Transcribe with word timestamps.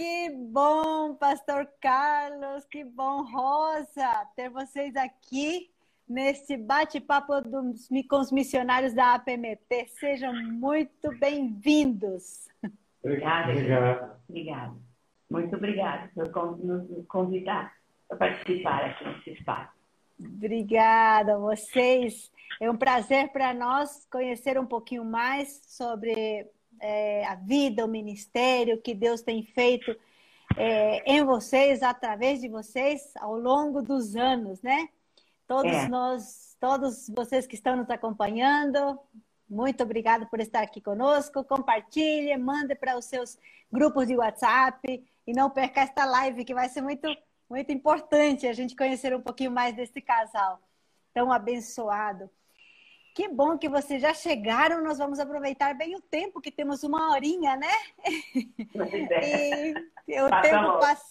Que 0.00 0.30
bom, 0.30 1.14
Pastor 1.14 1.68
Carlos, 1.78 2.64
que 2.64 2.82
bom, 2.82 3.22
Rosa, 3.22 4.26
ter 4.34 4.48
vocês 4.48 4.96
aqui 4.96 5.70
nesse 6.08 6.56
bate-papo 6.56 7.34
com 8.08 8.16
os 8.16 8.32
missionários 8.32 8.94
da 8.94 9.12
APMT. 9.12 9.88
Sejam 9.88 10.32
muito 10.32 11.14
bem-vindos. 11.18 12.48
Obrigada, 13.04 13.52
obrigada. 13.52 14.20
Obrigada. 14.26 14.74
Muito 15.30 15.56
obrigada 15.56 16.10
por 16.14 16.64
nos 16.64 17.06
convidar 17.06 17.76
para 18.08 18.16
participar 18.16 18.82
aqui 18.86 19.04
nesse 19.04 19.30
espaço. 19.32 19.74
Obrigada 20.18 21.34
a 21.34 21.38
vocês. 21.38 22.32
É 22.58 22.70
um 22.70 22.76
prazer 22.78 23.28
para 23.32 23.52
nós 23.52 24.08
conhecer 24.10 24.58
um 24.58 24.64
pouquinho 24.64 25.04
mais 25.04 25.60
sobre 25.66 26.48
é, 26.80 27.24
a 27.26 27.34
vida, 27.34 27.84
o 27.84 27.88
ministério 27.88 28.80
que 28.80 28.94
Deus 28.94 29.22
tem 29.22 29.44
feito 29.44 29.94
é, 30.56 31.02
em 31.10 31.22
vocês, 31.24 31.82
através 31.82 32.40
de 32.40 32.48
vocês, 32.48 33.12
ao 33.16 33.36
longo 33.36 33.82
dos 33.82 34.16
anos, 34.16 34.60
né? 34.62 34.88
Todos 35.46 35.72
é. 35.72 35.88
nós, 35.88 36.56
todos 36.60 37.08
vocês 37.08 37.46
que 37.46 37.54
estão 37.54 37.76
nos 37.76 37.90
acompanhando, 37.90 38.98
muito 39.48 39.82
obrigado 39.82 40.26
por 40.26 40.40
estar 40.40 40.62
aqui 40.62 40.80
conosco. 40.80 41.44
Compartilhe, 41.44 42.36
mande 42.36 42.74
para 42.74 42.96
os 42.96 43.04
seus 43.04 43.36
grupos 43.70 44.06
de 44.06 44.16
WhatsApp 44.16 45.04
e 45.26 45.32
não 45.32 45.50
perca 45.50 45.80
esta 45.80 46.04
live 46.04 46.44
que 46.44 46.54
vai 46.54 46.68
ser 46.68 46.80
muito, 46.80 47.08
muito 47.48 47.72
importante 47.72 48.46
a 48.46 48.52
gente 48.52 48.76
conhecer 48.76 49.14
um 49.14 49.20
pouquinho 49.20 49.50
mais 49.50 49.74
desse 49.74 50.00
casal 50.00 50.60
tão 51.12 51.32
abençoado. 51.32 52.30
Que 53.14 53.28
bom 53.28 53.58
que 53.58 53.68
vocês 53.68 54.00
já 54.00 54.14
chegaram. 54.14 54.82
Nós 54.82 54.98
vamos 54.98 55.18
aproveitar 55.18 55.74
bem 55.74 55.96
o 55.96 56.00
tempo, 56.00 56.40
que 56.40 56.50
temos 56.50 56.84
uma 56.84 57.10
horinha, 57.12 57.56
né? 57.56 57.72
e 60.06 60.20
o 60.20 60.28
passa 60.28 60.42
tempo 60.42 60.78
passa, 60.78 61.06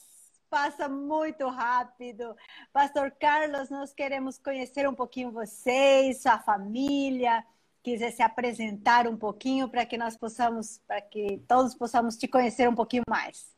passa 0.49 0.89
muito 0.89 1.47
rápido. 1.49 2.35
Pastor 2.71 3.11
Carlos, 3.11 3.69
nós 3.69 3.93
queremos 3.93 4.37
conhecer 4.37 4.87
um 4.87 4.95
pouquinho 4.95 5.31
vocês, 5.31 6.21
sua 6.21 6.39
família. 6.39 7.43
Quiser 7.83 8.11
se 8.11 8.21
apresentar 8.21 9.07
um 9.07 9.17
pouquinho 9.17 9.67
para 9.69 9.85
que 9.85 9.97
nós 9.97 10.17
possamos, 10.17 10.81
para 10.87 11.01
que 11.01 11.41
todos 11.47 11.75
possamos 11.75 12.17
te 12.17 12.27
conhecer 12.27 12.67
um 12.67 12.75
pouquinho 12.75 13.03
mais. 13.09 13.57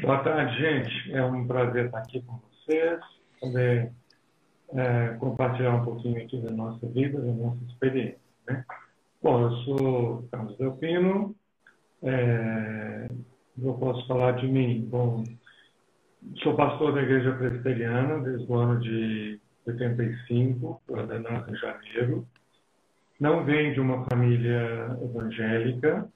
Boa 0.00 0.22
tarde, 0.22 0.56
gente. 0.58 1.12
É 1.12 1.24
um 1.24 1.46
prazer 1.46 1.86
estar 1.86 1.98
aqui 1.98 2.22
com 2.22 2.38
vocês. 2.38 3.00
Também 3.40 3.92
é, 4.74 5.16
compartilhar 5.18 5.74
um 5.74 5.84
pouquinho 5.84 6.22
aqui 6.22 6.38
da 6.40 6.50
nossa 6.50 6.86
vida, 6.88 7.20
da 7.20 7.32
nossa 7.32 7.58
experiência. 7.68 8.18
Né? 8.46 8.64
Bom, 9.22 9.42
eu 9.42 9.50
sou 9.58 10.28
Carlos 10.30 10.56
Delpino, 10.58 11.34
é, 12.02 13.08
eu 13.60 13.74
posso 13.74 14.06
falar 14.06 14.32
de 14.32 14.46
mim. 14.46 14.86
Bom, 14.88 15.24
sou 16.42 16.54
pastor 16.54 16.94
da 16.94 17.02
Igreja 17.02 17.32
Presbiteriana 17.32 18.20
desde 18.20 18.50
o 18.50 18.54
ano 18.54 18.80
de 18.80 19.40
85, 19.66 20.82
ordenado 20.88 21.52
em 21.52 21.56
janeiro. 21.56 22.26
Não 23.18 23.44
venho 23.44 23.74
de 23.74 23.80
uma 23.80 24.04
família 24.04 24.96
evangélica. 25.02 26.08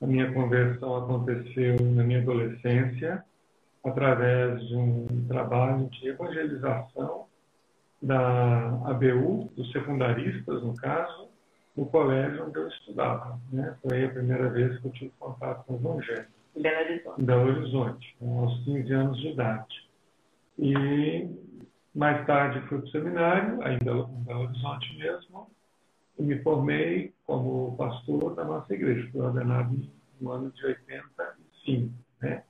A 0.00 0.06
minha 0.06 0.32
conversão 0.32 0.96
aconteceu 0.96 1.76
na 1.80 2.04
minha 2.04 2.20
adolescência, 2.20 3.24
através 3.82 4.64
de 4.68 4.76
um 4.76 5.26
trabalho 5.26 5.88
de 5.88 6.08
evangelização 6.08 7.26
da 8.02 8.68
ABU, 8.90 9.50
dos 9.56 9.70
secundaristas, 9.72 10.62
no 10.62 10.74
caso, 10.76 11.28
no 11.76 11.86
colégio 11.86 12.46
onde 12.46 12.58
eu 12.58 12.68
estudava. 12.68 13.38
Né? 13.52 13.76
Foi 13.82 14.04
a 14.04 14.10
primeira 14.10 14.48
vez 14.50 14.78
que 14.80 14.86
eu 14.86 14.92
tive 14.92 15.12
contato 15.18 15.64
com 15.66 15.74
o 15.74 15.76
Evangelho. 15.76 16.26
Em 16.56 16.62
Belo 16.62 16.80
Horizonte. 16.80 17.20
Em 17.20 17.24
Belo 17.24 17.48
Horizonte, 17.48 18.16
aos 18.22 18.64
15 18.64 18.92
anos 18.92 19.18
de 19.18 19.28
idade. 19.28 19.88
E 20.58 21.28
mais 21.94 22.26
tarde 22.26 22.60
fui 22.68 22.78
para 22.78 22.86
o 22.86 22.90
seminário, 22.90 23.62
ainda 23.62 23.90
em 23.90 24.24
Belo 24.24 24.44
Horizonte 24.44 24.98
mesmo, 24.98 25.50
e 26.18 26.22
me 26.22 26.42
formei 26.42 27.12
como 27.26 27.76
pastor 27.76 28.34
da 28.34 28.44
nossa 28.44 28.72
igreja. 28.72 29.08
Fui 29.12 29.20
ordenado 29.20 29.76
no 30.20 30.32
ano 30.32 30.50
de 30.50 30.64
85. 30.64 31.92
Né? 32.22 32.42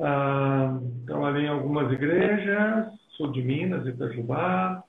Ah, 0.00 0.78
trabalhei 1.06 1.46
em 1.46 1.48
algumas 1.48 1.92
igrejas, 1.92 2.92
sul 3.16 3.32
de 3.32 3.42
Minas, 3.42 3.86
Itajubá, 3.86 4.82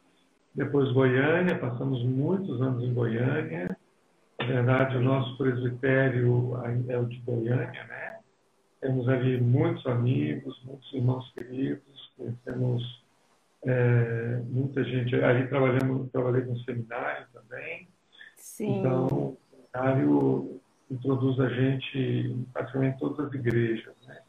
depois 0.53 0.91
Goiânia, 0.91 1.57
passamos 1.57 2.03
muitos 2.03 2.61
anos 2.61 2.83
em 2.83 2.93
Goiânia. 2.93 3.75
Na 4.39 4.45
verdade, 4.45 4.97
o 4.97 5.01
nosso 5.01 5.37
presbitério 5.37 6.53
é 6.87 6.97
o 6.97 7.05
de 7.05 7.17
Goiânia, 7.19 7.83
né? 7.85 8.19
Temos 8.81 9.07
ali 9.07 9.39
muitos 9.39 9.85
amigos, 9.87 10.61
muitos 10.65 10.93
irmãos 10.93 11.31
queridos, 11.33 12.11
conhecemos 12.17 13.03
é, 13.65 14.41
muita 14.49 14.83
gente. 14.83 15.15
Ali 15.15 15.47
trabalhamos, 15.47 16.11
trabalhei 16.11 16.41
com 16.41 16.55
seminário 16.57 17.25
também. 17.33 17.87
Sim. 18.35 18.79
Então, 18.79 19.07
o 19.07 19.37
seminário 19.49 20.61
introduz 20.91 21.39
a 21.39 21.49
gente 21.49 21.97
em 21.97 22.43
praticamente 22.53 22.99
todas 22.99 23.27
as 23.27 23.33
igrejas, 23.33 23.95
né? 24.05 24.19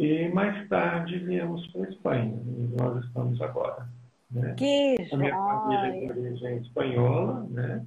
E 0.00 0.30
mais 0.30 0.66
tarde 0.70 1.18
viemos 1.18 1.66
para 1.66 1.82
a 1.82 1.90
Espanha, 1.90 2.34
onde 2.34 2.74
nós 2.74 3.04
estamos 3.04 3.38
agora. 3.42 3.86
Né? 4.30 4.54
Que 4.56 4.96
a 5.12 5.16
minha 5.18 5.36
família 5.36 5.86
é 5.88 6.00
de 6.00 6.10
origem 6.10 6.56
espanhola, 6.56 7.46
né? 7.50 7.84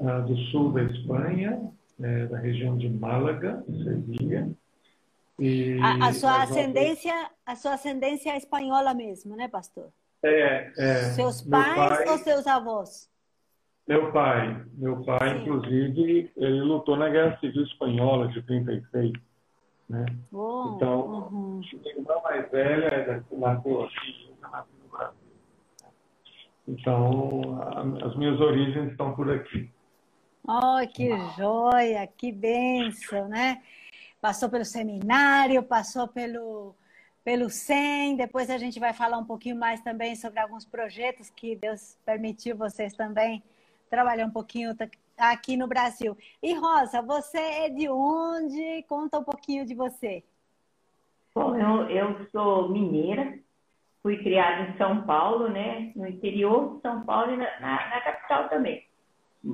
Ah, 0.00 0.20
do 0.20 0.36
sul 0.52 0.72
da 0.72 0.84
Espanha, 0.84 1.60
né? 1.98 2.26
da 2.26 2.38
região 2.38 2.78
de 2.78 2.88
Málaga, 2.88 3.64
Sevilha. 3.66 4.48
E 5.40 5.76
a, 5.82 6.06
a 6.10 6.12
sua 6.12 6.44
ascendência, 6.44 7.12
a 7.44 7.56
sua 7.56 7.74
ascendência 7.74 8.30
é 8.30 8.36
espanhola 8.36 8.94
mesmo, 8.94 9.34
né, 9.34 9.48
pastor? 9.48 9.88
É, 10.22 10.70
é. 10.78 10.94
Seus 11.14 11.42
pais 11.42 11.74
pai, 11.74 12.08
ou 12.10 12.18
seus 12.18 12.46
avós? 12.46 13.10
Meu 13.88 14.12
pai, 14.12 14.64
meu 14.74 15.02
pai, 15.02 15.30
Sim. 15.30 15.40
inclusive, 15.40 16.30
ele 16.36 16.60
lutou 16.60 16.96
na 16.96 17.08
Guerra 17.08 17.36
Civil 17.40 17.64
Espanhola 17.64 18.28
de 18.28 18.40
36. 18.42 19.29
Né? 19.90 20.06
Oh, 20.32 20.74
então, 20.76 21.28
uhum. 21.32 21.60
a 21.84 21.88
irmã 21.88 22.14
mais 22.22 22.48
velha 22.52 22.86
é 22.86 23.22
nasceu 23.32 23.82
aqui, 23.82 24.32
nasceu 24.40 24.72
no 24.84 24.88
Brasil. 24.88 25.16
Então, 26.68 27.60
a, 27.60 28.06
as 28.06 28.14
minhas 28.16 28.40
origens 28.40 28.92
estão 28.92 29.16
por 29.16 29.28
aqui. 29.28 29.68
Oh, 30.46 30.78
que 30.94 31.10
joia, 31.36 32.06
que 32.06 32.30
benção, 32.30 33.26
né? 33.28 33.62
Passou 34.20 34.48
pelo 34.48 34.64
seminário, 34.64 35.60
passou 35.60 36.06
pelo, 36.06 36.72
pelo 37.24 37.50
SEM, 37.50 38.14
depois 38.14 38.48
a 38.48 38.58
gente 38.58 38.78
vai 38.78 38.92
falar 38.92 39.18
um 39.18 39.24
pouquinho 39.24 39.56
mais 39.56 39.80
também 39.80 40.14
sobre 40.14 40.38
alguns 40.38 40.64
projetos 40.64 41.30
que 41.30 41.56
Deus 41.56 41.98
permitiu 42.06 42.56
vocês 42.56 42.92
também 42.92 43.42
trabalhar 43.88 44.24
um 44.24 44.30
pouquinho 44.30 44.72
aqui 45.20 45.56
no 45.56 45.66
Brasil. 45.66 46.16
E 46.42 46.54
Rosa, 46.54 47.02
você 47.02 47.38
é 47.38 47.68
de 47.68 47.88
onde? 47.88 48.82
Conta 48.88 49.18
um 49.18 49.24
pouquinho 49.24 49.66
de 49.66 49.74
você. 49.74 50.24
Bom, 51.34 51.56
eu, 51.56 51.88
eu 51.90 52.26
sou 52.32 52.68
mineira, 52.68 53.38
fui 54.02 54.16
criada 54.18 54.70
em 54.70 54.76
São 54.76 55.02
Paulo, 55.02 55.48
né? 55.48 55.92
No 55.94 56.08
interior 56.08 56.76
de 56.76 56.82
São 56.82 57.02
Paulo 57.04 57.32
e 57.32 57.36
na, 57.36 57.60
na, 57.60 57.88
na 57.88 58.00
capital 58.00 58.48
também. 58.48 58.84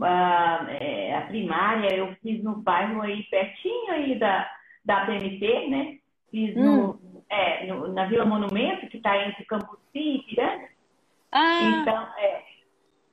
Ah, 0.03 0.66
é, 0.81 1.16
a 1.16 1.22
primária 1.22 1.94
eu 1.94 2.15
fiz 2.22 2.43
no 2.43 2.56
bairro 2.56 3.03
aí 3.03 3.22
pertinho 3.25 3.93
aí 3.93 4.19
da, 4.19 4.50
da 4.84 5.06
PMT, 5.06 5.69
né? 5.69 5.99
Fiz 6.31 6.56
hum. 6.56 6.99
no, 6.99 7.22
é, 7.28 7.66
no, 7.66 7.93
na 7.93 8.06
Vila 8.06 8.25
Monumento, 8.25 8.88
que 8.88 8.97
está 8.97 9.16
entre 9.26 9.44
Cambuci 9.44 9.78
e 9.94 10.22
Piranga. 10.22 10.69
Ah. 11.31 11.60
Então, 11.62 12.09
é, 12.19 12.43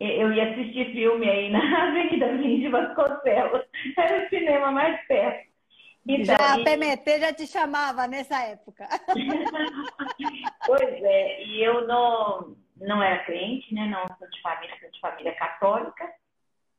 eu 0.04 0.34
ia 0.34 0.52
assistir 0.52 0.92
filme 0.92 1.30
aí 1.30 1.50
na 1.50 1.60
Avenida 1.88 2.32
Lins 2.32 2.62
de 2.62 2.70
Vasconcelos. 2.70 3.64
Era 3.98 4.26
o 4.26 4.30
cinema 4.30 4.72
mais 4.72 5.06
perto. 5.08 5.54
Então, 6.06 6.36
já 6.36 6.54
a 6.54 6.58
PMT 6.58 7.20
já 7.20 7.34
te 7.34 7.48
chamava 7.48 8.08
nessa 8.08 8.38
época. 8.44 8.86
pois 10.68 11.04
é, 11.04 11.44
e 11.46 11.64
eu 11.64 11.88
não, 11.88 12.58
não 12.76 13.02
era 13.02 13.24
crente, 13.24 13.74
né? 13.74 13.88
Não 13.88 14.06
sou 14.18 14.30
de 14.30 14.42
família, 14.42 14.76
sou 14.82 14.92
de 14.92 15.00
família 15.00 15.34
católica. 15.36 16.12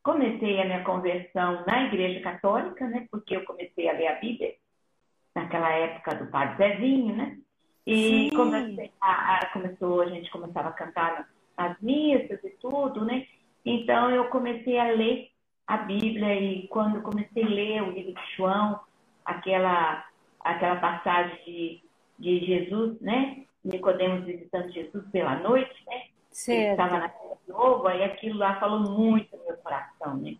Comecei 0.02 0.60
a 0.60 0.66
minha 0.66 0.84
conversão 0.84 1.64
na 1.66 1.84
igreja 1.84 2.20
católica, 2.20 2.86
né? 2.86 3.06
Porque 3.10 3.34
eu 3.34 3.44
comecei 3.46 3.88
a 3.88 3.92
ler 3.94 4.08
a 4.08 4.16
Bíblia 4.16 4.54
naquela 5.34 5.70
época 5.70 6.14
do 6.16 6.26
Padre 6.26 6.56
Zezinho, 6.56 7.16
né? 7.16 7.38
E 7.86 8.30
comecei 8.34 8.92
a, 9.00 9.38
a, 9.38 9.46
começou, 9.46 10.02
a 10.02 10.06
gente 10.06 10.30
começava 10.30 10.68
a 10.68 10.72
cantar 10.72 11.28
as 11.56 11.80
missas 11.80 12.42
e 12.44 12.50
tudo, 12.60 13.04
né? 13.04 13.26
Então 13.64 14.10
eu 14.10 14.26
comecei 14.28 14.78
a 14.78 14.90
ler 14.90 15.30
a 15.66 15.78
Bíblia 15.78 16.34
e 16.34 16.68
quando 16.68 17.02
comecei 17.02 17.44
a 17.44 17.48
ler 17.48 17.82
o 17.82 17.90
livro 17.90 18.12
de 18.12 18.36
João, 18.36 18.80
aquela 19.24 20.04
aquela 20.40 20.76
passagem 20.76 21.38
de, 21.46 21.82
de 22.18 22.46
Jesus, 22.46 23.00
né? 23.00 23.44
Nicodemos 23.64 24.26
visitando 24.26 24.70
Jesus 24.72 25.04
pela 25.10 25.36
noite, 25.36 25.74
né? 25.86 26.02
Certo. 26.30 26.60
Ele 26.60 26.70
estava 26.70 26.98
na 26.98 27.08
terra 27.08 27.34
novo, 27.48 27.86
aí 27.86 28.02
aquilo 28.04 28.38
lá 28.38 28.58
falou 28.60 28.80
muito 28.80 29.36
no 29.36 29.44
meu 29.44 29.56
coração, 29.58 30.16
né? 30.16 30.36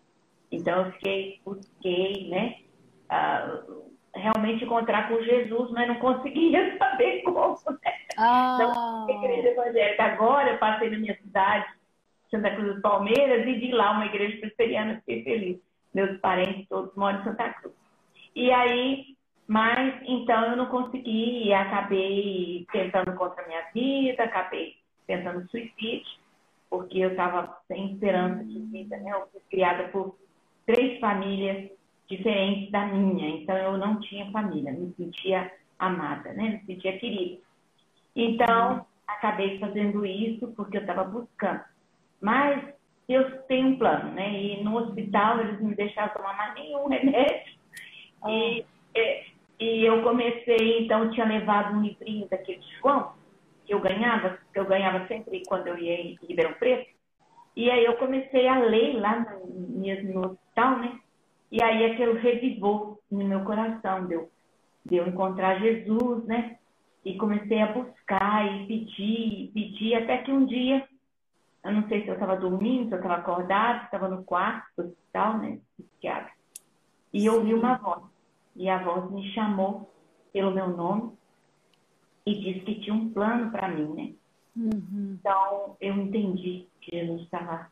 Então 0.51 0.85
eu 0.85 0.91
fiquei, 0.93 1.41
busquei, 1.43 2.29
né? 2.29 2.57
Uh, 3.05 3.94
realmente 4.15 4.63
encontrar 4.63 5.09
com 5.09 5.21
Jesus, 5.21 5.71
mas 5.71 5.87
não 5.87 5.95
conseguia 5.95 6.75
saber 6.79 7.21
como. 7.23 7.57
Né? 7.83 7.93
Ah. 8.17 8.57
Então, 9.07 9.23
igreja 9.23 9.49
evangélica. 9.49 10.03
Agora 10.03 10.51
eu 10.51 10.57
passei 10.57 10.89
na 10.89 10.97
minha 10.97 11.17
cidade, 11.17 11.65
Santa 12.31 12.51
Cruz 12.55 12.75
do 12.75 12.81
Palmeiras, 12.81 13.47
e 13.47 13.53
vi 13.53 13.71
lá 13.71 13.91
uma 13.91 14.05
igreja 14.05 14.37
presbiteriana, 14.37 14.95
fiquei 15.05 15.23
feliz. 15.23 15.59
Meus 15.93 16.19
parentes 16.19 16.67
todos 16.67 16.93
moram 16.95 17.21
em 17.21 17.23
Santa 17.23 17.49
Cruz. 17.53 17.75
E 18.35 18.51
aí, 18.51 19.15
mas 19.47 20.01
então 20.05 20.51
eu 20.51 20.57
não 20.57 20.65
consegui 20.65 21.53
acabei 21.53 22.65
tentando 22.71 23.13
contra 23.15 23.43
a 23.43 23.47
minha 23.47 23.63
vida, 23.73 24.23
acabei 24.23 24.75
tentando 25.07 25.47
suicídio, 25.49 26.19
porque 26.69 26.99
eu 26.99 27.11
estava 27.11 27.57
sem 27.67 27.93
esperança 27.93 28.43
de 28.43 28.59
vida, 28.59 28.97
né? 28.97 29.11
Eu 29.11 29.27
fui 29.31 29.41
criada 29.49 29.87
por 29.89 30.17
três 30.65 30.99
famílias 30.99 31.69
diferentes 32.07 32.71
da 32.71 32.85
minha, 32.85 33.29
então 33.29 33.55
eu 33.57 33.77
não 33.77 33.99
tinha 33.99 34.31
família, 34.31 34.71
me 34.71 34.93
sentia 34.95 35.51
amada, 35.79 36.33
né? 36.33 36.61
Me 36.61 36.75
sentia 36.75 36.97
querida. 36.97 37.41
Então, 38.15 38.85
acabei 39.07 39.59
fazendo 39.59 40.05
isso 40.05 40.47
porque 40.55 40.77
eu 40.77 40.81
estava 40.81 41.03
buscando. 41.03 41.63
Mas 42.21 42.73
eu 43.07 43.41
tenho 43.43 43.69
um 43.69 43.77
plano, 43.77 44.11
né? 44.13 44.31
E 44.31 44.63
no 44.63 44.77
hospital 44.77 45.41
eles 45.41 45.59
me 45.59 45.75
deixaram 45.75 46.13
tomar 46.13 46.35
mais 46.35 46.53
nenhum 46.55 46.87
remédio. 46.89 47.53
Ah. 48.21 48.31
E, 48.31 48.65
é, 48.95 49.25
e 49.59 49.85
eu 49.85 50.01
comecei, 50.03 50.83
então, 50.83 51.03
eu 51.03 51.11
tinha 51.11 51.25
levado 51.25 51.75
um 51.75 51.81
livrinho 51.81 52.27
daquele 52.27 52.61
João, 52.79 53.13
que 53.65 53.73
eu 53.73 53.79
ganhava, 53.79 54.37
que 54.51 54.59
eu 54.59 54.65
ganhava 54.65 55.07
sempre 55.07 55.43
quando 55.47 55.67
eu 55.67 55.77
ia 55.77 55.93
em 55.93 56.17
Ribeirão 56.27 56.53
Preto. 56.53 56.93
E 57.55 57.71
aí 57.71 57.85
eu 57.85 57.95
comecei 57.95 58.47
a 58.47 58.59
ler 58.59 58.99
lá 58.99 59.19
no, 59.19 59.45
no 59.47 60.25
hospital, 60.25 60.79
né? 60.79 60.99
E 61.55 61.63
aí 61.63 61.85
aquilo 61.85 62.15
revivou 62.15 62.99
no 63.09 63.23
meu 63.23 63.45
coração, 63.45 64.07
deu, 64.07 64.29
deu 64.83 65.07
encontrar 65.07 65.57
Jesus, 65.57 66.25
né? 66.25 66.57
E 67.05 67.15
comecei 67.15 67.61
a 67.61 67.71
buscar 67.71 68.45
e 68.45 68.67
pedir, 68.67 69.51
pedir, 69.53 69.95
até 69.95 70.17
que 70.17 70.33
um 70.33 70.45
dia, 70.45 70.85
eu 71.63 71.71
não 71.71 71.87
sei 71.87 72.01
se 72.01 72.09
eu 72.09 72.15
estava 72.15 72.35
dormindo, 72.35 72.89
se 72.89 72.95
eu 72.95 72.97
estava 72.97 73.21
acordado, 73.21 73.85
estava 73.85 74.09
no 74.09 74.25
quarto 74.25 74.67
do 74.75 74.83
hospital, 74.89 75.37
né? 75.37 75.59
Psiquiatra. 75.77 76.33
E 77.13 77.29
ouvi 77.29 77.53
uma 77.53 77.77
voz. 77.77 78.03
E 78.53 78.67
a 78.67 78.83
voz 78.83 79.09
me 79.09 79.31
chamou 79.31 79.89
pelo 80.33 80.51
meu 80.51 80.67
nome 80.67 81.13
e 82.25 82.35
disse 82.35 82.65
que 82.65 82.81
tinha 82.81 82.93
um 82.93 83.13
plano 83.13 83.49
para 83.49 83.69
mim, 83.69 83.93
né? 83.93 84.13
Uhum. 84.57 85.17
Então 85.17 85.77
eu 85.79 85.93
entendi 85.95 86.67
que 86.81 86.99
Jesus 86.99 87.21
estava 87.21 87.71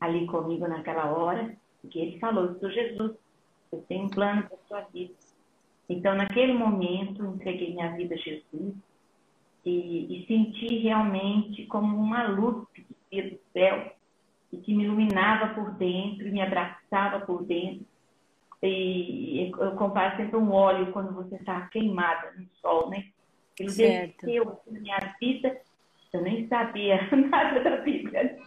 ali 0.00 0.26
comigo 0.26 0.66
naquela 0.66 1.06
hora, 1.12 1.56
porque 1.82 1.98
ele 1.98 2.18
falou: 2.18 2.46
Eu 2.46 2.58
sou 2.60 2.70
Jesus, 2.70 3.12
eu 3.72 3.82
tenho 3.88 4.04
um 4.04 4.08
plano 4.08 4.44
para 4.44 4.58
sua 4.68 4.80
vida. 4.92 5.12
Então, 5.88 6.14
naquele 6.14 6.54
momento, 6.54 7.24
entreguei 7.26 7.74
minha 7.74 7.94
vida 7.96 8.14
a 8.14 8.18
Jesus 8.18 8.74
e, 9.66 10.22
e 10.22 10.26
senti 10.26 10.78
realmente 10.78 11.66
como 11.66 11.96
uma 11.96 12.26
luz 12.28 12.66
que 12.72 12.86
descia 13.10 13.30
do 13.30 13.38
céu 13.52 13.92
e 14.52 14.56
que 14.58 14.74
me 14.74 14.84
iluminava 14.84 15.54
por 15.54 15.72
dentro, 15.72 16.30
me 16.30 16.40
abraçava 16.40 17.20
por 17.26 17.44
dentro. 17.44 17.84
E 18.62 19.50
eu 19.50 19.72
comparo 19.72 20.16
sempre 20.16 20.36
um 20.36 20.52
óleo 20.52 20.92
quando 20.92 21.12
você 21.12 21.34
está 21.34 21.66
queimada 21.66 22.32
no 22.38 22.46
sol, 22.60 22.88
né? 22.88 23.06
Ele 23.58 23.72
desceu 23.72 24.60
na 24.70 24.80
minha 24.80 25.14
vida, 25.20 25.60
eu 26.12 26.22
nem 26.22 26.46
sabia 26.46 27.08
nada 27.30 27.60
da 27.60 27.76
Bíblia. 27.78 28.38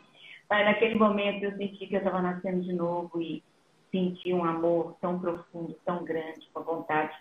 Mas 0.50 0.66
naquele 0.66 0.96
momento 0.96 1.44
eu 1.44 1.56
senti 1.58 1.88
que 1.88 1.96
eu 1.96 2.00
estava 2.00 2.22
nascendo 2.22 2.62
de 2.62 2.74
novo 2.74 3.22
e 3.22 3.44
senti 3.92 4.34
um 4.34 4.44
amor 4.44 4.96
tão 5.02 5.20
profundo, 5.20 5.76
tão 5.86 6.04
grande, 6.04 6.48
com 6.54 6.60
a 6.60 6.64
vontade 6.64 7.16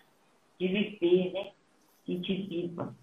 de 0.58 0.68
viver, 0.68 1.32
né? 1.32 1.50
Sentir 2.06 2.46
viva. 2.48 2.94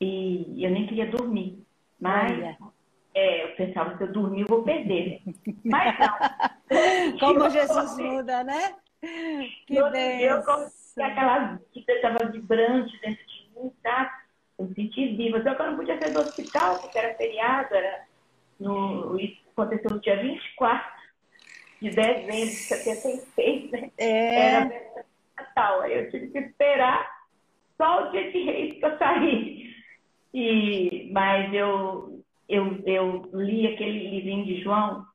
E 0.00 0.64
eu 0.64 0.70
nem 0.70 0.86
queria 0.86 1.10
dormir. 1.10 1.62
Mas 2.00 2.56
é, 3.14 3.44
eu 3.44 3.56
pensava, 3.56 3.96
se 3.96 4.04
eu 4.04 4.12
dormir, 4.12 4.42
eu 4.42 4.46
vou 4.46 4.62
perder. 4.62 5.20
Né? 5.26 5.34
Mas 5.64 5.98
não. 5.98 7.18
Como 7.18 7.50
Jesus 7.50 7.98
muda, 7.98 8.44
né? 8.44 8.76
Que 9.66 9.76
eu, 9.76 9.86
eu 9.86 10.42
aquela 11.02 11.58
vida 11.72 11.92
estava 11.92 12.30
vibrante 12.30 12.98
dentro 13.00 13.24
de 13.26 13.50
mim, 13.54 13.72
tá? 13.82 14.22
Eu 14.58 14.68
senti 14.74 15.16
viva. 15.16 15.42
Só 15.42 15.54
que 15.54 15.62
eu 15.62 15.66
não 15.70 15.76
podia 15.76 15.98
ser 15.98 16.12
do 16.12 16.20
hospital, 16.20 16.78
porque 16.78 16.98
era 16.98 17.14
feriado, 17.14 17.74
era 17.74 18.04
no, 18.58 19.16
aconteceu 19.60 19.90
no 19.90 20.00
dia 20.00 20.20
24 20.20 20.98
de 21.82 21.90
dezembro 21.90 22.32
de 22.32 22.46
76, 22.46 23.70
né? 23.70 23.90
É. 23.98 24.34
Era 24.34 24.70
Natal. 25.36 25.80
Aí 25.82 25.94
eu 25.94 26.10
tive 26.10 26.28
que 26.28 26.38
esperar 26.38 27.18
só 27.76 28.08
o 28.08 28.10
dia 28.10 28.30
de 28.30 28.38
reis 28.42 28.82
eu 28.82 28.98
saí. 28.98 29.74
E, 30.34 31.10
mas 31.12 31.52
eu, 31.54 32.22
eu, 32.48 32.82
eu 32.84 33.30
li 33.32 33.66
aquele 33.66 34.10
livrinho 34.10 34.44
de 34.44 34.62
João, 34.62 35.06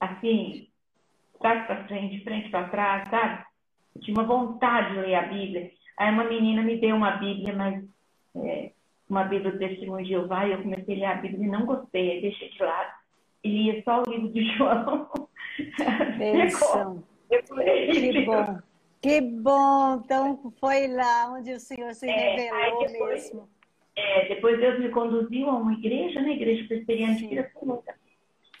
assim, 0.00 0.68
trás 1.40 1.66
para 1.66 1.84
frente, 1.84 2.24
frente 2.24 2.48
para 2.48 2.68
trás, 2.68 3.08
sabe? 3.10 3.44
Eu 3.94 4.00
tinha 4.00 4.16
uma 4.16 4.26
vontade 4.26 4.94
de 4.94 5.00
ler 5.00 5.16
a 5.16 5.22
Bíblia. 5.22 5.70
Aí 5.98 6.10
uma 6.10 6.24
menina 6.24 6.62
me 6.62 6.78
deu 6.78 6.96
uma 6.96 7.12
Bíblia, 7.12 7.54
mas 7.54 7.84
é, 8.36 8.72
uma 9.08 9.24
Bíblia 9.24 9.52
do 9.52 9.58
Testemunho 9.58 10.04
de 10.04 10.10
Jeová, 10.10 10.46
e 10.46 10.52
eu 10.52 10.62
comecei 10.62 10.94
a 10.94 10.98
ler 10.98 11.04
a 11.04 11.20
Bíblia 11.20 11.46
e 11.46 11.50
não 11.50 11.66
gostei, 11.66 12.12
aí 12.12 12.22
deixei 12.22 12.48
de 12.48 12.62
lado. 12.62 13.01
E 13.44 13.48
lia 13.48 13.82
só 13.82 14.02
o 14.02 14.10
livro 14.10 14.28
de 14.28 14.44
João. 14.56 15.08
Benção. 16.18 17.02
Que 17.28 18.24
bom. 18.24 18.58
Que 19.00 19.20
bom. 19.20 20.02
Então 20.04 20.52
foi 20.60 20.86
lá 20.88 21.32
onde 21.32 21.52
o 21.52 21.60
Senhor 21.60 21.92
se 21.94 22.08
é, 22.08 22.36
revelou 22.36 22.86
depois, 22.86 23.24
mesmo. 23.24 23.48
É, 23.96 24.28
depois 24.28 24.60
Deus 24.60 24.78
me 24.78 24.88
conduziu 24.90 25.50
a 25.50 25.56
uma 25.56 25.72
igreja, 25.72 26.20
né? 26.20 26.32
Igreja 26.32 26.66
Presbiteriana 26.68 27.14
de 27.16 27.26
Pirassununga. 27.26 27.94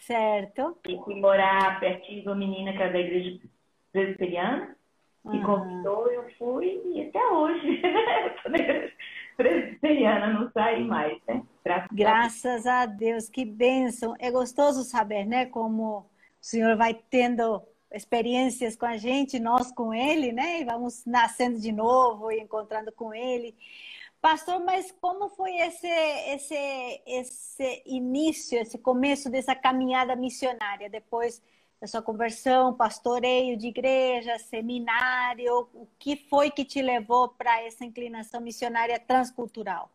Certo. 0.00 0.76
E 0.88 0.98
fui 1.04 1.14
morar 1.20 1.78
pertinho 1.78 2.22
de 2.22 2.28
uma 2.28 2.34
menina 2.34 2.72
que 2.72 2.82
era 2.82 2.92
da 2.92 2.98
igreja 2.98 3.38
presbiteriana. 3.92 4.76
Uhum. 5.24 5.34
E 5.36 5.42
convidou, 5.44 6.10
eu 6.10 6.28
fui, 6.36 6.82
e 6.84 7.02
até 7.02 7.24
hoje, 7.24 7.80
né? 8.50 8.90
Presbiteriana, 9.36 10.32
não 10.32 10.50
saí 10.52 10.84
mais, 10.84 11.18
né? 11.26 11.42
Graças, 11.64 11.88
Graças 11.92 12.66
a 12.66 12.86
Deus, 12.86 13.28
que 13.28 13.44
bênção. 13.44 14.14
É 14.18 14.30
gostoso 14.30 14.84
saber, 14.84 15.24
né? 15.24 15.46
Como 15.46 15.98
o 15.98 16.04
Senhor 16.40 16.76
vai 16.76 16.94
tendo 16.94 17.62
experiências 17.92 18.76
com 18.76 18.86
a 18.86 18.96
gente, 18.96 19.38
nós 19.38 19.70
com 19.72 19.92
Ele, 19.94 20.32
né? 20.32 20.60
E 20.60 20.64
vamos 20.64 21.04
nascendo 21.06 21.58
de 21.58 21.72
novo 21.72 22.30
e 22.30 22.40
encontrando 22.40 22.90
com 22.92 23.14
Ele. 23.14 23.54
Pastor, 24.20 24.64
mas 24.64 24.92
como 25.00 25.28
foi 25.30 25.56
esse, 25.56 25.88
esse, 25.88 27.02
esse 27.06 27.82
início, 27.84 28.58
esse 28.58 28.78
começo 28.78 29.28
dessa 29.28 29.54
caminhada 29.54 30.14
missionária? 30.14 30.88
Depois 30.88 31.42
da 31.82 31.88
sua 31.88 32.00
conversão, 32.00 32.72
pastoreio 32.72 33.58
de 33.58 33.66
igreja, 33.66 34.38
seminário, 34.38 35.68
o 35.74 35.88
que 35.98 36.14
foi 36.14 36.48
que 36.48 36.64
te 36.64 36.80
levou 36.80 37.30
para 37.30 37.60
essa 37.60 37.84
inclinação 37.84 38.40
missionária 38.40 39.00
transcultural? 39.00 39.90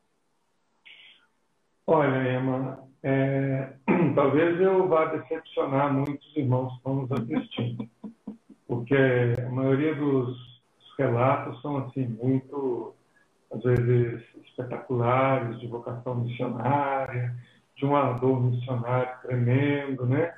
Olha, 1.88 2.34
Emma, 2.34 2.84
é, 3.02 3.72
talvez 4.14 4.60
eu 4.60 4.86
vá 4.90 5.06
decepcionar 5.06 5.94
muitos 5.94 6.36
irmãos 6.36 6.72
que 6.72 6.76
estão 6.76 6.96
nos 6.96 7.12
assistindo, 7.14 7.90
porque 8.68 8.98
a 9.48 9.50
maioria 9.50 9.96
dos 9.96 10.38
relatos 10.98 11.62
são 11.62 11.78
assim 11.78 12.06
muito, 12.06 12.94
às 13.50 13.64
vezes, 13.64 14.26
espetaculares 14.44 15.58
de 15.62 15.68
vocação 15.68 16.16
missionária, 16.16 17.34
de 17.78 17.86
um 17.86 17.96
ardor 17.96 18.42
missionário 18.42 19.22
tremendo, 19.22 20.06
né? 20.06 20.34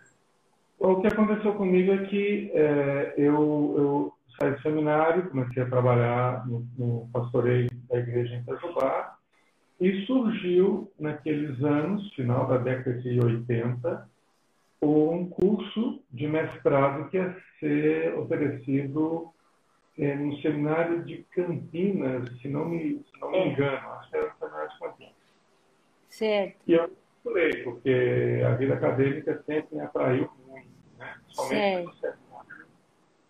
O 0.80 1.02
que 1.02 1.08
aconteceu 1.08 1.54
comigo 1.56 1.92
é 1.92 2.06
que 2.06 2.52
é, 2.54 3.14
eu, 3.18 3.76
eu 3.78 4.14
saí 4.40 4.52
do 4.52 4.62
seminário, 4.62 5.30
comecei 5.30 5.62
a 5.62 5.70
trabalhar 5.70 6.48
no, 6.48 6.66
no 6.78 7.10
pastoreio 7.12 7.70
da 7.90 8.00
igreja 8.00 8.36
em 8.36 8.40
Itajubá, 8.40 9.18
e 9.80 10.06
surgiu, 10.06 10.92
naqueles 10.98 11.62
anos, 11.64 12.14
final 12.14 12.48
da 12.48 12.58
década 12.58 12.98
de 13.00 13.20
80, 13.20 14.10
um 14.82 15.30
curso 15.30 16.02
de 16.12 16.28
mestrado 16.28 17.10
que 17.10 17.18
ia 17.18 17.36
ser 17.60 18.18
oferecido 18.18 19.34
é, 19.98 20.16
no 20.16 20.38
seminário 20.38 21.04
de 21.04 21.26
Campinas, 21.32 22.30
se 22.42 22.48
não 22.48 22.66
me, 22.66 23.04
se 23.04 23.20
não 23.20 23.32
me 23.32 23.38
é. 23.38 23.48
engano, 23.50 23.90
acho 23.94 24.10
que 24.10 24.18
era 24.18 24.28
o 24.28 24.38
seminário 24.40 24.70
de 24.70 24.80
Campinas. 24.80 25.14
Certo. 26.08 26.58
E 26.68 26.74
eu 26.74 26.90
falei, 27.24 27.64
porque 27.64 28.42
a 28.46 28.56
vida 28.56 28.74
acadêmica 28.74 29.44
sempre 29.46 29.76
me 29.76 29.82
atraiu 29.82 30.30
muito, 30.46 30.49
né? 31.00 31.16
somente 31.30 31.86
no 31.86 31.94
seminário 31.96 32.30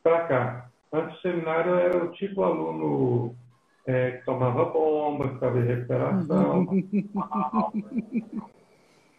para 0.04 0.28
cá. 0.28 0.70
Antes 0.92 1.16
do 1.16 1.22
seminário, 1.22 1.72
eu 1.72 1.80
era 1.80 2.04
o 2.06 2.12
tipo 2.12 2.44
aluno 2.44 3.36
é, 3.86 4.22
tomava 4.26 4.66
bomba, 4.66 5.30
ficava 5.30 5.60
em 5.60 5.66
recuperação. 5.66 6.68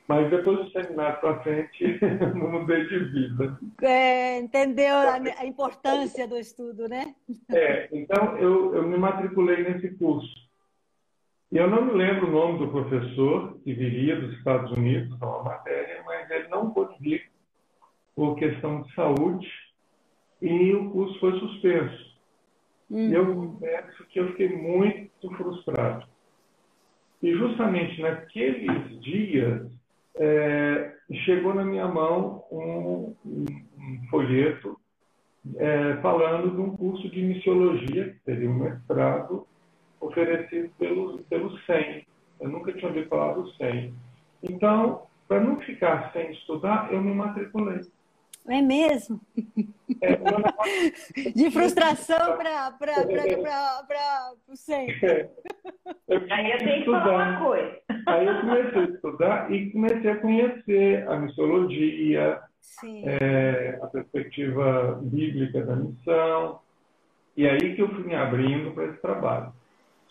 Mas 0.07 0.29
depois 0.29 0.59
do 0.59 0.71
seminário 0.73 1.21
para 1.21 1.41
frente, 1.41 2.01
não 2.35 2.51
mudei 2.51 2.85
de 2.89 2.99
vida. 2.99 3.59
É, 3.81 4.39
entendeu 4.41 4.93
a, 4.97 5.47
importância 5.47 6.27
do 6.27 6.37
estudo, 6.37 6.89
né? 6.89 7.15
É, 7.49 7.89
então 7.93 8.37
eu, 8.39 8.75
eu 8.75 8.83
me 8.83 8.99
matriculei 8.99 9.63
nesse 9.63 9.91
curso. 9.97 10.35
E 11.53 11.57
eu 11.57 11.71
não 11.71 11.85
me 11.85 11.93
lembro 11.93 12.27
o 12.27 12.31
nome 12.31 12.59
do 12.59 12.73
professor 12.73 13.57
que 13.63 13.73
viria 13.73 14.21
dos 14.21 14.37
Estados 14.37 14.73
Unidos 14.73 15.17
a 15.23 15.27
uma 15.27 15.43
matéria, 15.45 16.03
mas 16.05 16.29
ele 16.31 16.49
não 16.49 16.71
pôde 16.71 16.97
vir 17.01 17.30
por 18.21 18.37
questão 18.37 18.83
de 18.83 18.95
saúde 18.95 19.49
e 20.43 20.75
o 20.75 20.91
curso 20.91 21.19
foi 21.21 21.39
suspenso. 21.39 22.19
Uhum. 22.91 23.11
Eu 23.11 23.35
confesso 23.35 24.07
que 24.09 24.21
eu 24.21 24.29
fiquei 24.33 24.55
muito 24.55 25.31
frustrado. 25.39 26.07
E 27.23 27.33
justamente 27.33 27.99
naqueles 28.03 29.01
dias 29.01 29.73
é, 30.17 30.97
chegou 31.25 31.55
na 31.55 31.65
minha 31.65 31.89
mão 31.89 32.45
um, 32.53 33.17
um, 33.25 33.47
um 33.79 34.09
folheto 34.11 34.79
é, 35.57 35.97
falando 36.03 36.55
de 36.55 36.61
um 36.61 36.77
curso 36.77 37.09
de 37.09 37.23
missiologia, 37.23 38.11
que 38.11 38.21
seria 38.27 38.51
um 38.51 38.59
mestrado, 38.59 39.47
oferecido 39.99 40.71
pelo, 40.79 41.21
pelo 41.21 41.59
SEM. 41.61 42.05
Eu 42.39 42.51
nunca 42.51 42.71
tinha 42.75 42.89
ouvido 42.89 43.09
falar 43.09 43.33
do 43.33 43.51
SEM. 43.53 43.95
Então, 44.43 45.07
para 45.27 45.41
não 45.41 45.59
ficar 45.63 46.13
sem 46.13 46.33
estudar, 46.33 46.93
eu 46.93 47.01
me 47.01 47.15
matriculei. 47.15 47.81
É 48.49 48.63
mesmo? 48.63 49.21
É, 50.01 50.17
de 51.35 51.51
frustração 51.51 52.37
para 52.37 52.75
o 54.49 54.57
centro. 54.57 55.07
É. 55.07 55.29
Aí 56.31 56.53
eu 56.53 56.59
tenho 56.59 56.85
que 56.85 56.91
falar 56.91 57.31
uma 57.31 57.45
coisa. 57.45 57.79
Aí 58.07 58.27
eu 58.27 58.41
comecei 58.41 58.81
a 58.81 58.85
estudar 58.85 59.53
e 59.53 59.71
comecei 59.71 60.11
a 60.11 60.17
conhecer 60.17 61.09
a 61.09 61.17
missologia, 61.17 62.41
é, 63.05 63.79
a 63.83 63.87
perspectiva 63.87 64.99
bíblica 65.03 65.65
da 65.65 65.77
missão. 65.77 66.61
E 67.37 67.47
aí 67.49 67.75
que 67.75 67.83
eu 67.83 67.89
fui 67.89 68.05
me 68.05 68.15
abrindo 68.15 68.73
para 68.73 68.87
esse 68.87 69.01
trabalho. 69.01 69.53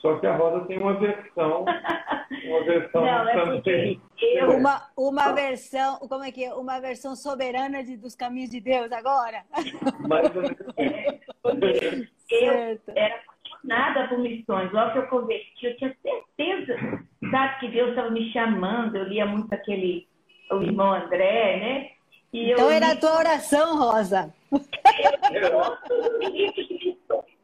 Só 0.01 0.17
que 0.17 0.27
a 0.27 0.35
Rosa 0.35 0.65
tem 0.65 0.79
uma 0.79 0.93
versão, 0.93 1.65
uma 1.65 2.63
versão 2.63 3.01
Não, 3.05 3.29
é. 3.29 3.97
Eu... 4.21 4.51
Uma, 4.51 4.81
uma 4.95 5.33
versão, 5.33 5.99
como 5.99 6.23
é 6.23 6.31
que 6.31 6.45
é? 6.45 6.53
Uma 6.53 6.79
versão 6.79 7.15
soberana 7.15 7.83
de, 7.83 7.97
dos 7.97 8.15
caminhos 8.15 8.49
de 8.49 8.61
Deus 8.61 8.91
agora? 8.91 9.43
Mais 10.07 10.33
ou 10.35 10.41
menos. 10.41 12.07
eu 12.31 12.51
era 12.95 13.15
apaixonada 13.15 14.07
por 14.07 14.19
missões. 14.19 14.71
Logo 14.71 14.91
que 14.93 14.97
eu 14.99 15.07
converti, 15.07 15.65
eu 15.65 15.77
tinha 15.77 15.95
certeza, 16.01 16.77
sabe, 17.29 17.59
que 17.59 17.67
Deus 17.67 17.89
estava 17.89 18.09
me 18.09 18.31
chamando. 18.31 18.95
Eu 18.95 19.03
lia 19.03 19.25
muito 19.25 19.51
aquele, 19.53 20.07
o 20.51 20.61
irmão 20.61 20.93
André, 20.93 21.59
né? 21.59 21.91
E 22.31 22.51
então 22.51 22.69
era 22.69 22.91
a 22.91 22.95
tua 22.95 23.17
oração, 23.17 23.77
Rosa. 23.77 24.33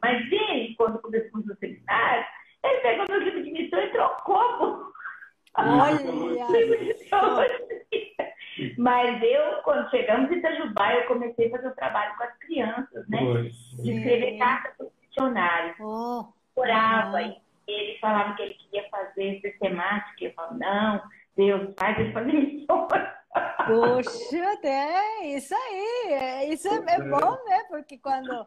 Mas 0.01 0.31
ele, 0.31 0.75
quando 0.77 0.99
começou 0.99 1.41
o 1.41 1.57
seminário, 1.59 2.25
ele 2.67 2.81
pegou 2.81 3.05
meu 3.09 3.19
livro 3.19 3.43
de 3.43 3.51
missão 3.51 3.79
e 3.79 3.91
trocou. 3.91 4.91
Olha! 5.57 5.99
Mas 8.77 9.21
eu, 9.21 9.61
quando 9.63 9.89
chegamos 9.89 10.31
em 10.31 10.35
Itajubá, 10.35 10.93
eu 10.93 11.07
comecei 11.07 11.47
a 11.47 11.51
fazer 11.51 11.67
o 11.67 11.75
trabalho 11.75 12.15
com 12.17 12.23
as 12.23 12.37
crianças, 12.39 13.07
né? 13.09 13.19
De 13.83 13.91
escrever 13.91 14.37
cartas 14.37 14.73
para 14.77 14.85
os 14.85 14.93
missionários. 15.01 15.75
Oh. 15.79 16.25
Orava, 16.55 17.21
e 17.21 17.37
ele 17.67 17.97
falava 17.99 18.33
que 18.35 18.43
ele 18.43 18.53
queria 18.53 18.89
fazer 18.89 19.41
sistemática. 19.41 20.23
Eu 20.23 20.33
falava, 20.33 20.57
não, 20.57 21.01
Deus, 21.35 21.73
faz 21.77 21.99
ele 21.99 22.13
fazer 22.13 22.31
missões. 22.31 23.15
Poxa, 23.67 24.67
é 24.67 25.27
isso 25.35 25.53
aí. 25.53 26.13
É, 26.13 26.45
isso 26.45 26.67
é, 26.67 26.75
é 26.75 27.01
bom, 27.01 27.31
né? 27.45 27.63
Porque 27.69 27.97
quando 27.97 28.45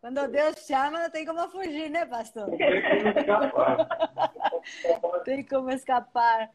quando 0.00 0.26
Deus 0.28 0.56
chama, 0.66 1.02
não 1.02 1.10
tem 1.10 1.26
como 1.26 1.46
fugir, 1.50 1.90
né, 1.90 2.06
pastor? 2.06 2.48
tem 5.24 5.44
como 5.44 5.70
escapar. 5.70 6.48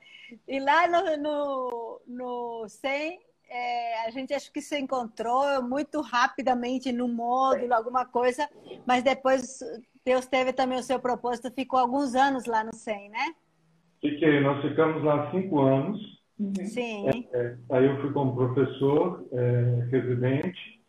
E 0.47 0.59
lá 0.59 0.87
no, 0.87 1.17
no, 1.17 2.01
no 2.07 2.67
100, 2.67 3.19
é, 3.47 4.07
a 4.07 4.09
gente 4.09 4.33
acho 4.33 4.51
que 4.51 4.61
se 4.61 4.79
encontrou 4.79 5.61
muito 5.61 6.01
rapidamente 6.01 6.91
no 6.91 7.07
módulo, 7.07 7.73
alguma 7.73 8.05
coisa, 8.05 8.49
mas 8.85 9.03
depois 9.03 9.59
Deus 10.03 10.25
teve 10.25 10.51
também 10.51 10.79
o 10.79 10.83
seu 10.83 10.99
propósito, 10.99 11.51
ficou 11.51 11.79
alguns 11.79 12.15
anos 12.15 12.45
lá 12.45 12.63
no 12.63 12.73
100, 12.73 13.09
né? 13.09 13.35
Fiquei, 14.01 14.39
nós 14.39 14.61
ficamos 14.61 15.03
lá 15.03 15.29
cinco 15.31 15.61
anos. 15.61 15.99
Uhum. 16.39 16.53
Sim. 16.65 17.09
É, 17.09 17.37
é, 17.37 17.57
aí 17.71 17.85
eu 17.85 18.01
fui 18.01 18.11
como 18.11 18.35
professor 18.35 19.25
é, 19.31 19.87
residente. 19.89 20.81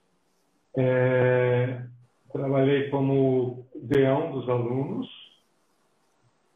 Trabalhei 2.37 2.91
como 2.91 3.67
deão 3.75 4.33
dos 4.33 4.49
alunos, 4.49 5.09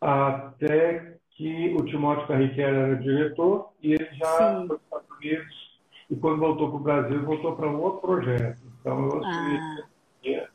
até 0.00 1.16
que 1.30 1.74
o 1.74 1.84
Timóteo 1.86 2.26
Carriquera 2.26 2.76
era 2.76 2.96
diretor 2.96 3.70
e 3.82 3.94
ele 3.94 4.08
já 4.12 4.60
Sim. 4.60 4.66
foi 4.66 4.66
para 4.66 4.76
os 4.76 4.82
Estados 4.82 5.10
Unidos 5.16 5.80
e 6.10 6.16
quando 6.16 6.40
voltou 6.40 6.68
para 6.68 6.76
o 6.76 6.80
Brasil, 6.80 7.24
voltou 7.24 7.56
para 7.56 7.68
um 7.68 7.80
outro 7.80 8.00
projeto. 8.00 8.60
Então 8.80 9.08
eu 9.08 9.24
ah. 9.24 10.48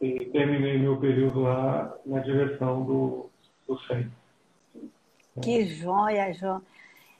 e 0.00 0.26
terminei 0.26 0.78
meu 0.78 0.96
período 0.98 1.40
lá 1.40 1.92
na 2.06 2.20
direção 2.20 2.84
do, 2.84 3.30
do 3.66 3.78
centro. 3.80 4.12
Que 5.42 5.64
joia, 5.64 6.32
João. 6.32 6.62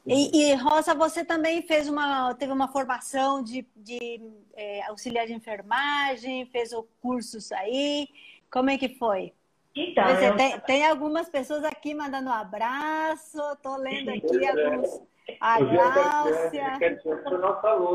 E, 0.07 0.51
e, 0.51 0.55
Rosa, 0.55 0.95
você 0.95 1.25
também 1.25 1.63
fez 1.63 1.89
uma, 1.89 2.35
teve 2.35 2.53
uma 2.53 2.69
formação 2.69 3.43
de, 3.43 3.67
de 3.77 4.21
é, 4.57 4.83
auxiliar 4.89 5.27
de 5.27 5.35
enfermagem, 5.35 6.47
fez 6.47 6.73
o 6.73 6.87
cursos 7.03 7.53
aí. 7.53 8.09
Como 8.51 8.71
é 8.71 8.79
que 8.79 8.89
foi? 8.89 9.33
Então, 9.77 10.09
eu... 10.09 10.37
tem, 10.37 10.59
tem, 10.61 10.87
algumas 10.87 11.29
pessoas 11.29 11.65
aqui 11.65 11.95
mandando 11.95 12.29
um 12.29 12.33
abraço, 12.33 13.39
estou 13.53 13.77
lendo 13.77 14.11
aqui 14.11 14.47
alguns. 14.47 15.03
A 15.41 15.61
Gláucia. 15.61 16.79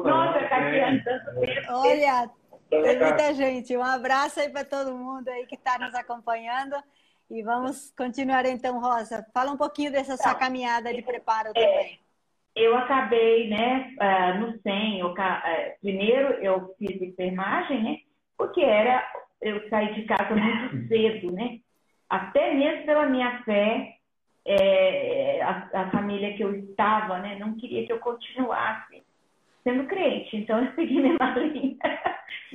Nossa, 0.04 0.40
Catiane, 0.48 1.04
Olha, 1.70 2.30
tem 2.70 3.00
muita 3.00 3.34
gente. 3.34 3.76
Um 3.76 3.84
abraço 3.84 4.40
aí 4.40 4.50
para 4.50 4.64
todo 4.64 4.96
mundo 4.96 5.28
aí 5.28 5.46
que 5.46 5.56
está 5.56 5.78
nos 5.78 5.94
acompanhando. 5.96 6.76
E 7.30 7.42
vamos 7.42 7.92
continuar 7.98 8.46
então, 8.46 8.80
Rosa. 8.80 9.26
Fala 9.34 9.52
um 9.52 9.58
pouquinho 9.58 9.92
dessa 9.92 10.16
sua 10.16 10.36
caminhada 10.36 10.94
de 10.94 11.02
preparo 11.02 11.50
é, 11.50 11.54
também. 11.54 12.00
Eu 12.56 12.78
acabei, 12.78 13.50
né, 13.50 13.94
uh, 14.00 14.40
no 14.40 14.60
100, 14.62 15.00
eu, 15.00 15.12
uh, 15.12 15.16
primeiro 15.82 16.34
eu 16.36 16.74
fiz 16.78 17.02
enfermagem, 17.02 17.84
né, 17.84 17.98
porque 18.38 18.62
era, 18.62 19.06
eu 19.42 19.68
saí 19.70 19.94
de 19.94 20.04
casa 20.04 20.36
muito 20.36 20.88
cedo, 20.88 21.32
né, 21.32 21.60
até 22.10 22.54
mesmo 22.54 22.86
pela 22.86 23.08
minha 23.08 23.44
fé, 23.44 23.96
é, 24.46 25.42
a, 25.42 25.70
a, 25.74 25.92
família 25.92 26.38
que 26.38 26.44
eu 26.44 26.56
estava, 26.56 27.18
né, 27.18 27.38
não 27.40 27.56
queria 27.58 27.86
que 27.86 27.92
eu 27.92 28.00
continuasse 28.00 29.04
sendo 29.64 29.88
crente, 29.88 30.38
então 30.38 30.64
eu 30.64 30.72
segui 30.76 31.02
minha 31.02 31.18
linha 31.36 31.78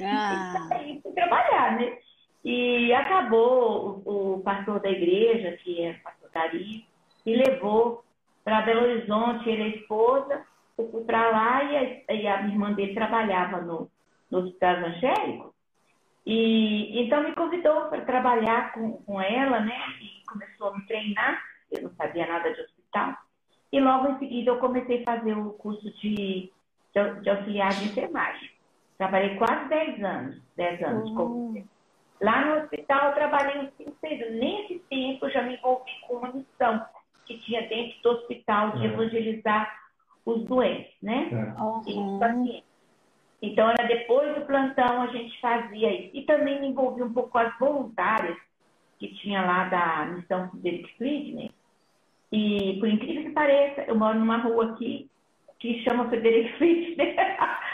ah. 0.00 0.55
e 0.55 0.69
saí 0.69 1.03
trabalhar, 1.15 1.77
né. 1.77 1.99
E 2.44 2.92
acabou 2.94 4.02
o, 4.04 4.35
o, 4.35 4.40
pastor 4.40 4.80
da 4.80 4.90
igreja, 4.90 5.56
que 5.59 5.82
é 5.82 5.92
o 5.92 6.02
pastor 6.02 6.30
Dari, 6.32 6.87
me 7.25 7.37
levou 7.37 8.02
para 8.42 8.62
Belo 8.62 8.82
Horizonte, 8.82 9.49
ele 9.49 9.62
e 9.62 9.64
a 9.64 9.76
esposa. 9.76 10.47
Eu 10.78 10.90
fui 10.90 11.04
para 11.04 11.30
lá 11.30 11.64
e 11.64 11.76
a, 11.76 12.14
e 12.14 12.26
a, 12.26 12.42
irmã 12.42 12.73
dele 12.73 12.94
trabalhava 12.94 13.61
no, 13.61 13.90
no 14.30 14.38
hospital 14.38 14.76
evangélico. 14.76 15.54
E 16.25 17.02
então 17.02 17.23
me 17.23 17.32
convidou 17.35 17.87
para 17.87 18.04
trabalhar 18.04 18.73
com, 18.73 18.92
com 19.02 19.20
ela, 19.20 19.61
né? 19.61 19.78
E 20.00 20.25
começou 20.26 20.68
a 20.68 20.78
me 20.78 20.87
treinar. 20.87 21.42
Eu 21.70 21.82
não 21.82 21.90
sabia 21.94 22.26
nada 22.26 22.52
de 22.52 22.61
hospital. 22.61 23.16
E 23.70 23.80
logo 23.80 24.09
em 24.09 24.18
seguida 24.18 24.50
eu 24.50 24.59
comecei 24.59 25.02
a 25.02 25.16
fazer 25.16 25.37
o 25.37 25.50
curso 25.52 25.90
de, 25.99 26.50
de, 26.94 27.20
de 27.23 27.30
auxiliar 27.30 27.70
de 27.70 27.85
enfermagem. 27.85 28.50
Trabalhei 28.97 29.37
quase 29.37 29.68
10 29.68 30.04
anos, 30.04 30.42
10 30.56 30.82
anos 30.82 31.11
como 31.14 31.64
Lá 32.21 32.45
no 32.45 32.62
hospital 32.62 33.09
eu 33.09 33.15
trabalhei 33.15 33.62
uns 33.62 33.73
5, 33.77 33.97
6 34.00 34.23
anos. 34.23 34.41
Nesse 34.41 34.79
tempo 34.91 35.27
eu 35.27 35.31
já 35.31 35.43
me 35.43 35.57
envolvi 35.57 35.93
com 36.07 36.17
uma 36.17 36.33
missão 36.33 36.85
que 37.27 37.39
tinha 37.39 37.67
dentro 37.69 38.03
do 38.03 38.11
hospital 38.11 38.73
de 38.73 38.87
é. 38.87 38.91
evangelizar 38.91 39.81
os 40.27 40.45
doentes, 40.45 40.93
né? 41.03 41.31
É. 41.33 41.91
E 41.91 41.95
Então 43.43 43.71
era 43.71 43.87
depois 43.87 44.35
do 44.35 44.45
plantão 44.47 45.03
a 45.03 45.07
gente 45.07 45.41
fazia 45.41 45.93
isso. 45.93 46.17
E 46.17 46.23
também 46.25 46.61
me 46.61 46.69
envolvi 46.69 47.03
um 47.03 47.12
pouco 47.12 47.31
com 47.31 47.39
as 47.39 47.59
voluntárias 47.59 48.37
que 48.99 49.09
tinha 49.15 49.41
lá 49.41 49.65
da 49.65 50.07
missão 50.07 50.50
Frederick 50.50 50.95
Friedman. 50.97 51.50
E 52.31 52.77
por 52.79 52.89
incrível 52.89 53.25
que 53.25 53.31
pareça, 53.31 53.83
eu 53.83 53.97
moro 53.97 54.19
numa 54.19 54.37
rua 54.37 54.73
aqui 54.73 55.11
que 55.61 55.83
chama 55.85 56.09
Frederick 56.09 56.52
Friedman. 56.59 57.14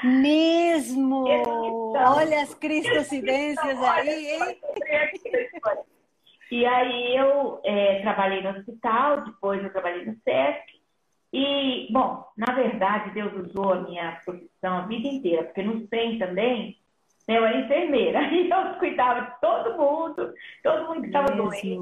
Mesmo! 0.05 1.25
Olha 1.27 2.43
as 2.43 2.53
cristocidências 2.55 3.83
aí, 3.83 4.27
hein? 4.27 4.61
E 6.51 6.67
aí 6.67 7.17
eu 7.17 7.61
é, 7.65 8.01
trabalhei 8.03 8.43
no 8.43 8.51
hospital, 8.51 9.25
depois 9.25 9.63
eu 9.63 9.73
trabalhei 9.73 10.05
no 10.05 10.15
SESC, 10.17 10.81
E, 11.33 11.89
bom, 11.91 12.25
na 12.37 12.53
verdade, 12.55 13.11
Deus 13.11 13.33
usou 13.49 13.73
a 13.73 13.81
minha 13.81 14.21
profissão 14.25 14.79
a 14.79 14.87
vida 14.87 15.09
inteira, 15.09 15.45
porque 15.45 15.63
no 15.63 15.87
SEM 15.89 16.19
também, 16.19 16.77
né, 17.27 17.39
eu 17.39 17.45
era 17.45 17.61
enfermeira, 17.61 18.23
e 18.33 18.49
eu 18.49 18.79
cuidava 18.79 19.23
de 19.23 19.41
todo 19.41 19.77
mundo, 19.77 20.35
todo 20.63 20.87
mundo 20.89 21.01
que 21.01 21.07
estava 21.07 21.33
doente. 21.33 21.79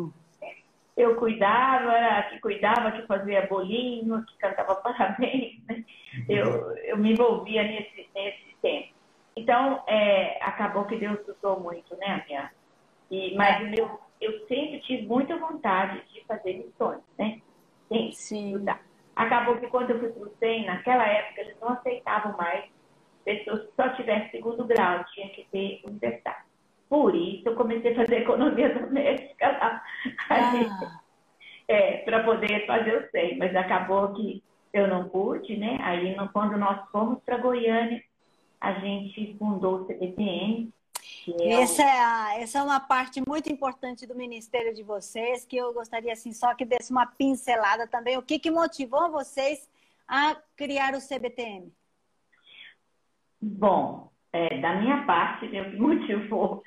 Eu 0.96 1.16
cuidava, 1.16 2.28
que 2.30 2.40
cuidava, 2.40 2.92
que 2.92 3.06
fazia 3.06 3.46
bolinho, 3.46 4.24
que 4.26 4.36
cantava 4.38 4.76
parabéns, 4.82 5.60
né? 5.68 5.84
eu, 6.28 6.70
eu 6.76 6.96
me 6.96 7.12
envolvia 7.12 7.62
nesse, 7.64 8.08
nesse 8.14 8.56
tempo. 8.62 8.94
Então, 9.36 9.82
é, 9.88 10.38
acabou 10.42 10.84
que 10.84 10.96
Deus 10.96 11.18
usou 11.26 11.58
muito, 11.58 11.96
né, 11.96 12.24
minha? 12.28 12.52
E, 13.10 13.34
mas 13.34 13.72
é. 13.72 13.80
eu, 13.80 14.00
eu 14.20 14.46
sempre 14.46 14.80
tive 14.80 15.06
muita 15.06 15.36
vontade 15.36 16.00
de 16.12 16.24
fazer 16.24 16.54
missões, 16.54 17.02
né? 17.18 17.40
Sim. 17.88 18.12
Sim. 18.12 18.64
Acabou 19.16 19.56
que 19.56 19.66
quando 19.66 19.90
eu 19.90 20.00
fui 20.00 20.08
para 20.10 20.22
o 20.22 20.36
SEM, 20.38 20.66
naquela 20.66 21.06
época, 21.06 21.40
eles 21.40 21.56
não 21.60 21.70
aceitavam 21.70 22.36
mais 22.36 22.64
pessoas 23.24 23.62
que 23.62 23.72
só 23.76 23.88
tivessem 23.90 24.30
segundo 24.30 24.64
grau, 24.64 25.04
tinha 25.14 25.28
que 25.30 25.44
ter 25.50 25.80
universidade. 25.84 26.44
Por 26.88 27.14
isso, 27.14 27.48
eu 27.48 27.56
comecei 27.56 27.92
a 27.92 27.96
fazer 27.96 28.22
economia 28.22 28.72
doméstica 28.74 29.48
lá. 29.48 29.82
Ah. 30.30 31.00
É, 31.66 31.98
para 31.98 32.22
poder 32.24 32.66
fazer 32.66 32.96
o 32.96 33.10
SEM. 33.10 33.38
Mas 33.38 33.56
acabou 33.56 34.12
que 34.12 34.42
eu 34.72 34.86
não 34.86 35.08
pude, 35.08 35.56
né? 35.56 35.78
Aí, 35.80 36.14
quando 36.32 36.58
nós 36.58 36.88
fomos 36.90 37.22
para 37.24 37.38
Goiânia, 37.38 38.02
a 38.60 38.72
gente 38.74 39.36
fundou 39.38 39.80
o 39.80 39.84
CBTN. 39.86 40.72
É 41.40 41.62
essa, 41.62 41.82
é 41.82 42.04
a, 42.04 42.40
essa 42.40 42.58
é 42.58 42.62
uma 42.62 42.80
parte 42.80 43.22
muito 43.26 43.50
importante 43.50 44.06
do 44.06 44.14
ministério 44.14 44.74
de 44.74 44.82
vocês, 44.82 45.44
que 45.44 45.56
eu 45.56 45.72
gostaria 45.72 46.12
assim 46.12 46.32
só 46.32 46.54
que 46.54 46.64
desse 46.64 46.90
uma 46.90 47.06
pincelada 47.06 47.86
também. 47.86 48.18
O 48.18 48.22
que, 48.22 48.38
que 48.38 48.50
motivou 48.50 49.10
vocês 49.10 49.68
a 50.06 50.36
criar 50.56 50.94
o 50.94 51.00
CBTM? 51.00 51.72
Bom, 53.40 54.10
é, 54.32 54.58
da 54.60 54.74
minha 54.74 55.04
parte, 55.04 55.46
né, 55.48 55.62
o 55.62 55.70
que 55.70 55.76
motivou 55.78 56.62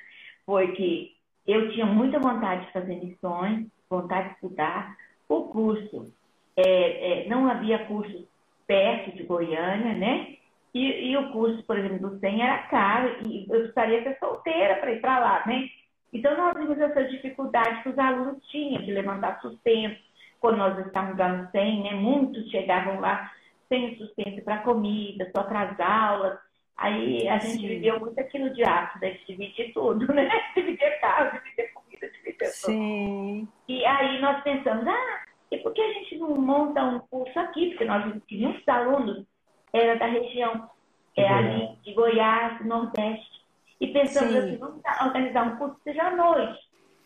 foi 0.47 0.71
que 0.71 1.11
eu 1.45 1.69
tinha 1.73 1.85
muita 1.85 2.19
vontade 2.19 2.65
de 2.65 2.71
fazer 2.71 2.95
missões, 2.95 3.67
vontade 3.89 4.29
de 4.29 4.35
estudar. 4.35 4.95
O 5.27 5.43
curso, 5.49 6.11
é, 6.55 7.25
é, 7.25 7.29
não 7.29 7.49
havia 7.49 7.85
curso 7.85 8.25
perto 8.65 9.15
de 9.15 9.23
Goiânia, 9.23 9.93
né? 9.93 10.37
E, 10.73 11.11
e, 11.11 11.17
o 11.17 11.31
curso, 11.31 11.61
por 11.63 11.77
exemplo, 11.77 12.09
do 12.09 12.19
SEM 12.19 12.41
era 12.41 12.59
caro 12.69 13.17
e 13.27 13.45
eu 13.49 13.67
de 13.67 13.73
ser 13.73 14.17
solteira 14.19 14.75
para 14.75 14.91
ir 14.91 15.01
para 15.01 15.19
lá, 15.19 15.43
né? 15.45 15.67
Então, 16.13 16.35
nós 16.37 16.53
vimos 16.57 16.79
essa 16.79 17.03
dificuldade 17.03 17.83
que 17.83 17.89
os 17.89 17.99
alunos 17.99 18.41
tinham 18.47 18.81
de 18.81 18.91
levantar 18.91 19.41
sustento. 19.41 19.99
Quando 20.39 20.57
nós 20.57 20.85
estávamos 20.85 21.17
lá 21.17 21.29
no 21.29 21.51
SEM, 21.51 21.83
né? 21.83 21.93
Muitos 21.93 22.49
chegavam 22.49 22.99
lá 22.99 23.31
sem 23.67 23.97
sustento 23.97 24.43
para 24.43 24.59
comida, 24.59 25.29
só 25.35 25.43
para 25.43 25.61
as 25.63 25.79
aulas. 25.79 26.39
Aí 26.77 27.27
a 27.27 27.39
gente 27.39 27.61
Sim. 27.61 27.67
viveu 27.67 27.99
muito 27.99 28.19
aquilo 28.19 28.53
de 28.53 28.63
ato, 28.63 28.99
né? 28.99 29.11
De 29.11 29.25
dividir 29.25 29.73
tudo, 29.73 30.05
né? 30.13 30.29
Dividir 30.55 30.99
casa, 31.01 31.39
dividir 31.39 31.73
comida, 31.73 32.09
dividir 32.09 32.37
tudo. 32.37 32.49
Sim. 32.49 33.47
E 33.67 33.85
aí 33.85 34.21
nós 34.21 34.43
pensamos, 34.43 34.87
ah, 34.87 35.25
e 35.51 35.57
por 35.57 35.73
que 35.73 35.81
a 35.81 35.93
gente 35.93 36.17
não 36.17 36.35
monta 36.35 36.83
um 36.83 36.99
curso 36.99 37.37
aqui? 37.39 37.69
Porque 37.69 37.85
nós 37.85 38.13
tínhamos 38.27 38.67
alunos 38.67 39.25
era 39.73 39.95
da 39.95 40.05
região 40.05 40.69
é, 41.15 41.27
ali 41.27 41.75
de 41.83 41.93
Goiás, 41.93 42.65
Nordeste. 42.65 43.37
E 43.79 43.87
pensamos 43.87 44.31
Sim. 44.31 44.39
assim, 44.39 44.57
vamos 44.57 44.81
organizar 45.05 45.47
um 45.47 45.57
curso 45.57 45.75
que 45.77 45.83
seja 45.83 46.03
à 46.03 46.15
noite, 46.15 46.59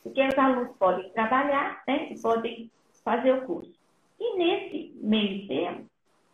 porque 0.03 0.25
os 0.25 0.37
alunos 0.37 0.75
podem 0.77 1.09
trabalhar 1.09 1.83
né, 1.87 2.07
e 2.11 2.21
podem 2.21 2.71
fazer 3.03 3.31
o 3.33 3.41
curso. 3.45 3.73
E 4.19 4.37
nesse 4.37 4.93
meio 5.01 5.47
tempo, 5.47 5.90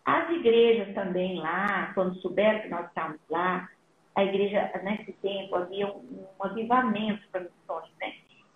as 0.08 0.30
igrejas 0.30 0.96
também 0.96 1.38
lá, 1.38 1.92
quando 1.94 2.16
souberam 2.22 2.62
que 2.62 2.70
nós 2.70 2.88
estávamos 2.88 3.20
lá, 3.30 3.70
a 4.16 4.24
igreja, 4.24 4.72
nesse 4.82 5.12
tempo, 5.22 5.54
havia 5.54 5.86
um, 5.86 6.00
um 6.40 6.44
avivamento 6.44 7.22
para 7.30 7.42
missões, 7.42 7.92
né? 8.00 8.14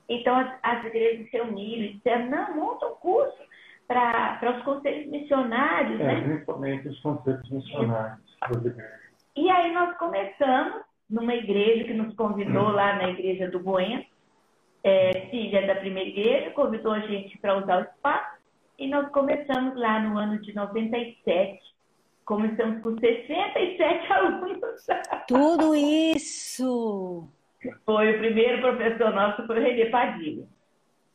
Então, 0.07 0.33
as, 0.35 0.49
as 0.63 0.85
igrejas 0.85 1.29
se 1.29 1.37
reuniram 1.37 1.83
e 1.83 1.93
disseram, 1.93 2.29
não, 2.29 2.55
monta 2.55 2.87
um 2.87 2.95
curso 2.95 3.37
para 3.85 4.55
os 4.57 4.63
conselhos 4.63 5.11
missionários, 5.11 5.99
é, 5.99 6.03
né? 6.03 6.21
Principalmente 6.21 6.87
os 6.87 6.99
conselhos 7.01 7.49
missionários 7.51 8.21
E 9.35 9.49
aí 9.49 9.73
nós 9.73 9.97
começamos 9.97 10.83
numa 11.09 11.35
igreja 11.35 11.83
que 11.83 11.93
nos 11.93 12.15
convidou 12.15 12.69
hum. 12.69 12.71
lá 12.71 12.95
na 12.95 13.09
igreja 13.09 13.51
do 13.51 13.59
Bueno, 13.59 14.05
é, 14.85 15.27
filha 15.29 15.67
da 15.67 15.75
primeira 15.75 16.09
igreja, 16.09 16.51
convidou 16.51 16.93
a 16.93 17.01
gente 17.01 17.37
para 17.39 17.57
usar 17.57 17.79
o 17.79 17.83
espaço, 17.83 18.40
e 18.81 18.87
nós 18.87 19.07
começamos 19.11 19.77
lá 19.77 19.99
no 19.99 20.17
ano 20.17 20.41
de 20.41 20.55
97. 20.55 21.59
Começamos 22.25 22.81
com 22.81 22.97
67 22.97 24.11
alunos. 24.11 24.87
Tudo 25.27 25.75
isso! 25.75 27.29
Foi 27.85 28.15
o 28.15 28.17
primeiro 28.17 28.59
professor 28.59 29.13
nosso, 29.13 29.45
foi 29.45 29.59
o 29.59 29.61
Renê 29.61 29.85
Padilha. 29.91 30.47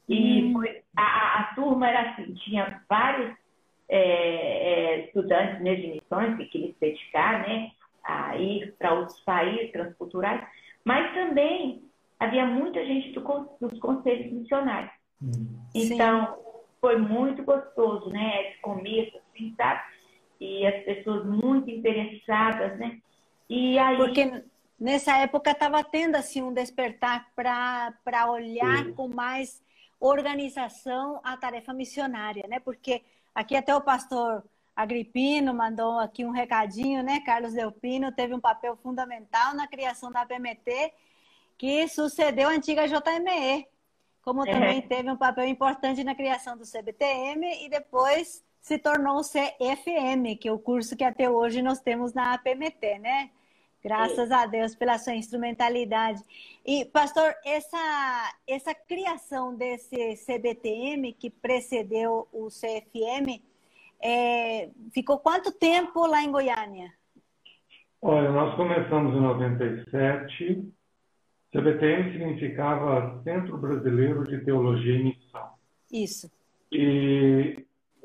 E 0.08 0.44
hum. 0.44 0.52
foi, 0.52 0.80
a, 0.96 1.40
a, 1.40 1.54
turma 1.56 1.88
era 1.88 2.12
assim, 2.12 2.32
tinha 2.34 2.80
vários 2.88 3.36
é, 3.88 3.98
é, 3.98 5.06
estudantes 5.06 5.60
né, 5.60 5.74
de 5.74 5.88
missões 5.88 6.36
que 6.36 6.44
queriam 6.46 6.72
se 6.74 6.80
dedicar 6.80 7.40
né, 7.48 7.72
a 8.04 8.36
ir 8.36 8.76
para 8.78 8.94
outros 8.94 9.18
países 9.22 9.72
transculturais, 9.72 10.46
mas 10.84 11.12
também 11.12 11.82
havia 12.20 12.46
muita 12.46 12.86
gente 12.86 13.10
do, 13.10 13.20
dos 13.60 13.76
conselhos 13.80 14.32
missionários. 14.32 14.92
Hum. 15.20 15.58
Então, 15.74 16.26
Sim. 16.26 16.45
Foi 16.86 16.98
muito 16.98 17.42
gostoso, 17.42 18.10
né? 18.10 18.48
Esse 18.48 18.60
começo, 18.60 19.18
assim, 19.18 19.52
sabe? 19.56 19.82
E 20.40 20.64
as 20.64 20.84
pessoas 20.84 21.26
muito 21.26 21.68
interessadas, 21.68 22.78
né? 22.78 23.00
E 23.50 23.76
aí... 23.76 23.96
Porque 23.96 24.44
nessa 24.78 25.18
época 25.18 25.50
estava 25.50 25.82
tendo 25.82 26.14
assim 26.14 26.42
um 26.42 26.52
despertar 26.52 27.26
para 27.34 28.30
olhar 28.30 28.84
Sim. 28.84 28.92
com 28.92 29.08
mais 29.08 29.60
organização 29.98 31.20
à 31.24 31.36
tarefa 31.36 31.72
missionária, 31.72 32.46
né? 32.46 32.60
Porque 32.60 33.02
aqui 33.34 33.56
até 33.56 33.74
o 33.74 33.80
pastor 33.80 34.44
Agripino 34.76 35.52
mandou 35.52 35.98
aqui 35.98 36.24
um 36.24 36.30
recadinho, 36.30 37.02
né? 37.02 37.18
Carlos 37.26 37.52
Delpino 37.52 38.12
teve 38.12 38.32
um 38.32 38.40
papel 38.40 38.76
fundamental 38.76 39.54
na 39.54 39.66
criação 39.66 40.12
da 40.12 40.24
PMT, 40.24 40.92
que 41.58 41.88
sucedeu 41.88 42.48
a 42.48 42.52
antiga 42.52 42.86
JME, 42.86 43.66
como 44.26 44.44
é. 44.44 44.50
também 44.50 44.82
teve 44.82 45.08
um 45.08 45.16
papel 45.16 45.46
importante 45.46 46.02
na 46.02 46.12
criação 46.12 46.56
do 46.58 46.64
CBTM 46.64 47.64
e 47.64 47.68
depois 47.68 48.44
se 48.60 48.76
tornou 48.76 49.18
o 49.18 49.22
CFM, 49.22 50.36
que 50.40 50.48
é 50.48 50.52
o 50.52 50.58
curso 50.58 50.96
que 50.96 51.04
até 51.04 51.30
hoje 51.30 51.62
nós 51.62 51.78
temos 51.78 52.12
na 52.12 52.36
PMT, 52.36 52.98
né? 52.98 53.30
Graças 53.80 54.32
a 54.32 54.44
Deus 54.46 54.74
pela 54.74 54.98
sua 54.98 55.14
instrumentalidade. 55.14 56.20
E, 56.66 56.84
pastor, 56.86 57.36
essa, 57.44 58.34
essa 58.48 58.74
criação 58.74 59.54
desse 59.54 60.16
CBTM 60.26 61.12
que 61.12 61.30
precedeu 61.30 62.26
o 62.32 62.48
CFM, 62.48 63.40
é, 64.02 64.70
ficou 64.92 65.20
quanto 65.20 65.52
tempo 65.52 66.04
lá 66.04 66.20
em 66.20 66.32
Goiânia? 66.32 66.92
Olha, 68.02 68.32
nós 68.32 68.56
começamos 68.56 69.14
em 69.14 69.20
97. 69.20 70.75
CBTM 71.52 72.12
significava 72.12 73.20
Centro 73.22 73.56
Brasileiro 73.56 74.24
de 74.24 74.38
Teologia 74.44 74.94
e 74.94 75.04
Missão. 75.04 75.48
Isso. 75.92 76.30
E 76.72 77.64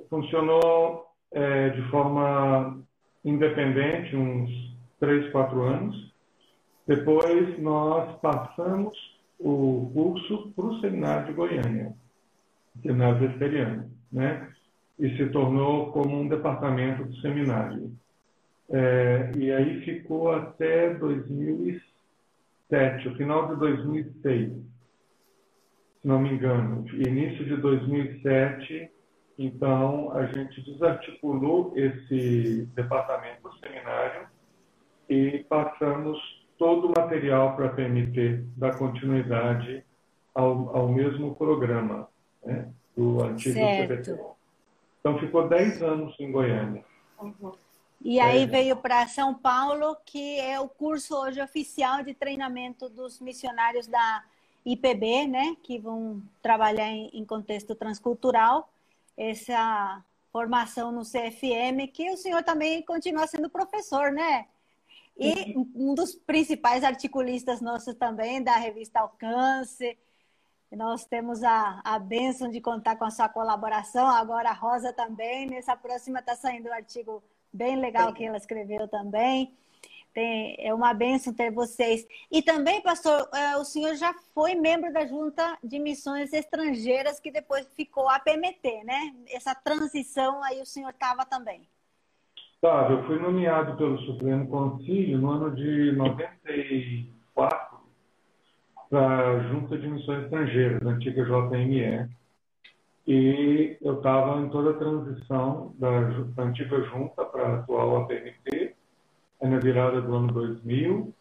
funcionou 0.10 1.08
é, 1.32 1.70
de 1.70 1.82
forma 1.90 2.82
independente 3.24 4.16
uns 4.16 4.50
três, 5.00 5.32
quatro 5.32 5.64
anos. 5.64 6.12
Depois 6.88 7.60
nós 7.60 8.20
passamos 8.20 8.96
o 9.40 9.90
curso 9.94 10.52
para 10.56 10.66
o 10.66 10.80
seminário 10.80 11.28
de 11.28 11.34
Goiânia, 11.34 11.94
seminário 12.82 13.18
presbiteriano, 13.18 13.92
né? 14.12 14.50
E 15.00 15.18
se 15.18 15.28
tornou 15.30 15.92
como 15.92 16.20
um 16.20 16.28
departamento 16.28 17.04
do 17.04 17.16
seminário. 17.22 17.92
É, 18.70 19.32
e 19.36 19.52
aí 19.52 19.82
ficou 19.82 20.32
até 20.32 20.94
2007, 22.72 23.10
o 23.10 23.16
final 23.16 23.50
de 23.50 23.60
2006, 23.60 24.50
se 24.54 26.08
não 26.08 26.20
me 26.20 26.32
engano. 26.32 26.86
Início 26.94 27.44
de 27.46 27.58
2007, 27.58 28.90
então 29.38 30.12
a 30.14 30.26
gente 30.28 30.62
desarticulou 30.62 31.74
esse 31.76 32.66
departamento 32.74 33.44
do 33.44 33.54
seminário 33.60 34.28
e 35.10 35.46
passamos 35.50 36.18
todo 36.58 36.88
o 36.88 36.94
material 36.96 37.56
para 37.56 37.68
a 37.68 37.74
PMT 37.74 38.46
dar 38.56 38.78
continuidade 38.78 39.84
ao, 40.34 40.76
ao 40.76 40.88
mesmo 40.88 41.36
programa 41.36 42.08
né, 42.44 42.72
do 42.96 43.22
antigo 43.22 43.56
certo. 43.56 43.94
CBT. 43.94 44.32
Então 45.00 45.20
ficou 45.20 45.50
10 45.50 45.82
anos 45.82 46.16
em 46.20 46.32
Goiânia. 46.32 46.86
Uhum. 47.20 47.52
E 48.04 48.20
aí 48.20 48.44
é. 48.44 48.46
veio 48.46 48.76
para 48.76 49.08
São 49.08 49.34
Paulo, 49.34 49.96
que 50.06 50.40
é 50.40 50.60
o 50.60 50.68
curso 50.68 51.16
hoje 51.16 51.42
oficial 51.42 52.04
de 52.04 52.14
treinamento 52.14 52.90
dos 52.90 53.20
missionários 53.20 53.88
da 53.88 54.24
IPB, 54.66 55.28
né, 55.28 55.56
que 55.62 55.78
vão 55.78 56.22
trabalhar 56.42 56.88
em, 56.88 57.10
em 57.14 57.26
contexto 57.26 57.76
transcultural. 57.76 58.70
Essa 59.16 60.04
formação 60.32 60.92
no 60.92 61.02
CFM, 61.02 61.88
que 61.94 62.10
o 62.10 62.18
senhor 62.18 62.44
também 62.44 62.82
continua 62.82 63.28
sendo 63.28 63.50
professor, 63.50 64.12
né? 64.12 64.48
E 65.18 65.56
um 65.76 65.94
dos 65.94 66.16
principais 66.16 66.84
articulistas 66.84 67.62
nossos 67.62 67.94
também 67.96 68.42
da 68.42 68.56
revista 68.56 69.02
Alcance. 69.02 69.98
Nós 70.72 71.06
temos 71.06 71.44
a, 71.44 71.82
a 71.84 72.00
bênção 72.00 72.50
de 72.50 72.62
contar 72.62 72.96
com 72.96 73.04
a 73.04 73.12
sua 73.12 73.28
colaboração. 73.28 74.08
Agora 74.08 74.50
a 74.50 74.54
Rosa 74.54 74.94
também. 74.94 75.48
Nessa 75.48 75.76
próxima 75.76 76.20
está 76.20 76.36
saindo 76.36 76.70
um 76.70 76.74
artigo 76.74 77.22
bem 77.54 77.76
legal 77.80 78.14
que 78.14 78.24
ela 78.24 78.38
escreveu 78.38 78.88
também. 78.88 79.54
Tem, 80.14 80.58
é 80.60 80.74
uma 80.74 80.94
benção 80.94 81.34
ter 81.34 81.52
vocês. 81.52 82.06
E 82.30 82.42
também, 82.42 82.82
pastor, 82.82 83.30
é, 83.34 83.56
o 83.56 83.64
senhor 83.64 83.96
já 83.96 84.14
foi 84.34 84.56
membro 84.56 84.92
da 84.92 85.06
Junta 85.06 85.58
de 85.64 85.80
Missões 85.80 86.34
Estrangeiras, 86.34 87.18
que 87.20 87.32
depois 87.32 87.66
ficou 87.76 88.10
a 88.10 88.20
PMT, 88.20 88.84
né? 88.84 89.16
Essa 89.30 89.56
transição 89.56 90.44
aí 90.44 90.62
o 90.62 90.66
senhor 90.66 90.90
estava 90.90 91.26
também. 91.26 91.62
Estava, 92.56 92.92
eu 92.94 93.06
fui 93.06 93.20
nomeado 93.20 93.78
pelo 93.78 93.98
Supremo 94.00 94.48
Conselho 94.48 95.18
no 95.18 95.32
ano 95.32 95.56
de 95.56 95.94
94 95.94 97.80
para 98.90 99.30
a 99.30 99.40
Junta 99.48 99.78
de 99.78 99.88
Missões 99.88 100.26
Estrangeiras, 100.26 100.86
antiga 100.86 101.24
JME. 101.24 102.21
E 103.08 103.78
eu 103.82 103.98
estava 103.98 104.40
em 104.40 104.50
toda 104.50 104.72
a 104.72 104.78
transição 104.78 105.74
da, 105.80 106.02
da 106.36 106.44
antiga 106.44 106.82
junta 106.84 107.26
para 107.26 107.48
a 107.48 107.56
atual 107.60 107.98
APMT, 108.04 108.76
na 109.42 109.58
virada 109.58 110.02
do 110.02 110.14
ano 110.16 110.28
2000. 110.28 111.14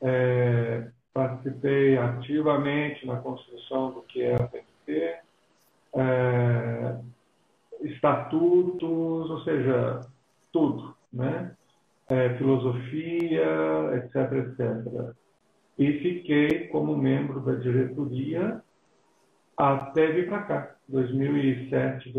É, 0.00 0.88
participei 1.12 1.98
ativamente 1.98 3.04
na 3.04 3.16
construção 3.16 3.90
do 3.90 4.02
que 4.02 4.22
é 4.22 4.34
a 4.34 4.44
APMT, 4.44 5.16
é, 5.94 6.98
estatutos, 7.82 9.30
ou 9.30 9.40
seja, 9.42 10.00
tudo, 10.52 10.94
né? 11.12 11.52
É, 12.08 12.36
filosofia, 12.36 13.44
etc, 13.96 14.32
etc. 14.32 15.14
E 15.78 15.92
fiquei 15.94 16.68
como 16.68 16.96
membro 16.96 17.40
da 17.40 17.54
diretoria 17.54 18.62
até 19.58 20.06
vir 20.12 20.28
para 20.28 20.42
cá, 20.44 20.76
2007. 20.88 22.12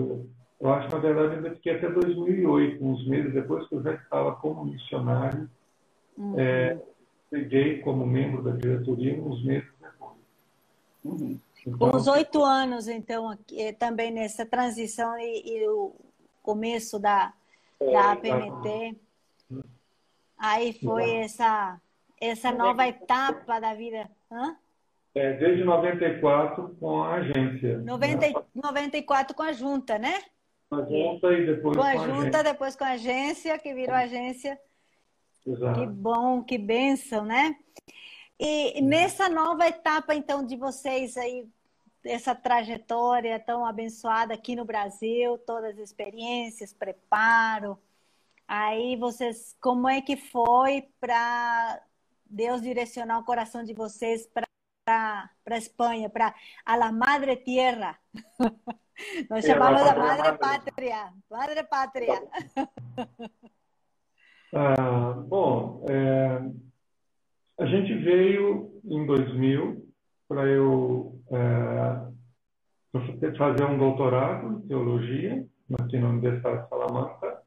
Eu 0.60 0.74
acho 0.74 0.90
que, 0.90 0.96
na 0.96 1.00
verdade, 1.00 1.36
ainda 1.36 1.52
fiquei 1.52 1.78
até 1.78 1.90
2008, 1.90 2.86
uns 2.86 3.08
meses 3.08 3.34
depois 3.34 3.68
que 3.68 3.76
eu 3.76 3.82
já 3.82 3.94
estava 3.94 4.36
como 4.36 4.66
missionário. 4.66 5.50
Uhum. 6.18 6.38
É, 6.38 6.78
cheguei 7.30 7.80
como 7.80 8.06
membro 8.06 8.44
da 8.44 8.52
diretoria 8.52 9.20
uns 9.22 9.44
meses 9.44 9.70
depois. 9.82 10.18
Uhum. 11.06 11.40
Então, 11.66 11.96
Uns 11.96 12.08
oito 12.08 12.44
anos, 12.44 12.88
então, 12.88 13.30
aqui, 13.30 13.72
também 13.74 14.12
nessa 14.12 14.46
transição 14.46 15.18
e, 15.18 15.44
e 15.46 15.68
o 15.70 15.94
começo 16.42 17.00
da, 17.00 17.34
da 17.80 18.12
APMT. 18.12 18.98
Aí 20.38 20.74
foi 20.74 21.10
essa, 21.18 21.80
essa 22.20 22.52
nova 22.52 22.88
etapa 22.88 23.60
da 23.60 23.74
vida. 23.74 24.10
Hã? 24.32 24.56
É, 25.16 25.34
desde 25.34 25.64
94 25.64 26.76
com 26.80 27.04
a 27.04 27.16
agência. 27.16 27.80
90, 27.80 28.28
né? 28.28 28.34
94 28.54 29.36
com 29.36 29.44
a 29.44 29.52
junta, 29.52 29.98
né? 29.98 30.22
Com 30.70 30.76
a 30.76 30.86
junta 30.86 31.34
e 31.34 31.46
depois 31.48 31.78
com 31.78 31.84
a, 31.84 31.92
com 31.94 32.00
a 32.00 32.08
junta, 32.08 32.20
agência. 32.20 32.44
depois 32.44 32.76
com 32.76 32.84
a 32.84 32.92
agência, 32.92 33.60
que 33.60 33.74
virou 33.74 33.96
agência. 33.96 34.60
Exato. 35.46 35.80
Que 35.80 35.88
bom, 35.88 36.44
que 36.44 36.58
bênção, 36.58 37.26
né? 37.26 37.56
E 38.40 38.82
nessa 38.82 39.28
nova 39.28 39.68
etapa, 39.68 40.14
então, 40.16 40.46
de 40.46 40.56
vocês 40.56 41.18
aí, 41.18 41.46
essa 42.06 42.34
trajetória 42.34 43.40
tão 43.40 43.66
abençoada 43.66 44.34
aqui 44.34 44.56
no 44.56 44.64
Brasil, 44.64 45.38
todas 45.40 45.72
as 45.72 45.80
experiências, 45.80 46.72
preparo. 46.72 47.78
Aí 48.48 48.96
vocês, 48.96 49.56
como 49.60 49.90
é 49.90 50.02
que 50.02 50.16
foi 50.16 50.88
para 51.02 51.82
Deus 52.26 52.62
direcionar 52.62 53.20
o 53.20 53.26
coração 53.26 53.64
de 53.64 53.74
vocês 53.74 54.26
para 54.28 54.49
para 55.44 55.58
Espanha, 55.58 56.10
para 56.10 56.34
a 56.66 56.76
la 56.76 56.92
madre 56.92 57.38
tierra? 57.38 57.98
Nós 59.30 59.46
chamamos 59.46 59.84
da 59.84 59.96
madre 59.96 60.38
pátria, 60.38 61.14
madre 61.30 61.64
pátria. 61.64 62.22
Ah, 64.54 65.12
bom, 65.28 65.86
é, 65.90 66.42
a 67.60 67.66
gente 67.66 67.94
veio 67.96 68.82
em 68.84 69.06
2000 69.06 69.88
para 70.28 70.46
eu 70.48 71.22
é, 71.32 72.10
fazer 73.38 73.64
um 73.66 73.78
doutorado 73.78 74.48
em 74.48 74.68
teologia 74.68 75.46
aqui 75.80 75.98
na 76.00 76.10
Universidade 76.10 76.64
de 76.64 76.70
Salamanca. 76.70 77.42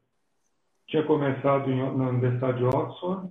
Tinha 0.87 1.03
começado 1.05 1.69
em, 1.71 1.97
na 1.97 2.09
Universidade 2.09 2.57
de 2.57 2.65
Oxford, 2.65 3.29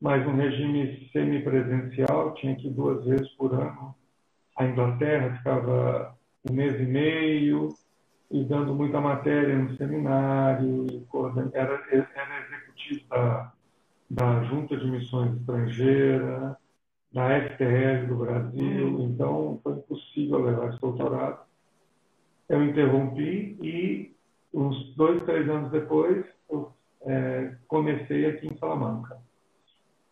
mas 0.00 0.26
um 0.26 0.36
regime 0.36 1.08
semipresencial, 1.12 2.34
tinha 2.34 2.54
que 2.56 2.68
ir 2.68 2.70
duas 2.70 3.04
vezes 3.04 3.28
por 3.30 3.52
ano 3.54 3.94
à 4.56 4.64
Inglaterra, 4.64 5.36
ficava 5.36 6.16
um 6.48 6.54
mês 6.54 6.80
e 6.80 6.84
meio, 6.84 7.68
e 8.30 8.44
dando 8.44 8.74
muita 8.74 9.00
matéria 9.00 9.56
no 9.56 9.76
seminário, 9.76 10.86
era, 11.52 11.82
era 11.90 12.46
executivo 12.46 13.08
da, 13.08 13.52
da 14.10 14.44
Junta 14.44 14.76
de 14.76 14.90
Missões 14.90 15.34
Estrangeiras, 15.40 16.56
na 17.12 17.40
FTL 17.40 18.06
do 18.06 18.16
Brasil, 18.16 19.00
então 19.00 19.58
foi 19.62 19.74
impossível 19.74 20.44
levar 20.44 20.68
esse 20.68 20.80
doutorado. 20.80 21.40
Eu 22.48 22.64
interrompi 22.64 23.56
e 23.62 24.14
uns 24.52 24.94
dois, 24.94 25.22
três 25.24 25.48
anos 25.48 25.70
depois 25.70 26.24
eu 26.50 26.72
é, 27.02 27.54
comecei 27.66 28.26
aqui 28.26 28.46
em 28.46 28.56
Salamanca, 28.58 29.18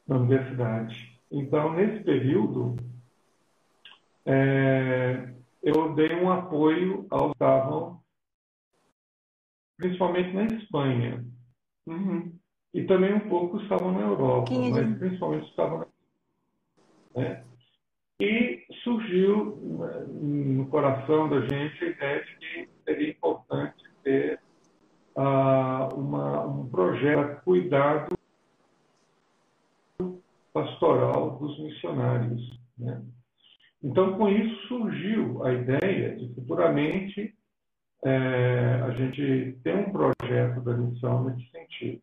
na 0.07 0.17
universidade. 0.17 1.21
Então, 1.31 1.73
nesse 1.73 2.05
período, 2.05 2.77
é, 4.25 5.35
eu 5.63 5.95
dei 5.95 6.15
um 6.15 6.31
apoio 6.31 7.07
aos 7.11 7.29
que 7.29 7.33
estavam, 7.33 8.01
principalmente 9.77 10.33
na 10.33 10.45
Espanha. 10.45 11.25
Uhum. 11.87 12.33
E 12.73 12.85
também 12.85 13.15
um 13.15 13.29
pouco 13.29 13.61
estavam 13.61 13.93
na 13.93 14.01
Europa, 14.01 14.53
mas 14.53 14.99
principalmente 14.99 15.49
estavam 15.49 15.79
na 15.79 15.87
né? 17.17 17.43
E 18.21 18.65
surgiu 18.83 19.57
né, 19.63 20.07
no 20.09 20.67
coração 20.67 21.29
da 21.29 21.41
gente 21.41 21.85
a 21.85 21.89
ideia 21.89 22.25
de 22.25 22.37
que 22.37 22.69
seria 22.85 23.11
importante 23.11 23.85
ter 24.03 24.41
uh, 25.17 25.95
uma, 25.95 26.47
um 26.47 26.69
projeto 26.69 27.43
cuidado 27.43 28.16
pastoral 30.57 31.37
dos 31.37 31.59
missionários. 31.59 32.59
Né? 32.79 33.03
Então, 33.83 34.17
com 34.17 34.27
isso 34.27 34.69
surgiu 34.69 35.45
a 35.45 35.53
ideia 35.53 36.17
de 36.17 36.35
futuramente 36.35 37.37
é, 38.03 38.81
a 38.83 38.91
gente 38.93 39.59
ter 39.63 39.77
um 39.77 39.93
projeto 39.93 40.63
da 40.63 40.75
missão 40.75 41.25
nesse 41.25 41.51
sentido. 41.51 42.01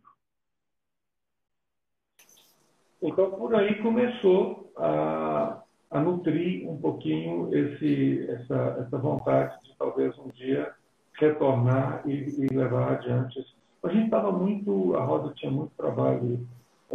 Então, 3.02 3.32
por 3.32 3.56
aí 3.56 3.82
começou 3.82 4.72
a, 4.78 5.64
a 5.90 6.00
nutrir 6.00 6.70
um 6.70 6.80
pouquinho 6.80 7.54
esse, 7.56 8.30
essa, 8.30 8.86
essa 8.86 8.98
vontade 9.00 9.60
de 9.64 9.76
talvez 9.78 10.16
um 10.20 10.30
dia 10.30 10.72
retornar 11.20 12.08
e, 12.08 12.12
e 12.12 12.48
levar 12.56 12.94
adiante. 12.94 13.44
A 13.82 13.90
gente 13.90 14.06
estava 14.06 14.32
muito, 14.32 14.96
a 14.96 15.04
Rosa 15.04 15.34
tinha 15.34 15.52
muito 15.52 15.74
trabalho 15.76 16.48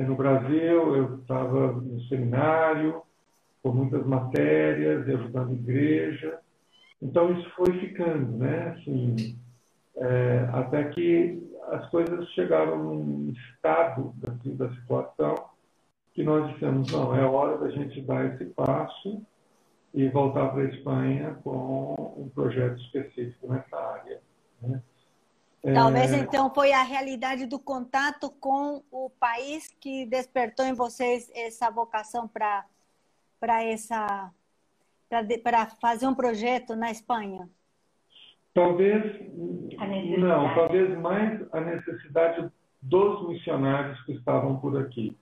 no 0.04 0.14
Brasil, 0.14 0.96
eu 0.96 1.16
estava 1.16 1.72
no 1.72 2.00
seminário, 2.02 3.02
com 3.62 3.72
muitas 3.72 4.06
matérias, 4.06 5.08
ajudando 5.08 5.50
a 5.50 5.54
igreja. 5.54 6.38
Então, 7.02 7.32
isso 7.32 7.50
foi 7.50 7.72
ficando, 7.80 8.38
né? 8.38 8.76
Assim, 8.76 9.38
é, 9.96 10.48
até 10.52 10.84
que 10.84 11.42
as 11.70 11.88
coisas 11.90 12.28
chegaram 12.30 12.82
num 12.82 13.32
estado 13.32 14.14
assim, 14.26 14.56
da 14.56 14.70
situação 14.70 15.34
que 16.14 16.22
nós 16.22 16.52
dissemos, 16.52 16.90
não, 16.90 17.14
é 17.14 17.24
hora 17.24 17.58
da 17.58 17.70
gente 17.70 18.00
dar 18.00 18.24
esse 18.26 18.44
passo 18.46 19.22
e 19.94 20.08
voltar 20.08 20.48
para 20.48 20.62
a 20.62 20.68
Espanha 20.68 21.38
com 21.44 22.14
um 22.16 22.28
projeto 22.28 22.80
específico 22.80 23.52
nessa 23.52 23.76
área. 23.76 24.20
Né? 24.60 24.82
Talvez 25.62 26.12
é... 26.12 26.18
então 26.18 26.52
foi 26.54 26.72
a 26.72 26.82
realidade 26.82 27.46
do 27.46 27.58
contato 27.58 28.30
com 28.30 28.82
o 28.90 29.10
país 29.10 29.68
que 29.80 30.06
despertou 30.06 30.64
em 30.64 30.72
vocês 30.72 31.30
essa 31.34 31.70
vocação 31.70 32.28
para 32.28 32.64
para 33.40 33.62
essa 33.62 34.32
para 35.42 35.66
fazer 35.80 36.06
um 36.06 36.14
projeto 36.14 36.76
na 36.76 36.90
Espanha. 36.90 37.48
Talvez 38.54 39.02
não, 40.18 40.54
talvez 40.54 40.98
mais 40.98 41.40
a 41.52 41.60
necessidade 41.60 42.50
dos 42.82 43.28
missionários 43.28 44.00
que 44.04 44.12
estavam 44.12 44.58
por 44.58 44.76
aqui 44.80 45.16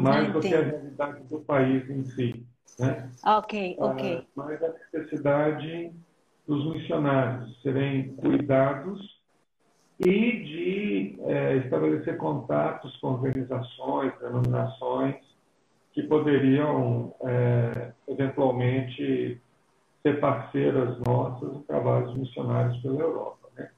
mais 0.00 0.32
do 0.32 0.40
que 0.40 0.54
a 0.54 0.62
realidade 0.62 1.22
do 1.24 1.40
país 1.40 1.88
em 1.90 2.04
si. 2.04 2.46
Né? 2.78 3.10
Ok, 3.24 3.76
ah, 3.78 3.86
ok. 3.86 4.18
Uh, 4.18 4.26
mais 4.34 4.62
a 4.62 4.72
necessidade 4.72 5.92
dos 6.46 6.74
missionários 6.74 7.60
serem 7.62 8.14
cuidados 8.16 9.11
e 10.04 10.42
de 10.42 11.16
é, 11.24 11.56
estabelecer 11.58 12.16
contatos 12.16 12.96
com 12.96 13.08
organizações, 13.08 14.12
denominações 14.20 15.16
que 15.92 16.02
poderiam 16.02 17.14
é, 17.22 17.92
eventualmente 18.08 19.40
ser 20.02 20.18
parceiras 20.20 20.98
nossas 21.06 21.54
em 21.54 21.62
trabalhos 21.62 22.16
missionários 22.16 22.76
pela 22.82 23.00
Europa. 23.00 23.48
Né? 23.56 23.70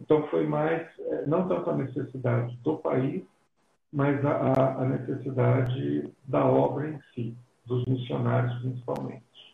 Então 0.00 0.26
foi 0.28 0.46
mais, 0.46 0.86
é, 1.00 1.26
não 1.26 1.48
tanto 1.48 1.70
a 1.70 1.76
necessidade 1.76 2.56
do 2.62 2.76
país, 2.76 3.24
mas 3.92 4.24
a, 4.24 4.82
a 4.82 4.84
necessidade 4.84 6.08
da 6.24 6.44
obra 6.46 6.88
em 6.88 7.00
si, 7.14 7.36
dos 7.66 7.84
missionários 7.86 8.54
principalmente. 8.60 9.51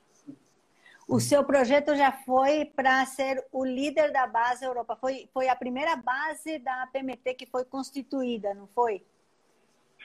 O 1.09 1.19
seu 1.21 1.43
projeto 1.43 1.97
já 1.97 2.13
foi 2.13 2.67
para 2.67 3.03
ser 3.07 3.43
o 3.51 3.65
líder 3.65 4.13
da 4.13 4.27
base 4.27 4.63
Europa. 4.63 4.95
Foi, 4.95 5.27
foi 5.33 5.49
a 5.49 5.57
primeira 5.57 5.97
base 5.97 6.59
da 6.59 6.87
PMT 6.93 7.33
que 7.33 7.47
foi 7.47 7.65
constituída, 7.65 8.53
não 8.53 8.67
foi? 8.75 9.03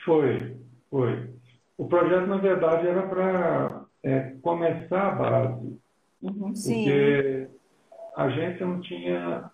Foi, 0.02 0.56
foi. 0.90 1.30
O 1.76 1.86
projeto, 1.86 2.26
na 2.26 2.38
verdade, 2.38 2.88
era 2.88 3.06
para 3.06 3.84
é, 4.02 4.34
começar 4.40 5.08
a 5.08 5.14
base. 5.14 5.78
Uhum, 6.22 6.32
porque 6.32 6.56
sim. 6.56 7.48
a 8.16 8.24
agência 8.24 8.64
não 8.64 8.80
tinha 8.80 9.50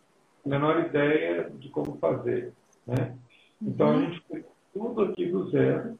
a 0.47 0.49
menor 0.49 0.87
ideia 0.87 1.51
de 1.51 1.69
como 1.71 1.99
fazer. 1.99 2.53
Né? 2.87 3.17
Então, 3.61 3.89
uhum. 3.89 3.97
a 3.97 4.01
gente 4.03 4.25
fez 4.29 4.45
tudo 4.73 5.03
aqui 5.03 5.27
do 5.27 5.51
zero, 5.51 5.99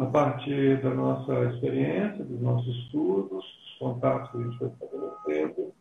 a 0.00 0.06
partir 0.06 0.82
da 0.82 0.90
nossa 0.90 1.32
experiência, 1.54 2.24
dos 2.24 2.40
nossos 2.40 2.76
estudos, 2.84 3.30
dos 3.30 3.61
contatos 3.82 4.30
que 4.30 4.38
a 4.38 4.40
gente 4.42 4.58
foi 4.58 4.68
estabelecendo, 4.68 5.72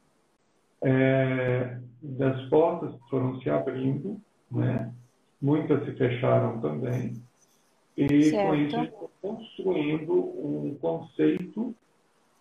é, 0.83 1.77
das 2.01 2.49
portas 2.49 2.91
que 2.93 3.09
foram 3.09 3.39
se 3.41 3.49
abrindo, 3.49 4.19
né? 4.51 4.91
muitas 5.39 5.85
se 5.85 5.93
fecharam 5.93 6.59
também, 6.59 7.21
e 7.95 8.23
certo. 8.23 8.47
com 8.47 8.55
isso 8.55 8.75
a 8.75 8.79
gente 8.79 8.97
foi 8.97 9.09
construindo 9.21 10.13
um 10.13 10.75
conceito 10.81 11.75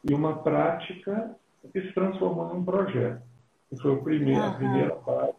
e 0.08 0.14
uma 0.14 0.38
prática 0.38 1.36
que 1.72 1.82
se 1.82 1.92
transformou 1.92 2.54
num 2.54 2.64
projeto. 2.64 3.22
Que 3.68 3.76
foi 3.76 3.90
o 3.92 4.02
primeiro, 4.02 4.42
a 4.42 4.54
primeira 4.54 4.94
base 4.96 5.34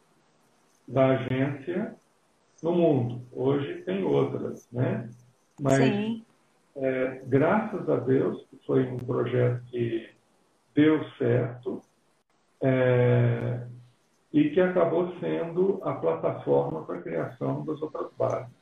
da 0.88 1.08
agência 1.08 1.96
no 2.62 2.72
mundo. 2.74 3.22
Hoje 3.32 3.82
tem 3.82 4.04
outras, 4.04 4.68
né? 4.72 5.10
Mas, 5.60 6.22
é, 6.76 7.22
graças 7.26 7.88
a 7.90 7.98
Deus, 7.98 8.46
foi 8.66 8.86
um 8.88 8.98
projeto 8.98 9.64
que 9.66 10.10
deu 10.74 11.04
certo 11.18 11.82
é, 12.62 13.68
e 14.32 14.50
que 14.52 14.62
acabou 14.62 15.14
sendo 15.20 15.80
a 15.84 15.94
plataforma 15.94 16.84
para 16.86 17.00
a 17.00 17.02
criação 17.02 17.66
das 17.66 17.82
outras 17.82 18.12
bases. 18.18 18.62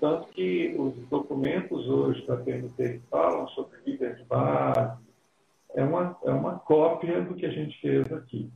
Tanto 0.00 0.28
que 0.28 0.74
os 0.78 0.94
documentos 1.08 1.88
hoje 1.88 2.26
da 2.26 2.36
PNT 2.36 2.98
que 2.98 3.06
falam 3.10 3.48
sobre 3.48 3.78
líder 3.86 4.16
de 4.16 4.24
base 4.24 4.98
é 5.74 5.84
uma, 5.84 6.16
é 6.24 6.30
uma 6.30 6.58
cópia 6.58 7.22
do 7.22 7.34
que 7.34 7.46
a 7.46 7.50
gente 7.50 7.80
fez 7.80 8.12
aqui. 8.12 8.50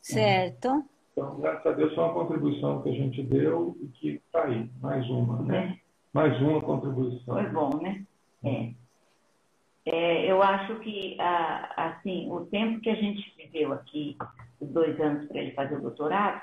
Certo. 0.00 0.84
Então, 1.12 1.38
graças 1.40 1.66
a 1.66 1.72
Deus, 1.72 1.94
foi 1.94 2.04
uma 2.04 2.14
contribuição 2.14 2.82
que 2.82 2.88
a 2.88 2.92
gente 2.92 3.22
deu 3.22 3.76
e 3.80 3.86
que 3.88 4.08
está 4.26 4.44
aí, 4.44 4.70
mais 4.80 5.08
uma, 5.08 5.42
né? 5.42 5.79
Mais 6.12 6.40
uma 6.40 6.60
contribuição. 6.60 7.34
Foi 7.34 7.46
bom, 7.48 7.80
né? 7.80 8.04
É. 8.44 8.72
é 9.86 10.30
eu 10.30 10.42
acho 10.42 10.76
que, 10.80 11.16
assim, 11.76 12.30
o 12.30 12.46
tempo 12.46 12.80
que 12.80 12.90
a 12.90 12.96
gente 12.96 13.32
viveu 13.36 13.72
aqui, 13.72 14.16
os 14.60 14.68
dois 14.70 15.00
anos 15.00 15.28
para 15.28 15.40
ele 15.40 15.52
fazer 15.52 15.76
o 15.76 15.82
doutorado, 15.82 16.42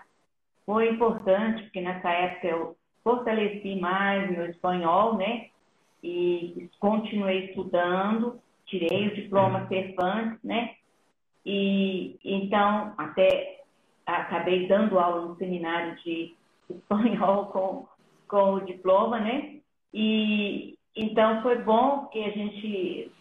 foi 0.65 0.89
importante, 0.89 1.63
porque 1.63 1.81
nessa 1.81 2.09
época 2.09 2.47
eu 2.47 2.77
fortaleci 3.03 3.75
mais 3.75 4.29
meu 4.31 4.45
espanhol, 4.47 5.17
né? 5.17 5.47
E 6.03 6.69
continuei 6.79 7.45
estudando, 7.45 8.39
tirei 8.65 9.07
o 9.07 9.15
diploma 9.15 9.67
Cervantes, 9.67 10.39
né? 10.43 10.75
E 11.45 12.19
então, 12.23 12.93
até 12.97 13.63
acabei 14.05 14.67
dando 14.67 14.99
aula 14.99 15.25
no 15.25 15.37
seminário 15.37 15.95
de 16.03 16.35
espanhol 16.69 17.47
com, 17.47 17.87
com 18.27 18.53
o 18.55 18.65
diploma, 18.65 19.19
né? 19.19 19.56
E 19.93 20.77
então 20.95 21.41
foi 21.41 21.59
bom 21.59 21.99
porque 21.99 22.19
a 22.19 22.31
gente 22.31 23.11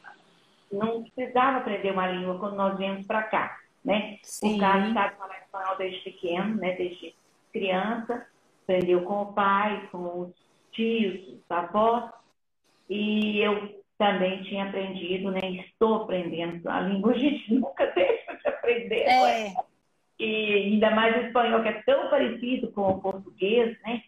não 0.73 1.05
precisava 1.05 1.59
aprender 1.59 1.93
uma 1.93 2.07
língua 2.07 2.39
quando 2.39 2.57
nós 2.57 2.77
viemos 2.79 3.07
para 3.07 3.23
cá, 3.23 3.59
né? 3.85 4.19
Sim. 4.23 4.57
O 4.57 4.59
Carlos 4.59 4.93
sabe 4.93 5.17
falar 5.17 5.39
espanhol 5.39 5.77
desde 5.77 6.01
pequeno, 6.01 6.57
né? 6.57 6.73
Desde 6.73 7.15
criança, 7.53 8.27
aprendeu 8.63 9.03
com 9.03 9.23
o 9.23 9.33
pai, 9.33 9.89
com 9.93 10.23
os 10.23 10.35
tios, 10.73 11.29
os 11.29 11.51
avós, 11.51 12.11
e 12.89 13.41
eu 13.41 13.85
também 13.99 14.43
tinha 14.43 14.65
aprendido, 14.65 15.31
né? 15.31 15.41
Estou 15.67 16.03
aprendendo 16.03 16.69
a 16.69 16.81
língua, 16.81 17.13
a 17.15 17.19
gente 17.19 17.55
nunca 17.55 17.87
deixa 17.87 18.35
de 18.37 18.49
aprender. 18.49 19.03
É. 19.03 19.55
E 20.19 20.55
ainda 20.55 20.91
mais 20.91 21.15
o 21.17 21.27
espanhol, 21.27 21.63
que 21.63 21.69
é 21.69 21.83
tão 21.83 22.09
parecido 22.09 22.73
com 22.73 22.89
o 22.89 23.01
português, 23.01 23.79
né? 23.83 24.03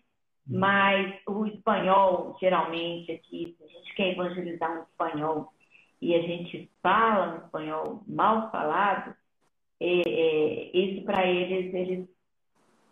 Mas 0.48 1.14
o 1.26 1.44
espanhol, 1.44 2.36
geralmente, 2.40 3.12
aqui, 3.12 3.54
se 3.58 3.64
a 3.64 3.68
gente 3.68 3.94
quer 3.94 4.12
evangelizar 4.12 4.78
um 4.78 4.82
espanhol 4.84 5.52
e 6.00 6.14
a 6.14 6.22
gente 6.22 6.70
fala 6.82 7.34
um 7.34 7.44
espanhol 7.44 8.02
mal 8.06 8.50
falado, 8.50 9.14
é, 9.78 10.02
é, 10.06 10.76
isso 10.76 11.04
para 11.04 11.26
eles, 11.26 11.74
eles 11.74 12.08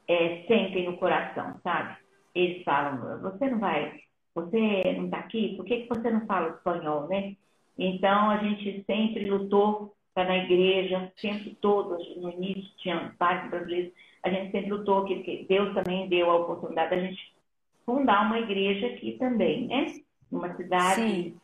é, 0.07 0.45
sentem 0.47 0.85
no 0.85 0.99
coração, 0.99 1.59
sabe? 1.63 1.97
Eles 2.35 2.63
falam, 2.63 3.21
você 3.23 3.49
não 3.49 3.59
vai, 3.59 4.01
você 4.35 4.93
não 4.97 5.07
está 5.07 5.19
aqui, 5.19 5.57
por 5.57 5.65
que, 5.65 5.83
que 5.83 5.89
você 5.89 6.11
não 6.11 6.27
fala 6.27 6.57
espanhol, 6.57 7.09
né? 7.09 7.37
Então, 7.79 8.31
a 8.31 8.37
gente 8.39 8.85
sempre 8.85 9.31
lutou 9.31 9.97
para 10.13 10.29
na 10.29 10.37
igreja, 10.39 11.11
sempre 11.17 11.55
todos, 11.61 12.17
no 12.17 12.31
início 12.31 12.71
tinha 12.79 13.15
vários 13.19 13.51
brasileiros, 13.51 13.93
a 14.23 14.31
gente 14.31 14.51
sempre 14.51 14.71
lutou, 14.71 15.05
que 15.05 15.47
Deus 15.49 15.75
também 15.75 16.09
deu 16.09 16.31
a 16.31 16.37
oportunidade 16.37 16.91
da 16.91 17.01
gente 17.01 17.36
fundar 17.87 18.27
uma 18.27 18.41
igreja 18.41 18.89
aqui 18.89 19.13
também, 19.13 19.69
né? 19.69 19.87
Uma 20.31 20.55
cidade 20.57 20.97
Sim. 20.97 21.41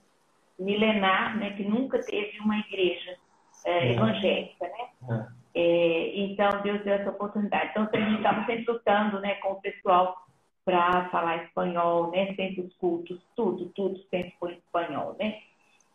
milenar, 0.59 1.39
né? 1.39 1.53
Que 1.53 1.63
nunca 1.63 2.01
teve 2.01 2.39
uma 2.41 2.59
igreja 2.59 3.17
é, 3.65 3.93
evangélica, 3.93 4.67
né? 4.67 5.29
É. 5.29 5.43
É, 5.55 6.17
então, 6.17 6.63
Deus 6.63 6.83
deu 6.83 6.95
essa 6.95 7.11
oportunidade. 7.11 7.71
Então, 7.71 7.89
a 7.93 7.97
gente 7.97 8.17
estava 8.17 8.45
sempre 8.47 8.73
lutando 8.73 9.21
né, 9.21 9.35
com 9.37 9.53
o 9.53 9.61
pessoal 9.61 10.17
para 10.65 11.09
falar 11.11 11.45
espanhol, 11.45 12.11
né? 12.11 12.35
Sempre 12.35 12.63
os 12.63 12.75
cultos, 12.77 13.21
tudo, 13.37 13.67
tudo 13.75 13.99
sempre 14.11 14.35
foi 14.41 14.55
espanhol, 14.55 15.17
né? 15.19 15.39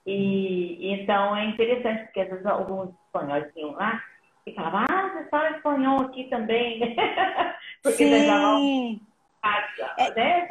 E 0.05 0.93
então 0.93 1.35
é 1.35 1.45
interessante 1.45 2.03
porque 2.05 2.21
às 2.21 2.29
vezes 2.29 2.45
alguns 2.45 2.89
espanhóis 3.05 3.53
vinham 3.53 3.71
lá 3.71 4.01
e 4.45 4.53
falavam, 4.53 4.85
ah, 4.89 5.09
você 5.13 5.29
fala 5.29 5.57
espanhol 5.57 6.01
aqui 6.01 6.25
também, 6.25 6.79
né? 6.79 6.95
porque 7.83 7.97
Sim 7.97 9.01
casa, 9.47 9.93
é. 9.97 10.13
né? 10.15 10.47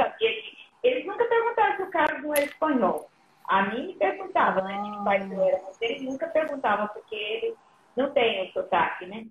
Eles 0.83 1.07
nunca 1.07 1.25
perguntaram 1.25 1.77
se 1.77 1.83
o 1.83 1.91
Carlos 1.91 2.23
não 2.23 2.35
era 2.35 2.45
espanhol. 2.45 3.11
A 3.47 3.63
mim 3.63 3.89
me 3.89 3.95
perguntava, 3.95 4.63
né? 4.63 4.83
Que 4.83 5.05
pai 5.05 5.29
eu 5.31 5.43
era, 5.43 5.63
mas 5.65 5.81
eles 5.81 6.03
nunca 6.03 6.27
perguntavam, 6.29 6.89
porque 6.89 7.15
ele 7.15 7.55
não 7.97 8.13
tem 8.13 8.49
o 8.49 8.53
sotaque, 8.53 9.07
né? 9.07 9.27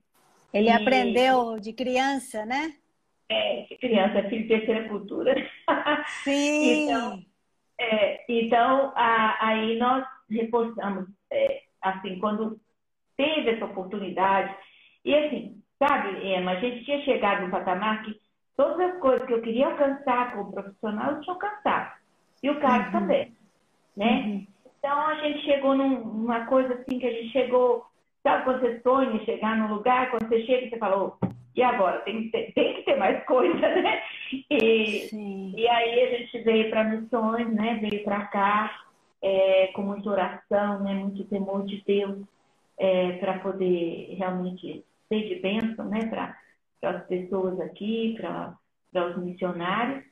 Ele 0.53 0.69
e... 0.69 0.71
aprendeu 0.71 1.59
de 1.59 1.73
criança, 1.73 2.45
né? 2.45 2.75
É, 3.29 3.61
de 3.63 3.75
criança, 3.77 4.19
é 4.19 4.29
filho 4.29 4.43
de 4.43 4.47
terceira 4.47 4.87
cultura. 4.87 5.35
Sim! 6.23 6.83
então, 6.83 7.23
é, 7.79 8.25
então 8.29 8.93
a, 8.95 9.47
aí 9.47 9.77
nós 9.77 10.05
reforçamos, 10.29 11.07
é, 11.31 11.63
assim, 11.81 12.19
quando 12.19 12.59
teve 13.17 13.51
essa 13.51 13.65
oportunidade, 13.65 14.55
e 15.03 15.13
assim, 15.13 15.61
sabe, 15.77 16.25
Emma, 16.25 16.51
a 16.51 16.59
gente 16.59 16.85
tinha 16.85 17.01
chegado 17.03 17.45
no 17.45 17.51
patamar 17.51 18.03
que 18.03 18.19
Todas 18.55 18.79
as 18.79 18.99
coisas 18.99 19.25
que 19.27 19.33
eu 19.33 19.41
queria 19.41 19.67
alcançar 19.67 20.33
como 20.33 20.51
profissional, 20.51 21.11
eu 21.11 21.21
tinha 21.21 21.33
alcançado. 21.33 21.93
E 22.41 22.49
o 22.49 22.59
Carlos 22.59 22.93
uhum. 22.93 22.99
também, 22.99 23.33
né? 23.95 24.23
Uhum. 24.25 24.47
Então, 24.79 25.07
a 25.07 25.15
gente 25.15 25.43
chegou 25.43 25.75
numa 25.75 26.45
coisa 26.45 26.73
assim, 26.75 26.99
que 26.99 27.07
a 27.07 27.11
gente 27.11 27.29
chegou... 27.29 27.85
Sabe 28.23 28.43
quando 28.43 28.61
você 28.61 28.79
sonha 28.81 29.23
chegar 29.23 29.55
num 29.55 29.73
lugar, 29.73 30.09
quando 30.09 30.27
você 30.27 30.41
chega 30.45 30.65
e 30.65 30.69
você 30.69 30.77
fala, 30.77 30.97
oh, 30.97 31.27
e 31.55 31.63
agora? 31.63 31.99
Tem 31.99 32.23
que 32.23 32.29
ter, 32.29 32.51
tem 32.53 32.73
que 32.75 32.81
ter 32.83 32.95
mais 32.97 33.23
coisa, 33.25 33.55
né? 33.81 34.01
E, 34.49 35.53
e 35.55 35.67
aí 35.67 36.01
a 36.01 36.17
gente 36.17 36.39
veio 36.39 36.69
para 36.69 36.83
missões, 36.83 37.53
né? 37.53 37.79
Veio 37.81 38.03
para 38.03 38.25
cá 38.25 38.83
é, 39.21 39.67
com 39.67 39.83
muita 39.83 40.09
oração, 40.09 40.83
né? 40.83 40.93
Muito 40.93 41.23
temor 41.25 41.65
de 41.65 41.81
Deus 41.85 42.19
é, 42.77 43.13
para 43.13 43.39
poder 43.39 44.15
realmente 44.17 44.83
ser 45.07 45.27
de 45.27 45.35
bênção, 45.35 45.85
né? 45.85 46.05
Para 46.07 46.37
para 46.85 46.99
as 46.99 47.07
pessoas 47.07 47.59
aqui, 47.59 48.15
para, 48.19 48.55
os 49.09 49.17
missionários. 49.17 50.05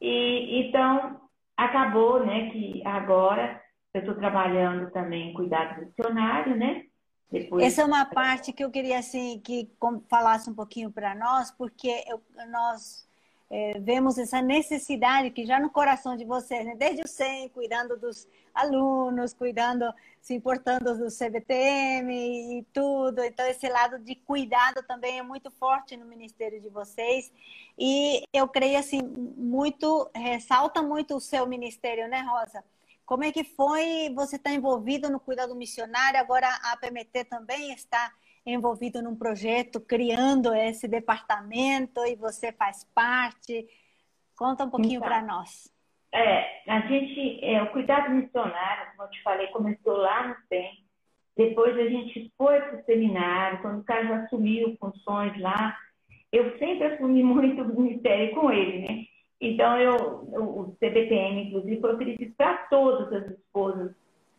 E 0.00 0.66
então 0.66 1.20
acabou, 1.56 2.26
né, 2.26 2.50
que 2.50 2.82
agora 2.84 3.62
eu 3.94 4.00
estou 4.00 4.16
trabalhando 4.16 4.90
também 4.90 5.30
em 5.30 5.34
cuidado 5.34 5.80
missionário, 5.80 6.56
né? 6.56 6.84
Depois... 7.30 7.64
Essa 7.64 7.82
é 7.82 7.84
uma 7.84 8.04
parte 8.04 8.52
que 8.52 8.62
eu 8.62 8.70
queria 8.70 8.98
assim 8.98 9.40
que 9.40 9.70
falasse 10.10 10.50
um 10.50 10.54
pouquinho 10.54 10.90
para 10.90 11.14
nós, 11.14 11.50
porque 11.52 12.04
eu, 12.08 12.20
nós 12.50 13.05
é, 13.48 13.78
vemos 13.78 14.18
essa 14.18 14.42
necessidade 14.42 15.30
que 15.30 15.46
já 15.46 15.60
no 15.60 15.70
coração 15.70 16.16
de 16.16 16.24
vocês, 16.24 16.64
né? 16.64 16.74
desde 16.76 17.02
o 17.02 17.08
SEM, 17.08 17.48
cuidando 17.50 17.96
dos 17.96 18.26
alunos, 18.52 19.32
cuidando, 19.32 19.92
se 20.20 20.34
importando 20.34 20.96
do 20.96 21.08
CBTM 21.08 22.58
e 22.58 22.62
tudo. 22.72 23.22
Então, 23.22 23.46
esse 23.46 23.68
lado 23.68 23.98
de 23.98 24.16
cuidado 24.16 24.82
também 24.82 25.18
é 25.18 25.22
muito 25.22 25.50
forte 25.50 25.96
no 25.96 26.06
ministério 26.06 26.60
de 26.60 26.68
vocês. 26.68 27.32
E 27.78 28.22
eu 28.32 28.48
creio, 28.48 28.78
assim, 28.78 29.00
muito, 29.02 30.10
ressalta 30.14 30.82
muito 30.82 31.14
o 31.16 31.20
seu 31.20 31.46
ministério, 31.46 32.08
né, 32.08 32.22
Rosa? 32.22 32.64
Como 33.04 33.22
é 33.22 33.30
que 33.30 33.44
foi? 33.44 34.12
Você 34.16 34.34
está 34.34 34.50
envolvido 34.50 35.08
no 35.08 35.20
cuidado 35.20 35.54
missionário, 35.54 36.18
agora 36.18 36.48
a 36.48 36.76
PMT 36.76 37.24
também 37.26 37.72
está 37.72 38.12
envolvido 38.46 39.02
num 39.02 39.16
projeto, 39.16 39.80
criando 39.80 40.54
esse 40.54 40.86
departamento 40.86 42.04
e 42.06 42.14
você 42.14 42.52
faz 42.52 42.84
parte. 42.94 43.66
Conta 44.36 44.64
um 44.64 44.70
pouquinho 44.70 44.98
então, 44.98 45.08
para 45.08 45.22
nós. 45.22 45.72
É, 46.14 46.70
a 46.70 46.80
gente, 46.80 47.44
é, 47.44 47.62
o 47.62 47.70
cuidado 47.72 48.10
missionário, 48.10 48.92
como 48.92 49.02
eu 49.02 49.10
te 49.10 49.22
falei, 49.22 49.46
começou 49.48 49.96
lá 49.96 50.28
no 50.28 50.36
SEM. 50.48 50.84
Depois 51.36 51.76
a 51.76 51.88
gente 51.88 52.32
foi 52.38 52.60
para 52.60 52.80
o 52.80 52.84
seminário, 52.84 53.60
quando 53.60 53.80
o 53.80 53.84
cara 53.84 54.06
já 54.06 54.16
assumiu 54.22 54.76
funções 54.80 55.38
lá. 55.40 55.76
Eu 56.32 56.56
sempre 56.58 56.86
assumi 56.86 57.22
muito 57.24 57.62
o 57.62 57.80
ministério 57.80 58.34
com 58.34 58.50
ele, 58.50 58.86
né? 58.86 59.04
Então, 59.40 59.78
eu, 59.78 59.94
o 60.32 60.76
CBTM, 60.80 61.48
inclusive, 61.48 61.80
foi 61.80 61.94
oferecido 61.94 62.34
para 62.36 62.56
todas 62.68 63.12
as 63.12 63.30
esposas 63.32 63.94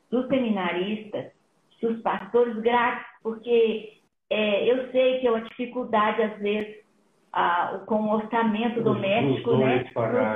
dos 0.09 0.27
seminaristas, 0.27 1.31
dos 1.79 2.01
pastores 2.01 2.57
grátis, 2.61 3.05
porque 3.21 3.96
é, 4.29 4.71
eu 4.71 4.91
sei 4.91 5.19
que 5.19 5.27
é 5.27 5.31
uma 5.31 5.41
dificuldade, 5.41 6.21
às 6.21 6.37
vezes, 6.39 6.77
ah, 7.33 7.81
com 7.85 7.95
o 7.95 8.15
orçamento 8.15 8.81
doméstico, 8.81 9.51
os 9.51 9.59
né? 9.59 9.85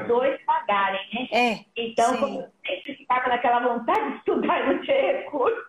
Os 0.01 0.07
dois 0.07 0.41
pagarem, 0.43 1.01
né? 1.13 1.27
É, 1.31 1.65
então, 1.75 2.13
sim. 2.13 2.19
como 2.19 2.41
eu 2.41 2.47
sempre 2.65 2.95
ficava 2.95 3.29
naquela 3.29 3.59
vontade 3.59 4.11
de 4.11 4.17
estudar 4.17 4.61
e 4.63 4.73
não 4.73 4.81
tinha 4.81 5.17
recurso, 5.17 5.61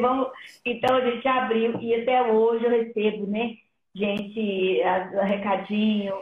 vamos... 0.00 0.28
então 0.64 0.96
a 0.96 1.00
gente 1.00 1.28
abriu 1.28 1.80
e 1.80 1.94
até 1.94 2.22
hoje 2.22 2.64
eu 2.64 2.70
recebo, 2.70 3.26
né? 3.26 3.56
Gente, 3.94 4.80
recadinho 5.22 6.14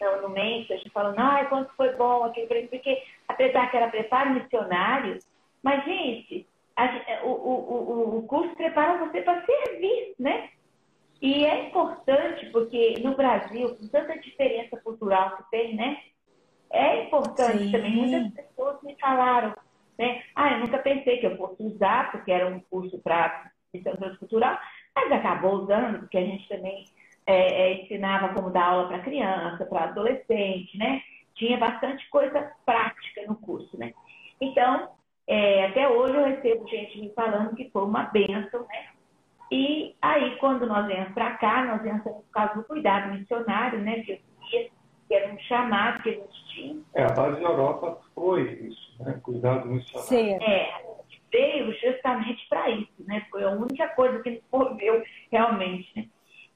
no, 0.00 0.22
no 0.22 0.28
Mentor, 0.30 0.78
falando, 0.92 1.18
ai, 1.18 1.48
quanto 1.48 1.72
foi 1.76 1.94
bom 1.94 2.24
aquele 2.24 2.66
porque 2.66 3.02
apesar 3.28 3.70
que 3.70 3.76
era 3.76 3.88
preparo 3.88 4.30
missionário, 4.30 5.18
mas, 5.62 5.84
gente, 5.84 6.46
a, 6.74 6.86
o, 7.22 7.28
o, 7.28 8.14
o, 8.14 8.18
o 8.18 8.22
curso 8.22 8.54
prepara 8.56 8.98
você 8.98 9.20
para 9.20 9.44
servir, 9.44 10.14
né? 10.18 10.48
E 11.20 11.44
é 11.44 11.68
importante, 11.68 12.46
porque 12.46 12.98
no 13.02 13.14
Brasil, 13.14 13.76
com 13.76 13.88
tanta 13.88 14.18
diferença 14.18 14.76
cultural 14.78 15.36
que 15.36 15.50
tem, 15.50 15.76
né? 15.76 15.98
É 16.70 17.04
importante 17.04 17.64
Sim. 17.64 17.72
também. 17.72 17.92
Muitas 17.92 18.32
pessoas 18.32 18.82
me 18.82 18.96
falaram, 18.98 19.54
né? 19.98 20.22
Ah, 20.34 20.52
eu 20.52 20.60
nunca 20.60 20.78
pensei 20.78 21.18
que 21.18 21.26
eu 21.26 21.36
fosse 21.36 21.62
usar, 21.62 22.10
porque 22.10 22.32
era 22.32 22.46
um 22.46 22.60
curso 22.60 22.98
para 23.00 23.50
missão 23.72 23.94
transcultural, 23.96 24.58
mas 24.94 25.12
acabou 25.12 25.62
usando, 25.62 26.00
porque 26.00 26.18
a 26.18 26.24
gente 26.24 26.48
também 26.48 26.84
é, 27.26 27.34
é, 27.34 27.82
ensinava 27.82 28.34
como 28.34 28.50
dar 28.50 28.64
aula 28.64 28.88
para 28.88 29.00
criança, 29.00 29.64
para 29.66 29.84
adolescente, 29.84 30.76
né? 30.78 31.02
Tinha 31.34 31.58
bastante 31.58 32.08
coisa 32.08 32.50
prática 32.64 33.22
no 33.26 33.36
curso, 33.36 33.78
né? 33.78 33.92
Então, 34.40 34.90
é, 35.26 35.66
até 35.66 35.88
hoje 35.88 36.14
eu 36.14 36.24
recebo 36.24 36.66
gente 36.66 36.98
me 36.98 37.12
falando 37.12 37.54
que 37.54 37.70
foi 37.70 37.84
uma 37.84 38.04
benção, 38.04 38.66
né? 38.66 38.89
E 39.50 39.96
aí, 40.00 40.36
quando 40.36 40.66
nós 40.66 40.86
viemos 40.86 41.12
para 41.12 41.36
cá, 41.36 41.64
nós 41.64 41.82
viemos 41.82 42.02
por 42.02 42.22
causa 42.32 42.54
do 42.54 42.64
cuidado 42.64 43.12
missionário, 43.12 43.80
né? 43.80 44.00
Que, 44.02 44.22
que 44.48 44.70
era 45.14 45.32
um 45.32 45.38
chamado 45.40 46.02
que 46.02 46.10
a 46.10 46.12
gente 46.12 46.48
tinha. 46.54 46.82
É, 46.94 47.02
a 47.02 47.12
base 47.12 47.40
da 47.40 47.48
Europa 47.48 48.00
foi 48.14 48.42
isso, 48.42 49.02
né? 49.02 49.18
Cuidado 49.22 49.66
missionário. 49.66 50.08
Sim. 50.08 50.38
É, 50.40 50.72
a 50.72 51.02
gente 51.02 51.22
veio 51.32 51.72
justamente 51.80 52.46
para 52.48 52.70
isso, 52.70 52.92
né? 53.00 53.26
Foi 53.30 53.42
a 53.42 53.50
única 53.50 53.88
coisa 53.88 54.22
que 54.22 54.30
nos 54.30 54.42
moveu 54.52 55.02
realmente, 55.32 55.90
né? 55.96 56.06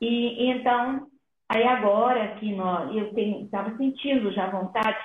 E, 0.01 0.45
e 0.45 0.51
então, 0.51 1.09
aí 1.49 1.65
agora 1.65 2.37
que 2.37 2.55
nós, 2.55 2.95
eu 2.95 3.13
estava 3.43 3.77
sentindo 3.77 4.33
já 4.33 4.49
vontade, 4.51 4.99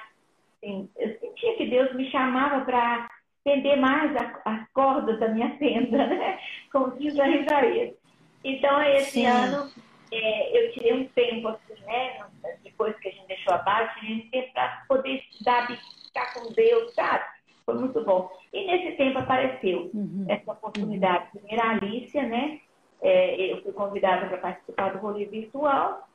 assim, 0.58 0.88
eu 0.96 1.20
sentia 1.20 1.56
que 1.58 1.66
Deus 1.66 1.92
me 1.96 2.10
chamava 2.12 2.64
para 2.66 3.10
estender 3.50 3.78
mais 3.78 4.16
a, 4.16 4.42
as 4.46 4.68
cordas 4.72 5.20
da 5.20 5.30
minha 5.30 5.50
tenda, 5.58 6.06
né? 6.08 6.40
Como 6.72 6.92
diz 6.98 7.20
a 7.20 7.28
Isaías. 7.28 7.96
Então, 8.44 8.82
esse 8.84 9.12
Sim. 9.12 9.26
ano, 9.26 9.70
é, 10.12 10.58
eu 10.58 10.72
tirei 10.72 10.94
um 10.94 11.08
tempo, 11.10 11.50
assim, 11.50 11.82
né? 11.86 12.26
Depois 12.64 12.98
que 13.00 13.10
a 13.10 13.12
gente 13.12 13.28
deixou 13.28 13.54
a 13.54 13.94
gente 14.02 14.42
para 14.54 14.86
poder 14.88 15.16
estudar, 15.16 15.68
ficar 15.68 16.34
com 16.34 16.54
Deus, 16.54 16.94
sabe? 16.94 17.26
Foi 17.66 17.76
muito 17.76 18.04
bom. 18.04 18.32
E 18.54 18.66
nesse 18.66 18.98
tempo 18.98 19.20
apareceu 19.20 19.92
uhum. 19.94 20.26
essa 20.28 20.52
oportunidade. 20.52 21.28
Primeiro 21.32 21.62
a 21.62 21.72
Alicia, 21.72 22.24
né? 22.24 22.62
É, 23.02 23.54
eu 23.54 23.62
fui 23.62 23.72
convidada 23.74 24.28
para 24.28 24.38
participar 24.38 24.94
do 24.94 25.00
rolê 25.00 25.26
virtual. 25.26 26.09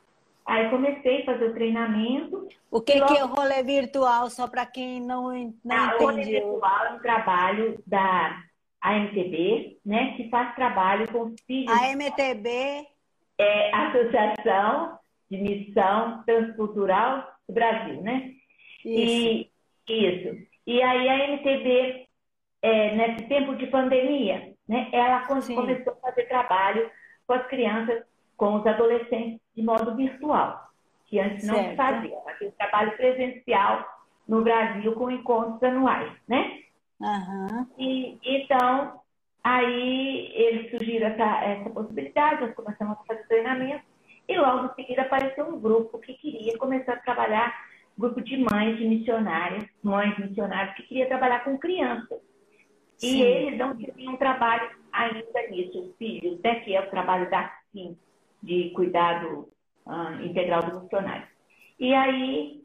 Aí 0.46 0.68
comecei 0.68 1.22
a 1.22 1.24
fazer 1.24 1.46
o 1.46 1.54
treinamento. 1.54 2.48
O 2.70 2.80
que, 2.80 2.98
logo... 2.98 3.12
que 3.12 3.18
é 3.18 3.24
o 3.24 3.28
rolê 3.28 3.62
virtual, 3.62 4.28
só 4.28 4.46
para 4.46 4.66
quem 4.66 5.00
não, 5.00 5.32
não 5.64 5.76
ah, 5.76 5.94
entendeu? 5.94 5.98
O 5.98 6.10
rolê 6.10 6.24
virtual 6.24 6.86
é 6.86 6.92
um 6.92 6.98
trabalho 6.98 7.82
da 7.86 8.42
AMTB, 8.82 9.78
né, 9.84 10.14
que 10.16 10.28
faz 10.28 10.54
trabalho 10.54 11.10
com 11.10 11.34
filhos. 11.46 11.72
A 11.72 11.86
AMTB 11.86 12.86
é 13.38 13.74
Associação 13.74 14.98
de 15.30 15.38
Missão 15.38 16.22
Transcultural 16.26 17.26
do 17.48 17.54
Brasil, 17.54 18.02
né? 18.02 18.32
Isso. 18.84 19.48
E, 19.88 20.06
isso. 20.06 20.46
E 20.66 20.82
aí 20.82 21.08
a 21.08 21.24
AMTB, 21.24 22.06
é, 22.60 22.94
nesse 22.94 23.26
tempo 23.28 23.56
de 23.56 23.66
pandemia, 23.68 24.54
né, 24.68 24.90
ela 24.92 25.40
Sim. 25.40 25.54
começou 25.54 25.94
a 25.94 26.08
fazer 26.08 26.24
trabalho 26.24 26.90
com 27.26 27.32
as 27.32 27.46
crianças, 27.46 28.04
com 28.36 28.56
os 28.56 28.66
adolescentes 28.66 29.43
de 29.54 29.62
modo 29.62 29.94
virtual, 29.94 30.68
que 31.06 31.18
antes 31.18 31.46
não 31.46 31.54
se 31.54 31.76
fazia. 31.76 32.18
Aquele 32.26 32.50
trabalho 32.52 32.96
presencial 32.96 33.84
no 34.26 34.42
Brasil 34.42 34.92
com 34.92 35.10
encontros 35.10 35.62
anuais, 35.62 36.12
né? 36.26 36.60
Uhum. 37.00 37.66
E, 37.78 38.18
então, 38.24 39.00
aí 39.42 40.32
eles 40.34 40.70
surgiram 40.70 41.08
essa, 41.08 41.44
essa 41.44 41.70
possibilidade, 41.70 42.40
nós 42.40 42.54
começamos 42.54 42.98
a 42.98 43.04
fazer 43.04 43.26
treinamento, 43.28 43.84
e 44.26 44.38
logo 44.38 44.66
em 44.66 44.74
seguida 44.74 45.02
apareceu 45.02 45.46
um 45.46 45.60
grupo 45.60 45.98
que 45.98 46.14
queria 46.14 46.56
começar 46.56 46.94
a 46.94 47.00
trabalhar, 47.00 47.54
grupo 47.96 48.20
de 48.22 48.38
mães 48.38 48.78
de 48.78 48.88
missionárias, 48.88 49.66
mães 49.82 50.16
missionárias 50.18 50.74
que 50.76 50.84
queria 50.84 51.06
trabalhar 51.06 51.44
com 51.44 51.58
crianças. 51.58 52.18
Sim. 52.96 53.18
E 53.18 53.22
eles 53.22 53.58
não 53.58 53.76
tinham 53.76 54.16
trabalho 54.16 54.70
ainda 54.90 55.50
nisso, 55.50 55.78
os 55.80 55.96
filhos, 55.96 56.40
né, 56.40 56.60
que 56.60 56.74
é 56.74 56.80
o 56.80 56.90
trabalho 56.90 57.28
da 57.28 57.52
SIM, 57.70 57.98
de 58.44 58.70
cuidado 58.70 59.48
uh, 59.86 60.22
integral 60.22 60.62
do 60.62 60.80
funcionário. 60.80 61.26
E 61.78 61.92
aí, 61.94 62.62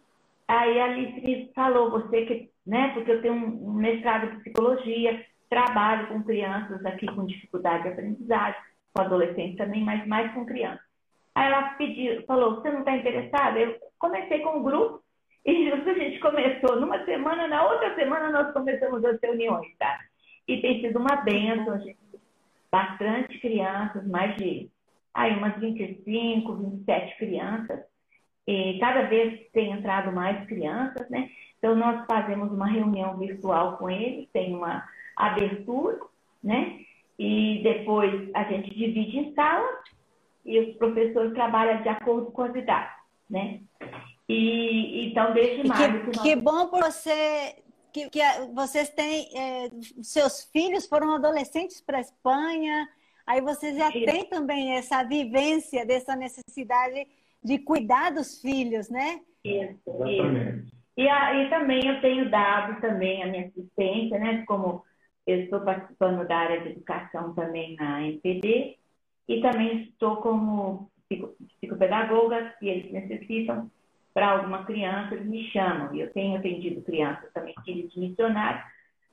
aí 0.47 0.79
a 0.79 0.85
Alice 0.85 1.51
falou, 1.55 1.89
você 1.89 2.25
que, 2.25 2.49
né, 2.65 2.89
porque 2.93 3.11
eu 3.11 3.21
tenho 3.21 3.33
um 3.33 3.73
mestrado 3.73 4.25
em 4.25 4.39
psicologia, 4.39 5.25
trabalho 5.49 6.07
com 6.07 6.23
crianças 6.23 6.85
aqui 6.85 7.07
com 7.07 7.25
dificuldade 7.25 7.83
de 7.83 7.89
aprendizagem, 7.89 8.61
com 8.93 9.01
adolescentes 9.01 9.57
também, 9.57 9.83
mas 9.83 10.05
mais 10.05 10.31
com 10.33 10.45
crianças. 10.45 10.85
Aí 11.33 11.47
ela 11.47 11.69
pediu, 11.75 12.23
falou, 12.25 12.55
você 12.55 12.69
não 12.69 12.79
está 12.79 12.95
interessada? 12.95 13.57
Eu 13.57 13.75
comecei 13.97 14.39
com 14.39 14.49
o 14.49 14.59
um 14.59 14.63
grupo 14.63 15.01
e 15.45 15.71
a 15.71 15.93
gente 15.93 16.19
começou 16.19 16.79
numa 16.79 17.03
semana, 17.05 17.47
na 17.47 17.65
outra 17.65 17.95
semana 17.95 18.29
nós 18.29 18.53
começamos 18.53 19.03
as 19.05 19.19
reuniões, 19.21 19.75
tá? 19.77 19.99
E 20.47 20.61
tem 20.61 20.81
sido 20.81 20.99
uma 20.99 21.15
benção, 21.17 21.79
gente. 21.79 21.97
Bastante 22.71 23.39
crianças, 23.39 24.05
mais 24.07 24.35
de 24.35 24.69
aí 25.13 25.35
umas 25.35 25.59
25, 25.59 26.53
27 26.53 27.17
crianças. 27.17 27.79
E 28.47 28.79
cada 28.79 29.03
vez 29.03 29.47
tem 29.51 29.71
entrado 29.71 30.11
mais 30.11 30.45
crianças, 30.47 31.07
né? 31.09 31.29
Então, 31.57 31.75
nós 31.75 32.05
fazemos 32.05 32.51
uma 32.51 32.67
reunião 32.67 33.17
virtual 33.17 33.77
com 33.77 33.89
eles, 33.89 34.29
tem 34.31 34.55
uma 34.55 34.87
abertura, 35.15 35.99
né? 36.43 36.79
E 37.17 37.61
depois 37.63 38.29
a 38.33 38.43
gente 38.45 38.73
divide 38.73 39.19
em 39.19 39.33
salas 39.33 39.79
e 40.45 40.57
os 40.59 40.75
professores 40.77 41.33
trabalham 41.33 41.81
de 41.81 41.89
acordo 41.89 42.31
com 42.31 42.43
as 42.43 42.55
idades, 42.55 42.95
né? 43.29 43.59
E 44.27 45.09
então, 45.09 45.33
desde 45.33 45.67
maio... 45.67 45.91
Que, 45.91 45.99
que, 45.99 46.17
nós... 46.17 46.21
que 46.21 46.35
bom 46.35 46.67
por 46.67 46.83
você 46.83 47.55
que, 47.91 48.09
que 48.09 48.19
vocês 48.53 48.89
têm, 48.89 49.27
é, 49.35 49.69
seus 50.01 50.43
filhos 50.51 50.85
foram 50.85 51.15
adolescentes 51.15 51.81
para 51.81 51.97
a 51.97 52.01
Espanha, 52.01 52.87
Aí 53.29 53.41
você 53.41 53.75
já 53.75 53.89
Isso. 53.89 54.05
tem 54.05 54.25
também 54.25 54.73
essa 54.73 55.03
vivência 55.03 55.85
dessa 55.85 56.15
necessidade 56.15 57.05
de 57.43 57.59
cuidar 57.59 58.09
dos 58.09 58.41
filhos, 58.41 58.89
né? 58.89 59.21
Isso, 59.45 59.83
isso. 60.07 60.79
E, 60.97 61.07
a, 61.07 61.35
e 61.35 61.49
também 61.51 61.85
eu 61.85 62.01
tenho 62.01 62.27
dado 62.31 62.81
também 62.81 63.21
a 63.21 63.27
minha 63.27 63.45
assistência, 63.45 64.17
né? 64.17 64.43
Como 64.47 64.83
eu 65.27 65.41
estou 65.41 65.61
participando 65.61 66.27
da 66.27 66.37
área 66.37 66.61
de 66.61 66.69
educação 66.69 67.35
também 67.35 67.75
na 67.75 68.01
MPD 68.01 68.77
e 69.27 69.41
também 69.41 69.83
estou 69.83 70.17
como 70.17 70.89
psicopedagoga, 71.07 72.55
que 72.59 72.67
eles 72.67 72.91
necessitam 72.91 73.69
para 74.11 74.31
alguma 74.31 74.65
criança, 74.65 75.13
eles 75.13 75.27
me 75.27 75.47
chamam. 75.51 75.93
E 75.93 75.99
eu 75.99 76.11
tenho 76.13 76.35
atendido 76.35 76.81
crianças 76.81 77.31
também, 77.31 77.53
filhos 77.63 77.93
de 77.93 77.99
missionários, 77.99 78.63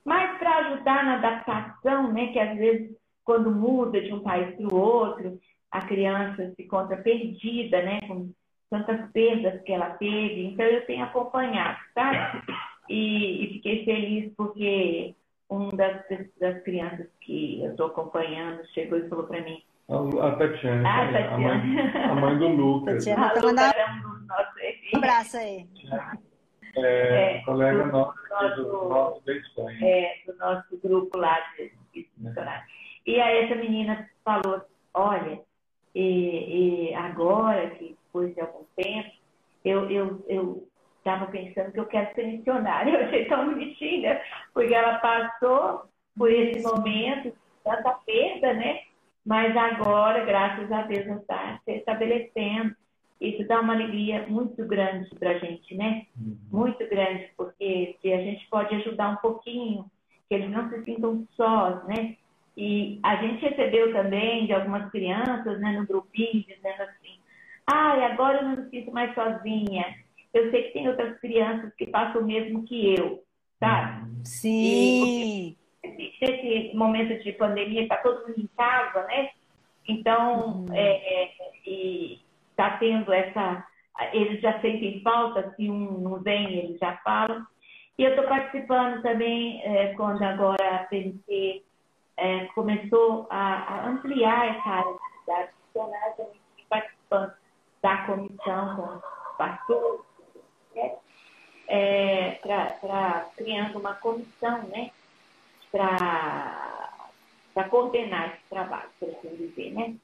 mas 0.02 0.38
para 0.38 0.56
ajudar 0.56 1.04
na 1.04 1.14
adaptação, 1.16 2.10
né, 2.14 2.28
que 2.28 2.38
às 2.38 2.56
vezes 2.56 2.95
quando 3.26 3.50
muda 3.50 4.00
de 4.00 4.14
um 4.14 4.20
país 4.20 4.54
para 4.54 4.72
o 4.72 4.80
outro, 4.80 5.38
a 5.70 5.82
criança 5.82 6.52
se 6.54 6.62
encontra 6.62 6.96
perdida, 6.96 7.82
né, 7.82 8.00
com 8.06 8.30
tantas 8.70 9.10
perdas 9.10 9.60
que 9.62 9.72
ela 9.72 9.90
teve. 9.90 10.46
Então 10.46 10.64
eu 10.64 10.86
tenho 10.86 11.04
acompanhado, 11.04 11.76
sabe? 11.92 12.40
E, 12.88 13.44
e 13.44 13.52
fiquei 13.54 13.84
feliz 13.84 14.32
porque 14.36 15.14
um 15.50 15.70
das, 15.70 16.02
das 16.40 16.62
crianças 16.62 17.08
que 17.20 17.62
eu 17.62 17.72
estou 17.72 17.86
acompanhando 17.86 18.64
chegou 18.72 18.98
e 18.98 19.08
falou 19.08 19.26
para 19.26 19.42
mim. 19.42 19.60
A 19.88 20.30
Tatiana, 20.32 20.88
ah, 20.88 21.12
Tatiana. 21.12 21.34
A, 21.34 21.38
mãe, 21.38 21.90
a 22.10 22.14
mãe 22.14 22.38
do 22.38 22.48
Lucas. 22.54 23.04
Tatiana, 23.04 23.30
a 23.30 23.34
Lucas 23.34 23.74
é 23.74 23.90
um 23.90 24.00
dos 24.00 24.26
nossos 24.26 24.54
Um 24.94 24.98
abraço 24.98 25.36
aí. 25.36 25.66
É, 26.76 27.38
é, 27.38 27.42
colega 27.42 27.84
do 27.84 27.92
nosso, 27.92 28.56
do 28.56 28.88
nosso 28.88 29.24
da 29.24 29.32
Espanha. 29.32 29.78
É, 29.82 30.14
do 30.26 30.36
nosso 30.38 30.78
grupo 30.82 31.18
lá 31.18 31.38
de, 31.56 31.72
de 31.92 32.08
é. 32.26 32.32
E 33.06 33.20
aí 33.20 33.44
essa 33.44 33.54
menina 33.54 34.08
falou, 34.24 34.62
olha, 34.92 35.40
e, 35.94 36.90
e 36.90 36.94
agora 36.94 37.70
que 37.70 37.96
depois 38.16 38.34
de 38.34 38.40
algum 38.40 38.64
tempo, 38.76 39.10
eu, 39.64 39.90
eu, 39.90 40.24
eu 40.28 40.68
estava 40.98 41.26
pensando 41.26 41.72
que 41.72 41.80
eu 41.80 41.86
quero 41.86 42.14
ser 42.14 42.26
missionária. 42.26 42.90
Eu 42.98 43.06
achei 43.06 43.26
tão 43.26 43.46
bonitinha, 43.46 44.20
porque 44.54 44.74
ela 44.74 44.98
passou 44.98 45.82
por 46.16 46.30
esse 46.32 46.62
momento, 46.62 47.32
tanta 47.62 47.90
perda, 48.06 48.54
né? 48.54 48.80
Mas 49.24 49.56
agora, 49.56 50.24
graças 50.24 50.70
a 50.72 50.82
Deus, 50.82 51.20
está 51.20 51.60
se 51.64 51.72
estabelecendo. 51.72 52.74
Isso 53.20 53.46
dá 53.46 53.60
uma 53.60 53.74
alegria 53.74 54.26
muito 54.28 54.64
grande 54.66 55.08
para 55.18 55.30
a 55.30 55.38
gente, 55.38 55.74
né? 55.74 56.06
Uhum. 56.16 56.36
Muito 56.50 56.88
grande, 56.88 57.30
porque 57.36 57.96
se 58.00 58.12
a 58.12 58.18
gente 58.18 58.46
pode 58.48 58.74
ajudar 58.76 59.10
um 59.10 59.16
pouquinho, 59.16 59.90
que 60.28 60.34
eles 60.34 60.50
não 60.50 60.68
se 60.68 60.84
sintam 60.84 61.26
sós, 61.36 61.84
né? 61.86 62.16
E 62.56 62.98
a 63.02 63.16
gente 63.16 63.46
recebeu 63.46 63.92
também 63.92 64.46
de 64.46 64.52
algumas 64.52 64.90
crianças, 64.90 65.60
né, 65.60 65.72
no 65.72 65.86
grupinho, 65.86 66.44
dizendo 66.46 66.82
assim: 66.82 67.18
ah, 67.66 67.92
agora 68.06 68.38
eu 68.38 68.44
não 68.44 68.56
me 68.56 68.70
sinto 68.70 68.92
mais 68.92 69.14
sozinha 69.14 69.84
eu 70.36 70.50
sei 70.50 70.64
que 70.64 70.72
tem 70.74 70.88
outras 70.88 71.18
crianças 71.18 71.72
que 71.76 71.86
passam 71.86 72.20
o 72.20 72.26
mesmo 72.26 72.62
que 72.64 72.94
eu, 72.94 73.22
sabe? 73.58 74.06
Sim. 74.24 75.56
E, 75.82 76.12
nesse 76.20 76.76
momento 76.76 77.22
de 77.22 77.32
pandemia, 77.32 77.82
está 77.82 77.96
todo 77.96 78.28
mundo 78.28 78.40
em 78.40 78.48
casa, 78.56 79.06
né? 79.06 79.30
Então, 79.88 80.66
uhum. 80.66 80.74
é, 80.74 81.24
é 81.24 81.30
e 81.66 82.20
está 82.50 82.76
tendo 82.76 83.12
essa. 83.12 83.66
Eles 84.12 84.42
já 84.42 84.60
sentem 84.60 85.00
falta, 85.00 85.54
se 85.56 85.70
um 85.70 86.00
não 86.00 86.22
vem, 86.22 86.52
eles 86.52 86.78
já 86.78 86.98
falam. 86.98 87.46
E 87.98 88.04
eu 88.04 88.10
estou 88.10 88.26
participando 88.26 89.00
também, 89.00 89.62
é, 89.62 89.94
quando 89.94 90.22
agora 90.22 90.76
a 90.76 90.84
PNC 90.84 91.62
é, 92.16 92.46
começou 92.46 93.26
a, 93.30 93.74
a, 93.74 93.88
ampliar 93.88 94.56
essa 94.56 94.68
área 94.68 94.92
de 94.92 95.20
cidade, 95.20 95.50
também 96.16 96.40
participando 96.68 97.32
da 97.82 97.96
comissão 98.06 98.76
com 98.76 98.82
os 98.96 99.36
pastores, 99.36 100.00
é, 101.68 102.38
para 102.40 103.26
criando 103.36 103.78
uma 103.78 103.94
comissão, 103.94 104.62
né? 104.68 104.90
Para 105.70 107.64
coordenar 107.70 108.34
esse 108.34 108.48
trabalho, 108.48 108.88
por 108.98 109.08
assim 109.08 109.36
dizer, 109.36 109.72
né? 109.72 109.96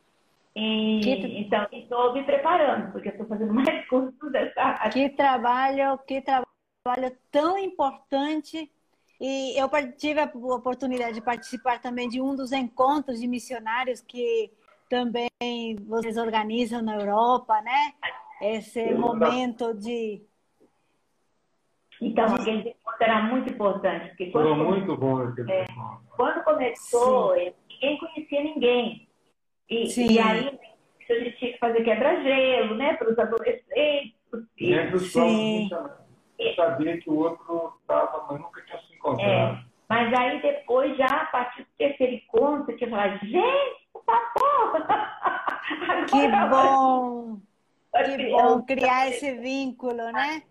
E, 0.55 1.01
que... 1.03 1.41
Então, 1.41 1.67
estou 1.73 2.13
me 2.13 2.25
preparando, 2.25 2.93
porque 2.93 3.09
estou 3.09 3.27
fazendo 3.27 3.55
mais 3.55 3.87
cursos 3.89 4.33
dessa 4.33 4.61
área. 4.61 4.91
Que 4.91 5.09
trabalho, 5.11 5.99
que 6.07 6.21
trabalho 6.21 7.17
tão 7.31 7.57
importante. 7.57 8.71
E 9.25 9.57
eu 9.57 9.71
tive 9.97 10.19
a 10.19 10.25
oportunidade 10.35 11.15
de 11.15 11.21
participar 11.21 11.81
também 11.81 12.09
de 12.09 12.21
um 12.21 12.35
dos 12.35 12.51
encontros 12.51 13.21
de 13.21 13.29
missionários 13.29 14.01
que 14.01 14.51
também 14.91 15.31
vocês 15.87 16.17
organizam 16.17 16.83
na 16.83 16.97
Europa, 16.97 17.63
né? 17.63 17.93
Esse 18.41 18.93
momento 18.93 19.73
de 19.75 20.21
então, 22.01 22.35
aquele 22.35 22.71
encontro 22.71 22.99
era 23.01 23.23
muito 23.23 23.49
importante. 23.53 24.09
Porque 24.09 24.27
quando, 24.33 24.49
Foi 24.49 24.57
muito 24.57 24.97
bom 24.97 25.23
é, 25.49 25.67
Quando 26.17 26.43
começou, 26.43 27.37
Sim. 27.37 27.53
ninguém 27.71 27.99
conhecia 27.99 28.43
ninguém. 28.43 29.09
E, 29.71 30.15
e, 30.15 30.19
aí 30.19 30.59
a 31.09 31.15
gente 31.15 31.39
tinha 31.39 31.53
que 31.53 31.59
fazer 31.59 31.85
quebra-gelo, 31.85 32.75
né? 32.75 32.95
Para 32.95 33.13
os 33.13 33.19
adolescentes. 33.21 34.15
E 34.59 34.75
entre 34.75 34.97
os 34.97 35.13
Sim. 35.13 35.71
Sabia 36.57 36.99
que 37.01 37.11
o 37.11 37.19
outro 37.19 37.75
estava, 37.81 38.27
mas 38.31 38.41
nunca 38.41 38.63
tinha 38.63 38.81
se 38.81 38.95
encontrado. 38.95 39.59
É. 39.59 39.65
Mas 39.89 40.13
aí 40.15 40.41
depois, 40.41 40.97
já 40.97 41.07
a 41.07 41.27
partir 41.27 41.63
do 41.65 41.69
terceiro 41.77 42.15
encontro, 42.15 42.77
que 42.77 42.85
eu 42.85 42.91
falava, 42.91 43.19
gente, 43.19 43.89
tá 44.07 44.33
bom! 44.39 45.53
Que 46.09 46.29
bom! 46.51 47.41
Que 47.93 48.31
bom 48.31 48.63
criar 48.63 49.09
esse 49.09 49.33
vínculo, 49.39 50.11
né? 50.13 50.43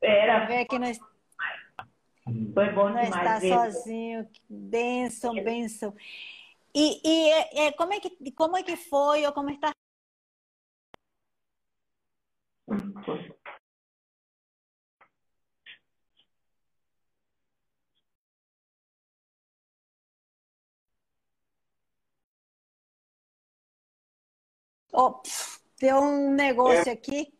Era. 0.00 0.46
Ver 0.46 0.64
que 0.66 0.78
nós... 0.78 0.98
Foi 2.54 2.70
bom 2.72 2.90
não 2.90 3.02
demais. 3.02 3.42
está 3.42 3.62
sozinho, 3.62 4.28
benção, 4.48 5.34
benção. 5.34 5.94
E, 6.74 7.00
e 7.04 7.30
é, 7.30 7.66
é, 7.66 7.72
como, 7.72 7.92
é 7.92 8.00
que, 8.00 8.32
como 8.32 8.56
é 8.56 8.62
que 8.62 8.76
foi 8.76 9.26
ou 9.26 9.32
como 9.32 9.50
está? 9.50 9.72
Oh, 24.92 25.20
deu 25.80 25.96
um 25.98 26.34
negócio 26.34 26.88
é. 26.88 26.92
aqui. 26.92 27.32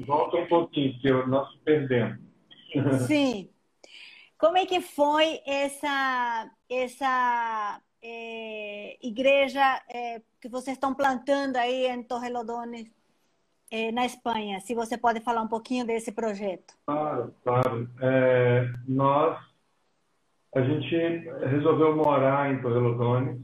Volta 0.00 0.36
um 0.36 0.46
pouquinho, 0.48 0.98
que 1.00 1.10
nós 1.28 1.54
perdemos. 1.64 2.18
Sim. 3.06 3.50
Como 4.38 4.56
é 4.56 4.66
que 4.66 4.80
foi 4.80 5.40
essa, 5.46 6.50
essa 6.68 7.80
é, 8.02 8.98
igreja 9.00 9.80
é, 9.88 10.20
que 10.40 10.48
vocês 10.48 10.76
estão 10.76 10.92
plantando 10.94 11.56
aí 11.56 11.86
em 11.86 12.02
Torrelodones, 12.02 12.90
é, 13.70 13.92
na 13.92 14.04
Espanha? 14.04 14.58
Se 14.58 14.74
você 14.74 14.98
pode 14.98 15.20
falar 15.20 15.42
um 15.42 15.48
pouquinho 15.48 15.86
desse 15.86 16.10
projeto. 16.10 16.74
Claro, 16.86 17.32
claro. 17.44 17.88
É, 18.00 18.68
nós, 18.88 19.38
a 20.56 20.60
gente 20.62 20.96
resolveu 21.48 21.94
morar 21.94 22.52
em 22.52 22.60
Torrelodones 22.60 23.40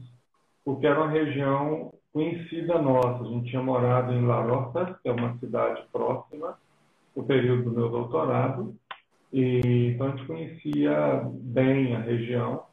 porque 0.65 0.85
era 0.85 1.01
uma 1.01 1.09
região 1.09 1.93
conhecida 2.13 2.81
nossa. 2.81 3.23
A 3.23 3.27
gente 3.27 3.49
tinha 3.49 3.61
morado 3.61 4.13
em 4.13 4.25
La 4.25 4.41
Rota, 4.41 4.99
que 5.01 5.09
é 5.09 5.11
uma 5.11 5.37
cidade 5.37 5.83
próxima, 5.91 6.57
no 7.15 7.23
período 7.23 7.63
do 7.63 7.71
meu 7.71 7.89
doutorado, 7.89 8.75
e 9.31 9.91
então 9.93 10.07
a 10.07 10.09
gente 10.11 10.25
conhecia 10.25 11.23
bem 11.33 11.95
a 11.95 11.99
região. 11.99 12.63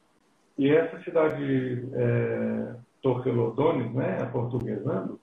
E 0.58 0.70
essa 0.70 1.02
cidade, 1.02 1.88
é, 1.92 2.74
Torquelodones, 3.02 3.92
né, 3.92 4.18
a 4.22 4.26
portuguesando, 4.26 5.20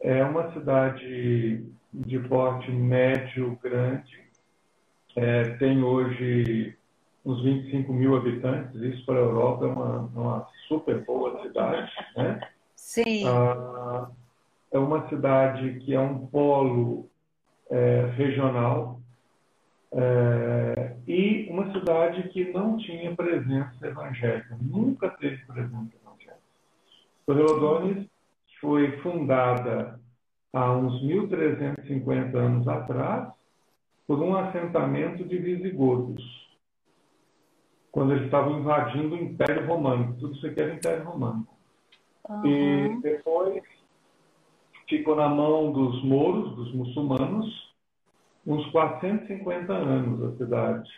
é 0.00 0.22
uma 0.24 0.52
cidade 0.52 1.64
de 1.92 2.18
porte 2.20 2.70
médio 2.70 3.58
grande, 3.62 4.20
é, 5.16 5.56
tem 5.56 5.82
hoje 5.82 6.76
uns 7.24 7.42
25 7.42 7.92
mil 7.92 8.16
habitantes, 8.16 8.80
isso 8.80 9.04
para 9.04 9.16
a 9.16 9.22
Europa 9.22 9.66
é 9.66 9.68
uma, 9.68 9.98
uma 10.14 10.48
super 10.68 11.04
boa 11.04 11.42
cidade, 11.42 11.90
né? 12.16 12.40
Sim. 12.80 13.28
Ah, 13.28 14.10
é 14.72 14.78
uma 14.78 15.06
cidade 15.08 15.78
que 15.80 15.94
é 15.94 16.00
um 16.00 16.26
polo 16.26 17.08
é, 17.70 18.10
regional 18.16 19.00
é, 19.92 20.96
e 21.06 21.46
uma 21.50 21.70
cidade 21.72 22.28
que 22.30 22.50
não 22.52 22.78
tinha 22.78 23.14
presença 23.14 23.86
evangélica, 23.86 24.56
nunca 24.60 25.10
teve 25.10 25.44
presença 25.44 25.94
evangélica. 26.02 26.40
Torrelodones 27.26 28.08
foi 28.60 28.98
fundada 29.02 30.00
há 30.52 30.72
uns 30.72 31.02
1.350 31.02 32.34
anos 32.34 32.66
atrás 32.66 33.30
por 34.06 34.18
um 34.20 34.34
assentamento 34.34 35.22
de 35.24 35.38
visigodos, 35.38 36.22
quando 37.92 38.14
eles 38.14 38.24
estavam 38.24 38.58
invadindo 38.58 39.14
o 39.14 39.18
Império 39.18 39.66
Romano. 39.66 40.16
Tudo 40.18 40.34
isso 40.34 40.46
aqui 40.46 40.60
era 40.60 40.74
Império 40.74 41.04
Romano. 41.04 41.46
Uhum. 42.30 42.46
E 42.46 43.00
depois 43.02 43.62
ficou 44.88 45.16
na 45.16 45.28
mão 45.28 45.72
dos 45.72 46.02
mouros, 46.04 46.54
dos 46.54 46.72
muçulmanos, 46.72 47.74
uns 48.46 48.64
450 48.70 49.72
anos 49.72 50.32
a 50.32 50.36
cidade. 50.36 50.90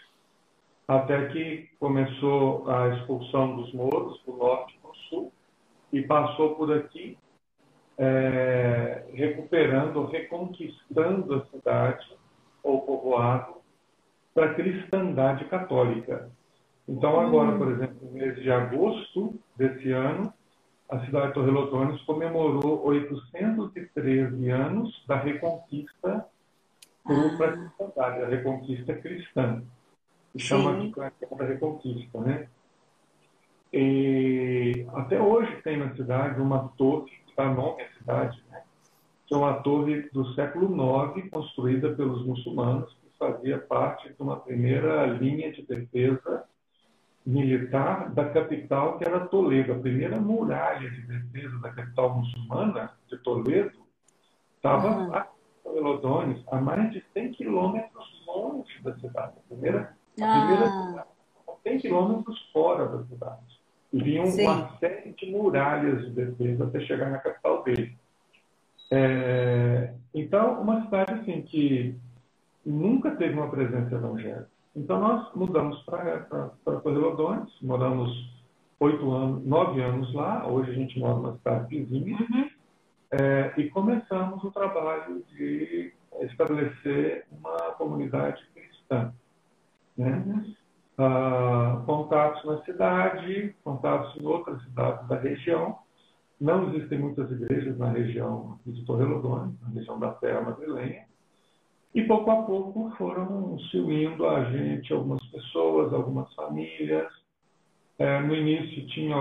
Até 0.86 1.28
que 1.28 1.68
começou 1.80 2.68
a 2.70 2.88
expulsão 2.96 3.56
dos 3.56 3.72
mouros 3.72 4.22
do 4.24 4.36
norte 4.36 4.78
para 4.80 4.90
o 4.90 4.96
sul 5.08 5.32
e 5.92 6.02
passou 6.02 6.54
por 6.54 6.72
aqui 6.72 7.16
é, 7.98 9.04
recuperando, 9.14 10.04
reconquistando 10.06 11.34
a 11.34 11.46
cidade 11.46 12.06
povoado 12.62 13.56
para 14.34 14.50
a 14.50 14.54
cristandade 14.54 15.44
católica. 15.46 16.30
Então, 16.88 17.20
agora, 17.20 17.56
por 17.56 17.70
exemplo, 17.70 17.96
no 18.02 18.12
mês 18.12 18.34
de 18.36 18.50
agosto 18.50 19.38
desse 19.56 19.92
ano, 19.92 20.32
a 20.92 21.06
cidade 21.06 21.28
de 21.28 21.32
Torrelodones 21.32 22.02
comemorou 22.02 22.84
813 22.84 24.50
anos 24.50 25.02
da 25.08 25.16
Reconquista 25.16 26.26
para 27.02 27.48
a 27.48 27.52
cristandade, 27.52 28.22
a 28.22 28.28
Reconquista 28.28 28.94
cristã. 28.94 29.62
Se 30.32 30.38
chama 30.38 30.78
de 30.78 30.90
da 30.90 31.44
Reconquista, 31.44 32.20
né? 32.20 32.46
E 33.72 34.86
até 34.92 35.18
hoje 35.18 35.62
tem 35.62 35.78
na 35.78 35.94
cidade 35.96 36.38
uma 36.38 36.68
torre, 36.76 37.10
que 37.26 37.34
dá 37.34 37.50
nome 37.50 37.82
à 37.82 37.88
cidade, 37.96 38.44
né? 38.50 38.62
que 39.26 39.32
é 39.32 39.36
uma 39.38 39.62
torre 39.62 40.10
do 40.12 40.26
século 40.34 40.76
IX, 41.16 41.30
construída 41.30 41.94
pelos 41.94 42.22
muçulmanos, 42.26 42.94
que 43.00 43.18
fazia 43.18 43.56
parte 43.56 44.12
de 44.12 44.22
uma 44.22 44.38
primeira 44.38 45.06
linha 45.06 45.50
de 45.52 45.62
defesa 45.62 46.44
militar 47.24 48.10
da 48.10 48.28
capital, 48.30 48.98
que 48.98 49.04
era 49.04 49.20
Toledo. 49.26 49.72
A 49.72 49.78
primeira 49.78 50.20
muralha 50.20 50.90
de 50.90 51.02
defesa 51.02 51.58
da 51.60 51.70
capital 51.70 52.18
muçulmana, 52.18 52.92
de 53.08 53.16
Toledo, 53.18 53.78
estava 54.56 54.88
uhum. 54.88 55.14
a 55.14 55.28
Melodones, 55.72 56.42
a 56.50 56.60
mais 56.60 56.92
de 56.92 57.02
100 57.14 57.32
quilômetros 57.32 58.24
longe 58.26 58.82
da 58.82 58.94
cidade. 58.96 59.32
A 59.38 59.48
primeira, 59.48 59.96
a 60.20 60.24
ah. 60.24 60.38
primeira 60.38 60.70
cidade, 60.70 61.08
100 61.62 61.78
quilômetros 61.78 62.50
fora 62.52 62.86
da 62.86 63.04
cidade. 63.04 63.62
E 63.92 64.02
vinham 64.02 64.26
Sim. 64.26 64.46
uma 64.46 64.78
série 64.78 65.12
de 65.12 65.30
muralhas 65.30 66.06
de 66.06 66.10
defesa 66.10 66.64
até 66.64 66.80
chegar 66.80 67.10
na 67.10 67.18
capital 67.18 67.62
dele. 67.62 67.96
É, 68.90 69.94
então, 70.14 70.60
uma 70.60 70.84
cidade 70.84 71.12
assim 71.14 71.42
que 71.42 71.96
nunca 72.64 73.10
teve 73.12 73.34
uma 73.34 73.50
presença 73.50 73.94
evangélica. 73.94 74.51
Então, 74.74 75.00
nós 75.00 75.34
mudamos 75.34 75.78
para 75.82 76.50
Correlodones, 76.82 77.52
moramos 77.60 78.10
oito 78.80 79.10
anos, 79.10 79.44
nove 79.46 79.82
anos 79.82 80.12
lá. 80.14 80.46
Hoje 80.46 80.70
a 80.70 80.74
gente 80.74 80.98
mora 80.98 81.14
numa 81.14 81.36
cidade 81.36 81.82
vizinha. 81.82 82.18
Uhum. 82.18 82.50
É, 83.12 83.52
e 83.58 83.68
começamos 83.70 84.42
o 84.42 84.50
trabalho 84.50 85.22
de 85.30 85.92
estabelecer 86.22 87.26
uma 87.30 87.72
comunidade 87.72 88.42
cristã. 88.54 89.12
Né? 89.96 90.24
Uhum. 90.26 90.54
Ah, 90.98 91.82
contatos 91.86 92.44
na 92.44 92.62
cidade, 92.64 93.54
contatos 93.62 94.16
em 94.20 94.26
outras 94.26 94.62
cidades 94.64 95.06
da 95.06 95.18
região. 95.18 95.78
Não 96.40 96.68
existem 96.68 96.98
muitas 96.98 97.30
igrejas 97.30 97.78
na 97.78 97.90
região 97.90 98.58
de 98.66 98.84
Torrelodones, 98.84 99.54
na 99.60 99.68
região 99.68 99.98
da 99.98 100.10
Terra 100.12 100.40
Madrilenha. 100.40 101.06
E 101.94 102.02
pouco 102.04 102.30
a 102.30 102.42
pouco 102.42 102.90
foram 102.96 103.58
se 103.70 103.76
unindo 103.76 104.26
a 104.26 104.44
gente 104.44 104.92
algumas 104.92 105.24
pessoas, 105.26 105.92
algumas 105.92 106.32
famílias. 106.34 107.12
É, 107.98 108.20
no 108.20 108.34
início 108.34 108.86
tinha 108.88 109.14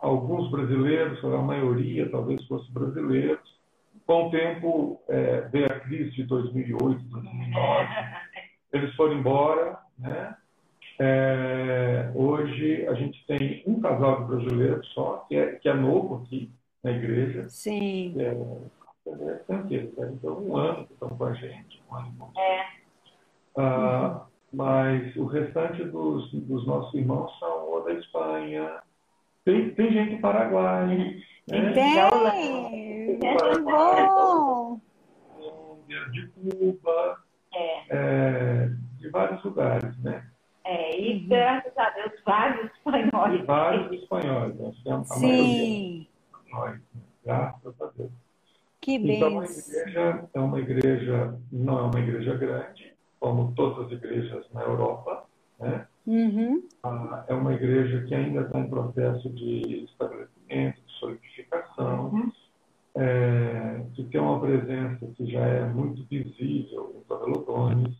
alguns 0.00 0.50
brasileiros, 0.50 1.24
a 1.24 1.38
maioria 1.38 2.10
talvez 2.10 2.44
fosse 2.46 2.70
brasileiros. 2.72 3.58
Com 4.06 4.26
o 4.26 4.30
tempo, 4.30 5.00
é, 5.08 5.42
veio 5.52 5.66
a 5.66 5.80
crise 5.80 6.10
de 6.10 6.24
2008, 6.24 7.02
2009. 7.04 7.88
Eles 8.72 8.94
foram 8.94 9.14
embora. 9.14 9.78
Né? 9.98 10.36
É, 10.98 12.10
hoje 12.14 12.86
a 12.86 12.94
gente 12.94 13.24
tem 13.26 13.62
um 13.66 13.80
casal 13.80 14.20
de 14.20 14.24
brasileiros 14.26 14.86
só, 14.92 15.24
que 15.28 15.36
é, 15.36 15.52
que 15.52 15.68
é 15.68 15.74
novo 15.74 16.22
aqui 16.22 16.50
na 16.84 16.90
igreja. 16.90 17.48
Sim. 17.48 18.14
É, 18.18 18.36
eles 19.06 19.94
devem 19.94 20.16
ter 20.18 20.28
um 20.28 20.56
ano 20.56 20.86
que 20.86 20.92
estão 20.92 21.08
com 21.08 21.24
a 21.24 21.32
gente, 21.34 21.82
um 21.90 21.94
ano. 21.96 22.32
É. 22.36 22.66
Ah, 23.56 24.26
mas 24.52 25.14
o 25.16 25.26
restante 25.26 25.84
dos, 25.84 26.32
dos 26.32 26.66
nossos 26.66 26.92
irmãos 26.94 27.38
são 27.38 27.68
ou 27.68 27.84
da 27.84 27.92
Espanha, 27.92 28.82
tem, 29.44 29.74
tem 29.74 29.92
gente 29.92 30.16
do 30.16 30.20
Paraguai. 30.20 30.86
Né? 30.86 31.22
Tem, 31.48 31.72
tem 31.72 31.94
bom. 33.64 34.80
De 36.12 36.28
Cuba, 36.28 37.18
é. 37.52 37.82
É, 37.90 38.70
de 38.98 39.08
vários 39.10 39.42
lugares, 39.42 39.98
né? 39.98 40.24
É, 40.64 41.00
e 41.00 41.18
graças 41.20 41.76
a 41.76 41.90
Deus, 41.90 42.12
vários 42.24 42.70
espanhóis. 42.72 43.40
E 43.40 43.44
vários 43.44 43.92
espanhóis, 43.92 44.56
nós 44.60 44.82
temos 44.84 45.10
a 45.10 45.14
Sim. 45.14 45.26
maioria 45.26 46.06
espanhóis, 46.44 46.80
graças 47.24 47.82
a 47.82 47.86
Deus. 47.96 48.10
Que. 48.80 48.94
Então, 48.94 49.40
a 49.40 49.44
igreja 49.44 50.28
é 50.32 50.40
uma 50.40 50.58
igreja, 50.58 51.38
não 51.52 51.78
é 51.78 51.82
uma 51.82 52.00
igreja 52.00 52.34
grande, 52.36 52.92
como 53.18 53.52
todas 53.54 53.86
as 53.86 53.92
igrejas 53.92 54.46
na 54.52 54.62
Europa, 54.62 55.24
né? 55.58 55.86
Uhum. 56.06 56.66
Ah, 56.82 57.24
é 57.28 57.34
uma 57.34 57.52
igreja 57.52 58.02
que 58.04 58.14
ainda 58.14 58.40
está 58.40 58.58
em 58.58 58.70
processo 58.70 59.28
de 59.30 59.84
estabelecimento, 59.84 60.80
de 60.80 60.92
solidificação, 60.98 62.08
uhum. 62.08 62.32
é, 62.96 63.82
que 63.94 64.04
tem 64.04 64.20
uma 64.20 64.40
presença 64.40 65.06
que 65.14 65.30
já 65.30 65.40
é 65.40 65.66
muito 65.66 66.02
visível 66.04 66.96
em 66.96 67.00
Torrelodones, 67.06 67.96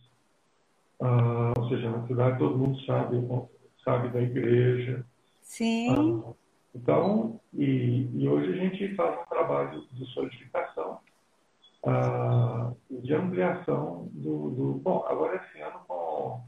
ah, 0.99 1.53
ou 1.57 1.69
seja, 1.69 1.89
na 1.89 2.05
cidade 2.07 2.39
todo 2.39 2.57
mundo 2.57 2.79
sabe, 2.85 3.17
sabe 3.83 4.09
da 4.09 4.21
igreja. 4.21 5.05
Sim. 5.41 6.23
Ah, 6.25 6.33
então, 6.73 7.39
e, 7.53 8.09
e, 8.13 8.27
hoje 8.27 8.53
a 8.53 8.55
gente 8.55 8.95
faz 8.95 9.19
um 9.19 9.25
trabalho 9.29 9.81
de 9.91 10.05
solidificação 10.13 10.99
uh, 11.85 12.75
de 12.89 13.13
ampliação 13.13 14.09
do, 14.13 14.49
do, 14.51 14.73
Bom, 14.75 15.05
agora 15.07 15.35
esse 15.35 15.61
ano 15.61 15.79
com, 15.87 16.41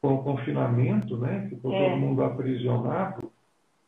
com 0.00 0.14
o 0.14 0.22
confinamento, 0.22 1.16
né? 1.16 1.46
Ficou 1.48 1.72
é. 1.72 1.88
todo 1.88 2.00
mundo 2.00 2.22
aprisionado. 2.22 3.32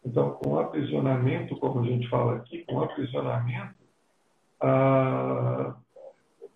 Então, 0.04 0.30
com 0.30 0.54
o 0.54 0.60
aprisionamento, 0.60 1.56
como 1.56 1.80
a 1.80 1.84
gente 1.84 2.08
fala 2.08 2.36
aqui, 2.36 2.64
com 2.64 2.76
o 2.76 2.84
aprisionamento, 2.84 3.74
uh, 4.62 5.74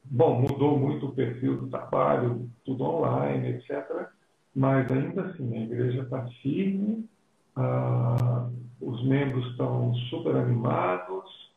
bom, 0.04 0.40
mudou 0.40 0.78
muito 0.78 1.06
o 1.06 1.12
perfil 1.12 1.58
do 1.58 1.68
trabalho, 1.68 2.48
tudo 2.64 2.84
online, 2.84 3.50
etc. 3.50 4.08
Mas 4.54 4.90
ainda 4.90 5.26
assim, 5.26 5.54
a 5.54 5.60
igreja 5.60 6.02
está 6.02 6.26
firme. 6.42 7.08
Uh, 7.56 8.50
os 8.80 9.04
membros 9.04 9.46
estão 9.50 9.94
super 10.10 10.36
animados. 10.36 11.50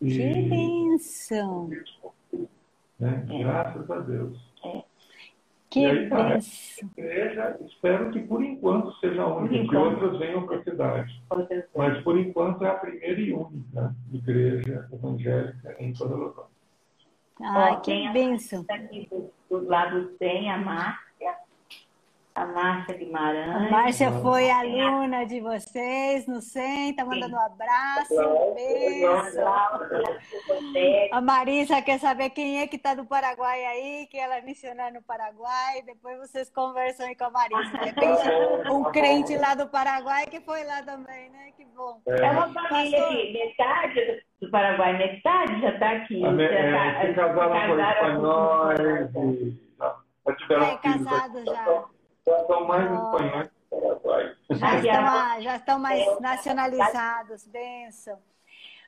E, 0.00 0.10
que 0.10 0.42
bênção! 0.42 1.70
Né? 2.98 3.26
É. 3.28 3.38
Graças 3.38 3.90
a 3.90 3.98
Deus. 4.00 4.38
É. 4.64 4.82
Que 5.68 5.80
e 5.80 5.86
aí, 5.86 6.08
tá, 6.08 6.38
igreja, 6.96 7.58
espero 7.66 8.10
que 8.12 8.20
por 8.20 8.42
enquanto 8.42 8.94
seja 9.00 9.22
a 9.22 9.36
única, 9.36 9.68
que 9.68 9.76
outras 9.76 10.18
venham 10.18 10.46
para 10.46 10.58
a 10.58 10.62
cidade. 10.62 11.22
Mas 11.76 12.02
por 12.02 12.16
enquanto 12.16 12.64
é 12.64 12.70
a 12.70 12.74
primeira 12.74 13.20
e 13.20 13.32
única 13.32 13.94
igreja 14.12 14.88
evangélica 14.92 15.76
em 15.78 15.92
toda 15.92 16.14
a 16.14 16.18
Londrina. 16.18 16.46
Ah, 17.42 17.76
que 17.76 18.08
bênção! 18.10 18.64
Aqui 18.70 19.08
do, 19.10 19.30
do 19.50 19.68
lado 19.68 20.06
tem 20.18 20.50
a 20.50 20.56
Márcia, 20.56 21.05
a 22.36 22.44
Márcia 22.44 22.94
Guimarães. 22.94 23.48
A 23.48 23.70
Márcia 23.70 24.12
foi 24.20 24.50
aluna 24.50 25.24
de 25.24 25.40
vocês 25.40 26.26
no 26.26 26.42
SEM, 26.42 26.92
tá 26.94 27.02
mandando 27.02 27.34
um 27.34 27.40
abraço, 27.40 28.14
um 28.14 28.54
beijo. 28.54 29.06
A 31.12 31.20
Marisa 31.22 31.80
quer 31.80 31.98
saber 31.98 32.28
quem 32.30 32.60
é 32.60 32.66
que 32.66 32.76
está 32.76 32.94
do 32.94 33.06
Paraguai 33.06 33.64
aí, 33.64 34.06
que 34.10 34.18
ela 34.18 34.36
é 34.36 34.42
missionária 34.42 34.92
no 34.92 35.02
Paraguai. 35.02 35.80
Depois 35.86 36.18
vocês 36.18 36.50
conversam 36.50 37.06
aí 37.06 37.16
com 37.16 37.24
a 37.24 37.30
Marisa. 37.30 37.70
De 37.70 37.84
repente, 37.86 38.70
um 38.70 38.84
crente 38.84 39.34
lá 39.38 39.54
do 39.54 39.66
Paraguai 39.68 40.26
que 40.26 40.40
foi 40.40 40.62
lá 40.64 40.82
também, 40.82 41.30
né? 41.30 41.52
Que 41.56 41.64
bom. 41.64 42.02
É 42.06 42.30
uma 42.32 42.52
família 42.52 43.02
aqui, 43.02 43.32
metade 43.32 44.22
do 44.42 44.50
Paraguai, 44.50 44.98
metade 44.98 45.58
já 45.62 45.70
está 45.70 45.90
aqui. 45.92 46.22
A, 46.22 46.36
já 46.36 46.42
é, 46.42 46.72
tá, 46.72 47.00
se 47.00 47.14
casaram 47.14 47.66
com 47.66 47.80
espanhóis. 47.80 48.78
Já 50.26 50.34
tiveram 50.34 50.64
é, 50.66 50.76
casados 50.76 51.44
já. 51.44 51.95
Já 52.26 52.40
estão 52.40 52.66
mais 52.66 52.92
espanhóis 52.92 53.48
que. 53.48 54.54
Já 54.56 54.76
estão, 54.78 55.42
já 55.42 55.56
estão 55.56 55.78
mais 55.78 56.20
nacionalizados, 56.20 57.46
benção. 57.46 58.18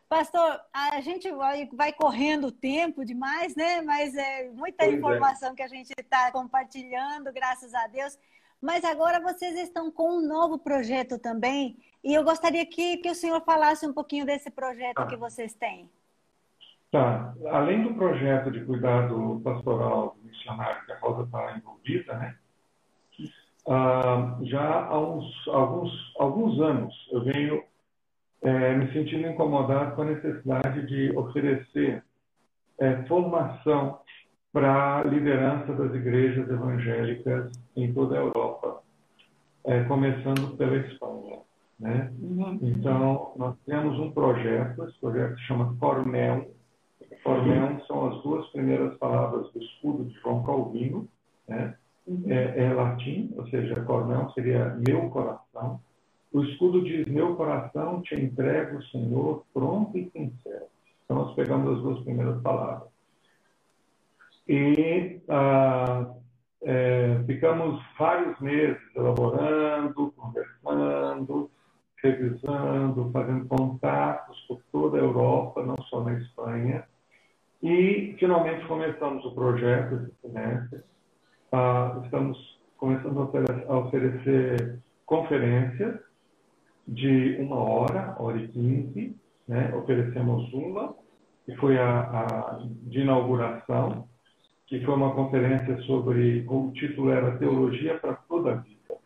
Pastor, 0.09 0.59
a 0.73 1.01
gente 1.03 1.31
vai, 1.33 1.69
vai 1.73 1.93
correndo 1.93 2.47
o 2.47 2.53
tempo 2.53 3.05
demais, 3.05 3.55
né? 3.55 3.83
Mas 3.83 4.17
é 4.17 4.49
muita 4.49 4.85
pois 4.85 4.91
é. 4.91 4.97
informação 4.97 5.53
é. 5.53 5.55
que 5.55 5.63
a 5.63 5.69
gente 5.69 5.93
está 5.99 6.33
compartilhando, 6.33 7.33
graças 7.33 7.75
a 7.75 7.87
Deus. 7.89 8.19
Mas 8.61 8.85
agora 8.85 9.21
vocês 9.21 9.57
estão 9.57 9.91
com 9.91 10.19
um 10.19 10.27
novo 10.27 10.59
projeto 10.59 11.19
também, 11.19 11.79
e 12.03 12.13
eu 12.13 12.25
gostaria 12.25 12.67
que, 12.67 12.97
que 12.97 13.11
o 13.11 13.15
senhor 13.15 13.41
falasse 13.43 13.87
um 13.87 13.93
pouquinho 13.93 14.27
desse 14.27 14.51
projeto 14.51 14.99
ah. 14.99 15.07
que 15.07 15.15
vocês 15.15 15.55
têm. 15.55 15.89
Tá. 16.91 17.35
Além 17.51 17.83
do 17.83 17.95
projeto 17.95 18.51
de 18.51 18.65
cuidado 18.65 19.41
pastoral 19.45 20.17
missionário 20.23 20.85
que 20.87 20.93
a 20.93 20.99
Rosa 20.99 21.25
está 21.25 21.57
envolvida, 21.57 22.15
né? 22.15 22.37
Ah, 23.69 24.39
já 24.45 24.87
há 24.87 24.99
uns, 24.99 25.49
alguns, 25.49 26.15
alguns 26.19 26.59
anos 26.59 26.95
eu 27.13 27.23
venho 27.23 27.63
é, 28.41 28.75
me 28.75 28.91
sentindo 28.93 29.29
incomodado 29.29 29.95
com 29.95 30.03
a 30.03 30.07
necessidade 30.07 30.87
de 30.87 31.15
oferecer 31.15 32.03
é, 32.79 33.03
formação 33.03 33.99
para 34.53 35.01
a 35.01 35.05
liderança 35.05 35.75
das 35.75 35.95
igrejas 35.95 36.49
evangélicas 36.49 37.53
em 37.77 37.93
toda 37.93 38.17
a 38.17 38.23
Europa, 38.23 38.83
é, 39.65 39.85
começando 39.85 40.57
pela 40.57 40.77
Espanha. 40.77 41.39
Né? 41.79 42.11
Uhum. 42.21 42.59
Então, 42.63 43.33
nós 43.37 43.55
temos 43.67 43.99
um 43.99 44.11
projeto, 44.13 44.85
esse 44.85 44.99
projeto 44.99 45.37
se 45.37 45.43
chama 45.43 45.77
Cormel. 45.79 46.51
Cormel 47.23 47.85
são 47.87 48.09
as 48.09 48.23
duas 48.23 48.47
primeiras 48.49 48.97
palavras 48.97 49.53
do 49.53 49.63
escudo 49.63 50.05
de 50.07 50.15
João 50.21 50.43
Calvino, 50.43 51.07
né? 51.47 51.77
É, 52.27 52.65
é, 52.65 52.73
latim, 52.73 53.31
ou 53.37 53.47
seja, 53.49 53.83
Cormel 53.83 54.31
seria 54.31 54.75
meu 54.87 55.11
coração. 55.11 55.81
O 56.33 56.43
escudo 56.43 56.83
diz: 56.83 57.07
Meu 57.07 57.37
coração 57.37 58.01
te 58.01 58.15
entrego, 58.15 58.83
Senhor, 58.85 59.45
pronto 59.53 59.97
e 59.99 60.09
sincero. 60.11 60.67
Então, 61.05 61.19
nós 61.19 61.35
pegamos 61.35 61.77
as 61.77 61.83
duas 61.83 62.01
primeiras 62.05 62.41
palavras. 62.41 62.89
E 64.49 65.21
ah, 65.29 66.07
é, 66.63 67.23
ficamos 67.27 67.83
vários 67.99 68.39
meses 68.41 68.81
elaborando, 68.97 70.13
conversando, 70.17 71.51
revisando, 72.03 73.11
fazendo 73.13 73.47
contatos 73.47 74.39
por 74.49 74.63
toda 74.73 74.97
a 74.99 75.01
Europa, 75.01 75.63
não 75.63 75.77
só 75.85 76.03
na 76.03 76.15
Espanha. 76.15 76.85
E, 77.63 78.17
finalmente, 78.19 78.67
começamos 78.67 79.25
o 79.25 79.35
projeto 79.35 79.95
esse 79.97 80.13
semestre. 80.23 80.81
Ah, 81.51 81.99
estamos 82.05 82.59
começando 82.77 83.21
a 83.69 83.79
oferecer 83.79 84.79
conferências 85.07 85.99
de 86.87 87.37
uma 87.41 87.57
hora, 87.57 88.15
hora 88.19 88.37
e 88.37 88.49
quinze. 88.49 89.17
Né? 89.47 89.75
Oferecemos 89.75 90.53
uma, 90.53 90.95
que 91.47 91.57
foi 91.57 91.79
a, 91.79 92.01
a 92.01 92.61
de 92.83 93.01
inauguração, 93.01 94.07
que 94.67 94.85
foi 94.85 94.95
uma 94.95 95.15
conferência 95.15 95.81
sobre, 95.83 96.45
o 96.47 96.71
título 96.73 97.11
era 97.11 97.39
Teologia 97.39 97.99
para 97.99 98.13
toda 98.13 98.53
a 98.53 98.55
Vida. 98.57 98.99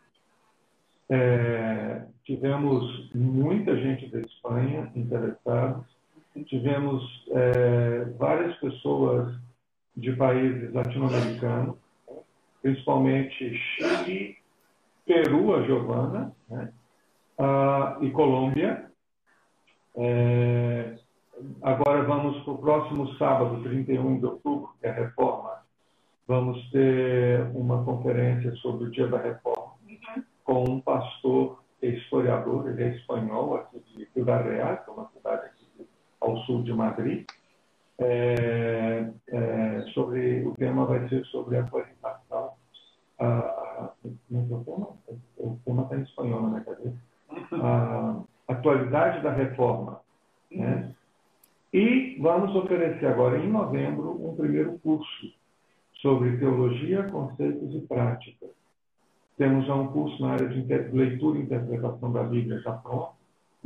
É, 1.09 2.03
tivemos 2.25 3.09
muita 3.15 3.77
gente 3.77 4.09
da 4.09 4.19
Espanha 4.19 4.91
interessada, 4.97 5.81
tivemos 6.47 7.25
é, 7.31 8.05
várias 8.19 8.57
pessoas 8.57 9.33
de 9.97 10.13
países 10.17 10.73
latino-americanos, 10.73 11.82
principalmente 12.63 13.55
Chile, 13.55 14.37
Peru, 15.05 15.55
a 15.55 15.63
Giovana, 15.63 16.35
né? 16.49 16.73
ah, 17.39 17.99
e 18.01 18.11
Colômbia. 18.11 18.91
É, 19.97 20.95
agora 21.61 22.05
vamos 22.05 22.43
para 22.45 22.53
o 22.53 22.59
próximo 22.59 23.15
sábado, 23.17 23.63
31 23.63 24.21
de 24.21 24.27
outubro, 24.27 24.71
que 24.81 24.87
é 24.87 24.91
a 24.91 24.95
reforma. 24.95 25.61
Vamos 26.27 26.71
ter 26.71 27.43
uma 27.55 27.85
conferência 27.85 28.55
sobre 28.57 28.85
o 28.85 28.91
Dia 28.91 29.09
da 29.09 29.19
Reforma 29.19 29.73
com 30.45 30.65
um 30.65 30.81
pastor 30.81 31.63
historiador, 31.81 32.69
ele 32.69 32.83
é 32.85 32.97
espanhol, 32.97 33.57
aqui 33.57 33.81
de 33.97 34.07
Ciudad 34.13 34.45
Real, 34.45 34.77
que 34.79 34.91
é 34.91 34.93
uma 34.93 35.11
cidade 35.11 35.47
aqui 35.47 35.89
ao 36.21 36.37
sul 36.39 36.63
de 36.63 36.73
Madrid. 36.73 37.27
É, 37.99 39.11
é, 39.29 39.83
sobre 39.93 40.45
o 40.45 40.55
tema 40.55 40.87
vai 40.87 41.09
ser 41.09 41.25
sobre 41.27 41.59
a 41.59 41.65
da 49.21 49.33
reforma. 49.33 50.01
Né? 50.51 50.95
E 51.73 52.17
vamos 52.21 52.55
oferecer 52.55 53.07
agora, 53.07 53.39
em 53.39 53.49
novembro, 53.49 54.11
um 54.27 54.37
primeiro 54.37 54.79
curso 54.79 55.33
sobre 56.01 56.37
teologia, 56.37 57.05
conceitos 57.05 57.75
e 57.75 57.81
práticas 57.87 58.51
temos 59.43 59.67
já 59.67 59.75
um 59.75 59.89
curso 59.89 60.23
na 60.23 60.35
área 60.35 60.49
de 60.49 60.63
leitura 60.93 61.39
e 61.39 61.43
interpretação 61.43 62.13
da 62.13 62.23
Bíblia 62.23 62.61
já 62.61 62.73
pronto, 62.75 63.15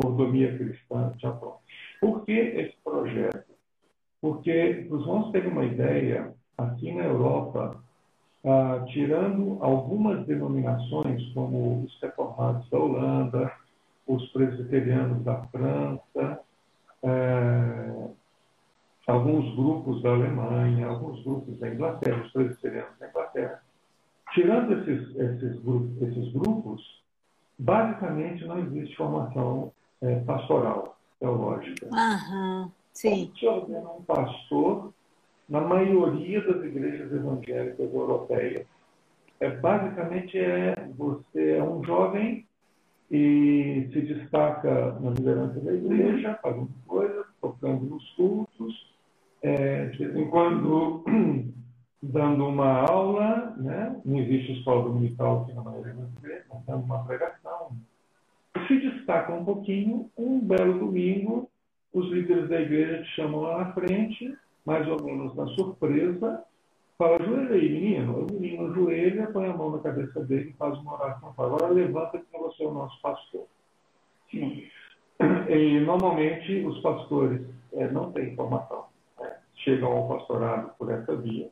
mordomia 0.03 0.57
cristã 0.57 1.13
já 1.19 1.31
pronto. 1.33 1.59
Por 2.01 2.25
que 2.25 2.33
esse 2.33 2.75
projeto? 2.83 3.45
Porque, 4.21 4.87
para 4.89 4.97
os 4.97 5.03
irmãos 5.03 5.33
terem 5.33 5.51
uma 5.51 5.65
ideia, 5.65 6.33
aqui 6.57 6.93
na 6.93 7.05
Europa, 7.05 7.77
ah, 8.45 8.85
tirando 8.89 9.59
algumas 9.61 10.27
denominações, 10.27 11.23
como 11.35 11.85
os 11.85 12.01
reformados 12.01 12.69
da 12.71 12.79
Holanda, 12.79 13.53
os 14.07 14.29
presbiterianos 14.33 15.23
da 15.25 15.43
França, 15.49 16.41
eh, 17.03 18.09
alguns 19.07 19.55
grupos 19.57 20.03
da 20.03 20.11
Alemanha, 20.11 20.87
alguns 20.87 21.23
grupos 21.25 21.59
da 21.59 21.69
Inglaterra, 21.69 22.23
os 22.23 22.33
presbiterianos 22.33 22.99
da 22.99 23.09
Inglaterra, 23.09 23.63
Tirando 24.33 24.73
esses, 24.73 25.17
esses, 25.17 25.63
grupos, 25.63 26.03
esses 26.03 26.33
grupos, 26.33 27.03
basicamente 27.59 28.45
não 28.45 28.59
existe 28.59 28.97
formação 28.97 29.73
é, 30.03 30.17
pastoral 30.21 30.99
teológica. 31.19 31.89
Aham, 31.93 32.71
sim. 32.93 33.33
Se 33.39 33.47
ordena 33.47 33.89
um 33.91 34.03
pastor 34.03 34.93
na 35.49 35.61
maioria 35.61 36.41
das 36.43 36.63
igrejas 36.65 37.11
evangélicas 37.13 37.95
europeias. 37.95 38.67
É, 39.39 39.51
basicamente 39.51 40.39
é 40.39 40.75
você 40.97 41.57
é 41.57 41.63
um 41.63 41.85
jovem 41.85 42.47
e 43.11 43.89
se 43.93 44.01
destaca 44.01 44.99
na 45.01 45.11
liderança 45.11 45.61
da 45.61 45.73
igreja, 45.73 46.39
fazendo 46.43 46.69
coisas, 46.87 47.27
tocando 47.41 47.85
nos 47.85 48.09
cultos, 48.11 48.95
é, 49.43 49.87
de 49.87 49.99
vez 49.99 50.17
em 50.17 50.29
quando 50.29 51.05
dando 52.03 52.49
uma 52.49 52.81
aula, 52.81 53.55
né? 53.57 54.01
não 54.05 54.19
existe 54.19 54.53
escola 54.53 54.85
dominical 54.85 55.43
aqui 55.43 55.53
na 55.53 55.63
maioria 55.63 55.95
das 55.95 56.13
igrejas, 56.19 56.47
mas 56.53 56.65
dando 56.67 56.85
uma 56.85 57.05
pregação. 57.05 57.73
Se 58.67 58.81
destaca 58.81 59.33
um 59.33 59.45
pouquinho, 59.45 60.11
um 60.17 60.41
belo 60.41 60.79
domingo, 60.79 61.49
os 61.93 62.11
líderes 62.11 62.49
da 62.49 62.61
igreja 62.61 63.03
te 63.03 63.11
chamam 63.11 63.41
lá 63.41 63.59
na 63.59 63.73
frente, 63.73 64.37
mais 64.65 64.87
ou 64.89 65.03
menos 65.03 65.35
na 65.37 65.47
surpresa, 65.49 66.43
fala, 66.99 67.17
ajoelha 67.17 67.55
aí, 67.55 67.69
menino. 67.69 68.27
O 68.27 68.33
menino 68.33 68.71
ajoelha, 68.71 69.27
põe 69.29 69.47
a 69.47 69.57
mão 69.57 69.71
na 69.71 69.79
cabeça 69.79 70.21
dele 70.25 70.51
e 70.51 70.57
faz 70.57 70.79
uma 70.79 70.95
oração. 70.95 71.33
Fala, 71.35 71.57
agora 71.57 71.73
levanta 71.73 72.19
que 72.19 72.39
você 72.39 72.65
é 72.65 72.67
o 72.67 72.75
nosso 72.75 73.01
pastor. 73.01 73.47
Sim. 74.31 74.65
E 75.49 75.81
normalmente 75.81 76.65
os 76.65 76.81
pastores 76.81 77.41
é, 77.73 77.91
não 77.91 78.13
têm 78.13 78.35
formação. 78.37 78.87
Né? 79.19 79.37
Chegam 79.57 79.93
ao 79.93 80.09
pastorado 80.09 80.73
por 80.79 80.91
essa 80.91 81.17
via 81.17 81.51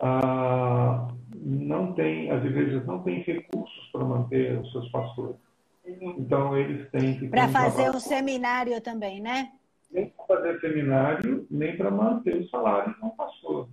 ah, 0.00 1.08
não 1.34 1.92
tem, 1.94 2.30
as 2.30 2.44
igrejas 2.44 2.86
não 2.86 3.02
têm 3.02 3.20
recursos 3.22 3.90
para 3.92 4.04
manter 4.04 4.58
os 4.58 4.70
seus 4.70 4.88
pastores. 4.90 5.36
Então, 5.84 6.56
eles 6.56 6.88
têm 6.90 7.18
que. 7.18 7.28
Para 7.28 7.48
fazer 7.48 7.90
um 7.90 7.98
seminário 7.98 8.80
também, 8.80 9.20
né? 9.20 9.50
Nem 9.90 10.10
para 10.10 10.26
fazer 10.26 10.60
seminário, 10.60 11.46
nem 11.50 11.76
para 11.76 11.90
manter 11.90 12.36
o 12.36 12.48
salário 12.48 12.94
de 12.94 13.04
um 13.04 13.10
pastor. 13.10 13.68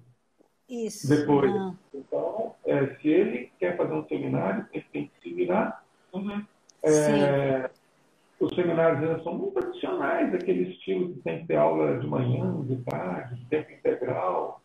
Isso. 0.69 1.07
Depois. 1.07 1.51
Então, 1.93 2.53
é, 2.65 2.87
se 2.95 3.07
ele 3.07 3.51
quer 3.59 3.77
fazer 3.77 3.93
um 3.93 4.07
seminário, 4.07 4.65
ele 4.73 4.85
tem 4.91 5.07
que 5.07 5.29
se 5.29 5.33
virar. 5.33 5.83
Uhum. 6.13 6.43
É, 6.83 7.69
os 8.39 8.53
seminários 8.55 9.01
ainda 9.01 9.23
são 9.23 9.35
muito 9.35 9.53
tradicionais, 9.53 10.33
aquele 10.33 10.71
estilo 10.71 11.13
que 11.13 11.19
tem 11.21 11.41
que 11.41 11.47
ter 11.47 11.55
aula 11.55 11.99
de 11.99 12.07
manhã, 12.07 12.61
de 12.65 12.77
tarde, 12.83 13.35
de 13.35 13.45
tempo 13.45 13.71
integral. 13.71 14.61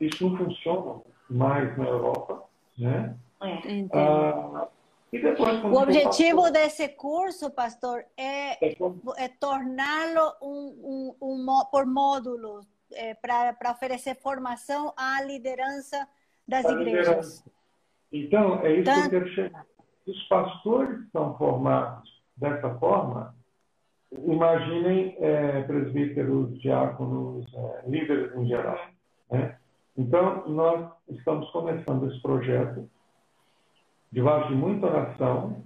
Isso 0.00 0.28
não 0.28 0.36
funciona 0.36 1.00
mais 1.28 1.76
na 1.76 1.84
Europa, 1.84 2.44
né? 2.78 3.16
É. 3.42 3.86
Ah, 3.92 4.68
e 5.12 5.18
depois, 5.20 5.64
o 5.64 5.74
objetivo 5.74 6.42
pastor, 6.42 6.52
desse 6.52 6.88
curso, 6.88 7.50
pastor, 7.50 8.04
é, 8.16 8.66
é, 8.66 8.76
é 9.16 9.28
torná-lo 9.28 10.34
um, 10.42 11.14
um, 11.22 11.32
um, 11.32 11.64
por 11.70 11.86
módulos 11.86 12.66
é, 12.92 13.14
para 13.14 13.70
oferecer 13.70 14.14
formação 14.16 14.92
à 14.96 15.22
liderança 15.22 16.06
das 16.46 16.64
igrejas. 16.64 17.06
Liderança. 17.06 17.50
Então, 18.12 18.60
é 18.64 18.72
isso 18.72 18.84
que 18.84 19.06
eu 19.06 19.10
quero 19.10 19.28
chegar. 19.34 19.66
Os 20.06 20.22
pastores 20.28 21.10
são 21.12 21.36
formados 21.36 22.10
dessa 22.36 22.74
forma, 22.78 23.34
imaginem 24.12 25.16
é, 25.18 25.62
presbíteros, 25.62 26.58
diáconos, 26.60 27.46
é, 27.52 27.82
líderes 27.86 28.34
em 28.34 28.46
geral. 28.46 28.78
Né? 29.30 29.58
Então, 29.96 30.48
nós 30.48 30.90
estamos 31.10 31.50
começando 31.50 32.10
esse 32.10 32.20
projeto 32.22 32.88
debaixo 34.10 34.48
de 34.48 34.54
muita 34.54 34.86
oração 34.86 35.62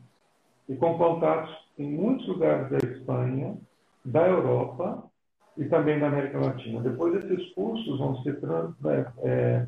e 0.68 0.75
com 0.75 0.99
contatos 0.99 1.55
em 1.79 1.91
muitos 1.93 2.27
lugares 2.27 2.70
da 2.70 2.79
Espanha, 2.79 3.57
da 4.05 4.27
Europa 4.27 5.11
e 5.57 5.64
também 5.66 5.98
da 5.98 6.09
América 6.09 6.38
Latina. 6.38 6.80
Depois, 6.80 7.14
esses 7.24 7.53
cursos 7.55 7.98
vão 7.98 8.22
ser 8.22 8.38
é, 8.86 9.28
é, 9.28 9.66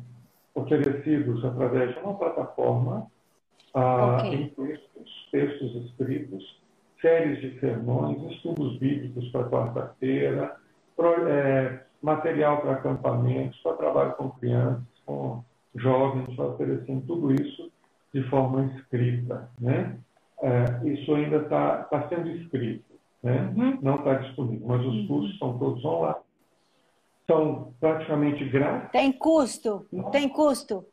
oferecidos 0.53 1.43
através 1.45 1.93
de 1.93 1.99
uma 1.99 2.15
plataforma 2.15 3.07
ah, 3.73 4.17
okay. 4.19 4.33
em 4.35 4.47
textos, 4.49 5.29
textos 5.31 5.85
escritos, 5.85 6.61
séries 7.01 7.41
de 7.41 7.59
sermões, 7.59 8.31
estudos 8.31 8.77
bíblicos 8.79 9.27
para 9.29 9.49
quarta-feira, 9.49 10.55
é, 11.27 11.79
material 12.01 12.61
para 12.61 12.73
acampamentos, 12.73 13.59
para 13.59 13.73
trabalho 13.73 14.13
com 14.13 14.29
crianças. 14.31 14.83
com 15.05 15.43
jovens, 15.75 16.37
oferecendo 16.39 17.05
tudo 17.05 17.33
isso 17.33 17.71
de 18.13 18.23
forma 18.29 18.65
escrita. 18.77 19.49
Né? 19.59 19.97
É, 20.41 20.87
isso 20.87 21.13
ainda 21.13 21.37
está 21.37 21.83
tá 21.83 22.07
sendo 22.07 22.29
escrito, 22.29 22.85
né? 23.25 23.51
Uhum. 23.57 23.79
não 23.81 23.95
está 23.95 24.13
disponível, 24.19 24.67
mas 24.67 24.81
os 24.81 24.93
uhum. 24.93 25.07
cursos 25.07 25.39
são 25.39 25.57
todos 25.57 25.83
online. 25.83 26.19
São 27.25 27.73
praticamente 27.79 28.47
grátis. 28.49 28.91
Tem 28.91 29.11
custo? 29.11 29.87
Não. 29.91 30.11
Tem 30.11 30.29
custo? 30.29 30.85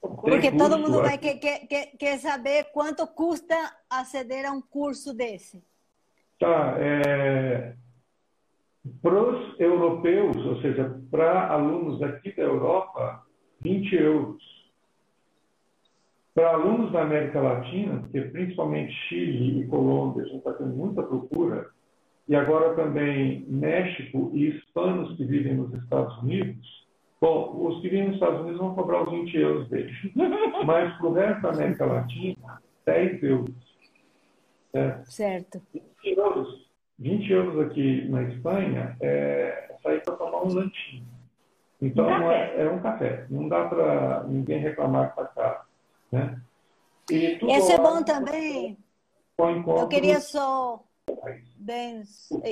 Porque 0.00 0.50
todo 0.50 0.78
mundo 0.78 1.00
vai 1.00 1.16
quer, 1.16 1.38
quer, 1.38 1.86
quer 1.96 2.18
saber 2.18 2.72
quanto 2.72 3.06
custa 3.06 3.54
aceder 3.88 4.44
a 4.44 4.50
um 4.50 4.60
curso 4.60 5.14
desse. 5.14 5.62
Tá, 6.40 6.74
é, 6.78 7.74
para 9.00 9.22
os 9.22 9.60
europeus, 9.60 10.36
ou 10.38 10.60
seja, 10.60 11.00
para 11.08 11.52
alunos 11.52 12.02
aqui 12.02 12.34
da 12.34 12.42
Europa, 12.42 13.24
20 13.60 13.92
euros. 13.94 14.59
Para 16.34 16.54
alunos 16.54 16.92
da 16.92 17.02
América 17.02 17.40
Latina, 17.40 18.00
porque 18.00 18.20
principalmente 18.22 18.92
Chile 19.08 19.60
e 19.60 19.66
Colômbia, 19.66 20.22
a 20.22 20.26
gente 20.26 20.38
está 20.38 20.52
tendo 20.52 20.74
muita 20.74 21.02
procura, 21.02 21.68
e 22.28 22.36
agora 22.36 22.74
também 22.74 23.44
México 23.48 24.30
e 24.32 24.50
hispanos 24.50 25.16
que 25.16 25.24
vivem 25.24 25.54
nos 25.54 25.74
Estados 25.74 26.16
Unidos, 26.22 26.86
bom, 27.20 27.66
os 27.66 27.80
que 27.80 27.88
vivem 27.88 28.06
nos 28.06 28.14
Estados 28.14 28.40
Unidos 28.40 28.58
vão 28.58 28.74
cobrar 28.74 29.02
os 29.02 29.10
20 29.10 29.36
euros 29.36 29.68
deles. 29.68 29.96
Mas 30.64 30.96
para 30.96 31.06
o 31.06 31.12
resto 31.12 31.42
da 31.42 31.50
América 31.50 31.86
Latina, 31.86 32.62
10 32.86 33.22
euros. 33.24 33.70
Certo? 34.70 35.10
certo. 35.10 35.62
20 35.74 36.16
euros, 36.16 36.68
20 37.00 37.32
euros 37.32 37.66
aqui 37.66 38.08
na 38.08 38.22
Espanha 38.22 38.96
é 39.00 39.74
sair 39.82 40.00
para 40.04 40.14
tomar 40.14 40.44
um 40.44 40.54
lanchinho. 40.54 41.04
Então, 41.82 42.06
um 42.06 42.30
é, 42.30 42.62
é, 42.62 42.70
um 42.70 42.78
café. 42.78 43.26
Não 43.30 43.48
dá 43.48 43.64
para 43.64 44.24
ninguém 44.24 44.58
reclamar 44.58 45.14
que 45.14 45.20
está 45.20 45.32
caro. 45.34 45.69
Né? 46.10 46.40
E 47.10 47.38
Esse 47.50 47.72
é 47.72 47.78
bom 47.78 48.02
também. 48.02 48.78
Eu 49.38 49.88
queria 49.88 50.20
só. 50.20 50.84
Bem, 51.56 52.02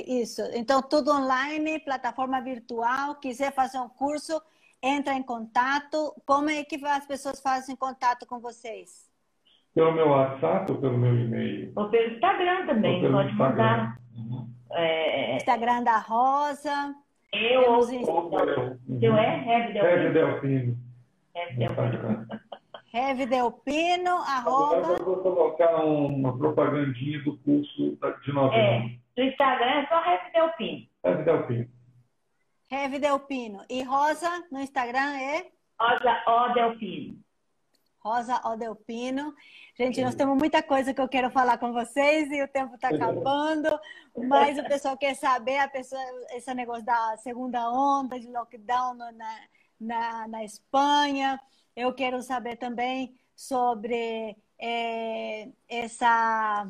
isso. 0.05 0.41
Então, 0.53 0.81
tudo 0.81 1.11
online, 1.11 1.79
plataforma 1.79 2.41
virtual. 2.41 3.15
Quiser 3.15 3.53
fazer 3.53 3.79
um 3.79 3.89
curso, 3.89 4.41
entra 4.81 5.13
em 5.13 5.23
contato. 5.23 6.13
Como 6.25 6.49
é 6.49 6.63
que 6.63 6.83
as 6.85 7.05
pessoas 7.05 7.41
fazem 7.41 7.75
contato 7.75 8.25
com 8.25 8.39
vocês? 8.39 9.09
Pelo 9.73 9.93
meu 9.93 10.09
WhatsApp 10.09 10.71
ou 10.71 10.77
pelo 10.79 10.97
meu 10.97 11.15
e-mail? 11.15 11.71
Ou 11.75 11.89
pelo 11.89 12.13
Instagram 12.13 12.65
também, 12.65 13.11
pode 13.11 13.31
Instagram. 13.31 13.55
mandar. 13.55 13.99
Uhum. 14.15 14.49
É... 14.71 15.35
Instagram 15.37 15.83
da 15.83 15.97
Rosa. 15.97 16.95
Eu 17.31 17.73
ou 17.73 17.83
Seu 17.83 19.15
é 19.15 19.35
Rev 19.37 19.73
Delpino. 19.73 20.13
Delpino. 20.13 20.77
Delpino. 21.55 22.27
Rev 22.91 23.25
Delpino, 23.27 24.17
arroba. 24.17 24.77
Agora 24.77 24.99
eu 24.99 25.05
vou 25.05 25.17
colocar 25.17 25.85
uma 25.85 26.37
propagandinha 26.37 27.21
do 27.23 27.37
curso 27.39 27.97
de 28.23 28.33
novembro. 28.33 28.57
É, 28.57 28.99
do 29.15 29.23
Instagram 29.23 29.65
é 29.65 29.87
só 29.87 30.01
Rev 30.01 30.21
Delpino. 30.33 30.87
Rev 31.03 31.23
Delpino. 31.23 31.69
Rev 32.71 32.99
Delpino. 32.99 33.65
E 33.69 33.83
Rosa 33.83 34.43
no 34.51 34.59
Instagram 34.59 35.17
é? 35.17 35.45
Rosa 35.79 36.23
O 36.27 36.53
Delpino. 36.53 37.19
Rosa 37.99 38.41
Odelpino. 38.45 39.35
Gente, 39.77 40.01
nós 40.01 40.15
temos 40.15 40.37
muita 40.37 40.63
coisa 40.63 40.93
que 40.93 41.01
eu 41.01 41.07
quero 41.07 41.29
falar 41.29 41.57
com 41.57 41.73
vocês 41.73 42.31
e 42.31 42.41
o 42.41 42.47
tempo 42.47 42.75
está 42.75 42.89
acabando, 42.89 43.69
mas 44.27 44.57
o 44.57 44.63
pessoal 44.63 44.97
quer 44.97 45.15
saber, 45.15 45.57
a 45.57 45.67
pessoa, 45.67 46.01
esse 46.31 46.53
negócio 46.53 46.85
da 46.85 47.17
segunda 47.17 47.69
onda 47.69 48.19
de 48.19 48.27
lockdown 48.31 48.93
na, 48.95 49.11
na, 49.79 50.27
na 50.27 50.43
Espanha. 50.43 51.39
Eu 51.79 51.93
quero 51.93 52.21
saber 52.21 52.57
também 52.57 53.15
sobre 53.33 54.35
é, 54.59 55.47
essa 55.69 56.69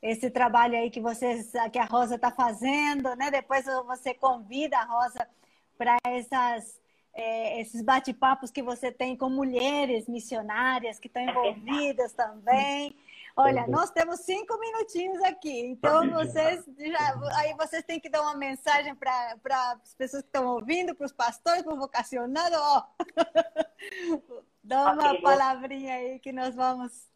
esse 0.00 0.30
trabalho 0.30 0.78
aí 0.78 0.90
que 0.90 1.00
vocês 1.00 1.52
que 1.70 1.78
a 1.78 1.84
Rosa 1.84 2.14
está 2.14 2.30
fazendo, 2.30 3.14
né? 3.16 3.30
Depois 3.30 3.66
você 3.84 4.14
convida 4.14 4.78
a 4.78 4.84
Rosa 4.84 5.28
para 5.76 5.98
essas 6.06 6.80
é, 7.12 7.60
esses 7.60 7.82
bate-papos 7.82 8.50
que 8.50 8.62
você 8.62 8.90
tem 8.90 9.14
com 9.14 9.28
mulheres 9.28 10.08
missionárias 10.08 10.98
que 10.98 11.08
estão 11.08 11.22
envolvidas 11.22 12.14
também. 12.14 12.96
Olha, 13.38 13.66
nós 13.66 13.90
temos 13.90 14.20
cinco 14.20 14.58
minutinhos 14.58 15.22
aqui, 15.24 15.66
então 15.66 16.08
vocês 16.10 16.64
já, 16.78 17.38
aí 17.38 17.54
vocês 17.54 17.84
têm 17.84 18.00
que 18.00 18.08
dar 18.08 18.22
uma 18.22 18.34
mensagem 18.34 18.94
para 18.94 19.34
as 19.72 19.94
pessoas 19.94 20.22
que 20.22 20.28
estão 20.28 20.46
ouvindo, 20.54 20.94
para 20.94 21.04
os 21.04 21.12
pastores, 21.12 21.62
para 21.62 21.74
o 21.74 21.78
vocacionado, 21.78 22.56
ó. 22.56 22.82
Dá 24.64 24.92
uma 24.92 25.10
okay, 25.10 25.20
palavrinha 25.20 25.94
aí 25.94 26.18
que 26.18 26.32
nós 26.32 26.56
vamos 26.56 27.10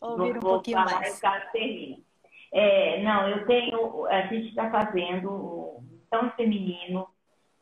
ouvir 0.00 0.36
um 0.36 0.40
pouquinho 0.40 0.84
mais. 0.84 1.20
É, 2.52 3.02
não, 3.02 3.28
eu 3.28 3.46
tenho, 3.46 4.06
a 4.06 4.22
gente 4.22 4.48
está 4.48 4.68
fazendo 4.70 5.30
um 5.30 6.00
tão 6.10 6.30
feminino 6.32 7.08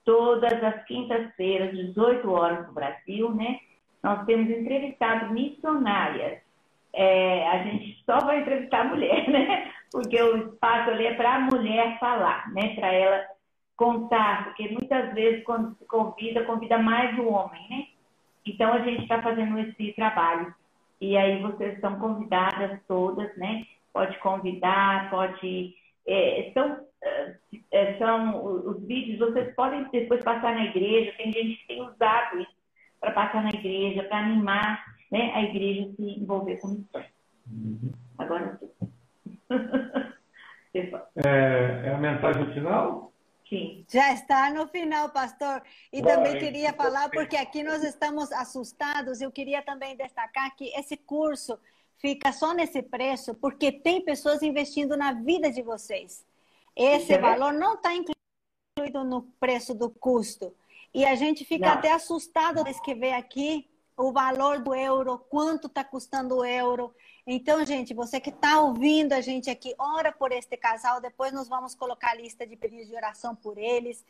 todas 0.05 0.62
as 0.62 0.85
quintas-feiras, 0.85 1.76
18 1.76 2.30
horas 2.30 2.66
no 2.66 2.72
Brasil, 2.72 3.35
né? 3.35 3.61
Nós 4.03 4.24
temos 4.26 4.51
entrevistado 4.51 5.32
missionárias. 5.32 6.44
É, 6.95 7.49
a 7.49 7.63
gente 7.65 8.03
só 8.05 8.19
vai 8.21 8.41
entrevistar 8.41 8.85
mulher, 8.85 9.27
né? 9.31 9.73
Porque 9.91 10.21
o 10.21 10.49
espaço 10.49 10.91
ali 10.91 11.07
é 11.07 11.15
para 11.15 11.35
a 11.35 11.41
mulher 11.41 11.99
falar, 11.99 12.53
né? 12.53 12.75
Para 12.77 12.93
ela 12.93 13.25
contar, 13.77 14.45
porque 14.45 14.69
muitas 14.69 15.13
vezes 15.15 15.45
quando 15.45 15.77
se 15.77 15.85
convida, 15.87 16.45
convida 16.45 16.79
mais 16.79 17.19
o 17.19 17.29
homem, 17.29 17.69
né? 17.69 17.87
Então 18.47 18.73
a 18.73 18.79
gente 18.81 19.03
está 19.03 19.21
fazendo 19.21 19.59
esse 19.59 19.93
trabalho. 19.95 20.55
E 21.01 21.17
aí 21.17 21.43
vocês 21.43 21.75
estão 21.75 21.99
convidadas 21.99 22.81
todas, 22.87 23.37
né? 23.37 23.65
Pode 23.93 24.17
convidar, 24.19 25.11
pode. 25.11 25.75
É, 26.07 26.51
são 26.55 26.85
é, 27.71 27.95
são 27.99 28.45
os 28.45 28.87
vídeos, 28.87 29.19
vocês 29.19 29.55
podem 29.55 29.85
depois 29.91 30.23
passar 30.23 30.55
na 30.55 30.65
igreja, 30.65 31.15
tem 31.17 31.33
gente 31.33 31.57
que 31.61 31.67
tem 31.67 31.83
usado 31.83 32.41
isso 32.41 32.55
para 33.01 33.13
passar 33.13 33.43
na 33.43 33.51
igreja, 33.51 34.05
para 34.05 34.19
animar 34.19 34.83
né, 35.11 35.33
a 35.35 35.43
igreja 35.43 35.93
se 35.97 36.03
envolver 36.03 36.57
com 36.57 36.69
missões. 36.69 37.07
Uhum. 37.51 37.93
Agora 38.19 38.59
é, 40.75 40.89
é 41.25 41.95
a 41.95 41.99
mensagem 41.99 42.53
final? 42.53 43.13
Sim. 43.49 43.85
Já 43.91 44.13
está 44.13 44.51
no 44.51 44.67
final, 44.69 45.11
pastor. 45.11 45.63
E 45.93 46.01
Bom, 46.01 46.09
também 46.09 46.39
queria 46.39 46.73
falar, 46.73 47.11
porque 47.11 47.37
aqui 47.37 47.63
nós 47.63 47.85
estamos 47.85 48.33
assustados, 48.33 49.21
eu 49.21 49.31
queria 49.31 49.63
também 49.63 49.97
destacar 49.97 50.57
que 50.57 50.69
esse 50.77 50.97
curso 50.97 51.59
fica 51.99 52.33
só 52.33 52.53
nesse 52.55 52.83
preço, 52.83 53.35
porque 53.35 53.71
tem 53.71 54.05
pessoas 54.05 54.43
investindo 54.43 54.97
na 54.97 55.13
vida 55.13 55.53
de 55.53 55.63
vocês. 55.63 56.25
Esse 56.75 57.17
valor 57.19 57.53
não 57.53 57.75
está 57.75 57.93
incluído 57.95 59.05
no 59.05 59.23
preço 59.39 59.75
do 59.75 59.89
custo. 59.89 60.53
E 60.93 61.05
a 61.05 61.15
gente 61.15 61.45
fica 61.45 61.67
não. 61.67 61.75
até 61.75 61.93
assustado 61.93 62.65
de 62.65 62.81
que 62.83 62.95
vê 62.95 63.13
aqui 63.13 63.69
o 63.97 64.13
valor 64.13 64.61
do 64.61 64.75
euro, 64.75 65.19
quanto 65.31 65.67
está 65.67 65.85
custando 65.85 66.37
o 66.37 66.45
euro. 66.45 66.95
Então, 67.27 67.65
gente, 67.65 67.95
você 67.95 68.21
que 68.21 68.31
está 68.31 68.61
ouvindo 68.61 69.13
a 69.13 69.21
gente 69.21 69.49
aqui, 69.49 69.75
ora 69.79 70.13
por 70.13 70.31
este 70.33 70.57
casal, 70.57 71.01
depois 71.01 71.33
nós 71.33 71.49
vamos 71.49 71.75
colocar 71.75 72.11
a 72.11 72.15
lista 72.15 72.47
de 72.47 72.57
pedidos 72.57 72.89
de 72.89 72.95
oração 72.95 73.35
por 73.35 73.57
eles. 73.57 74.05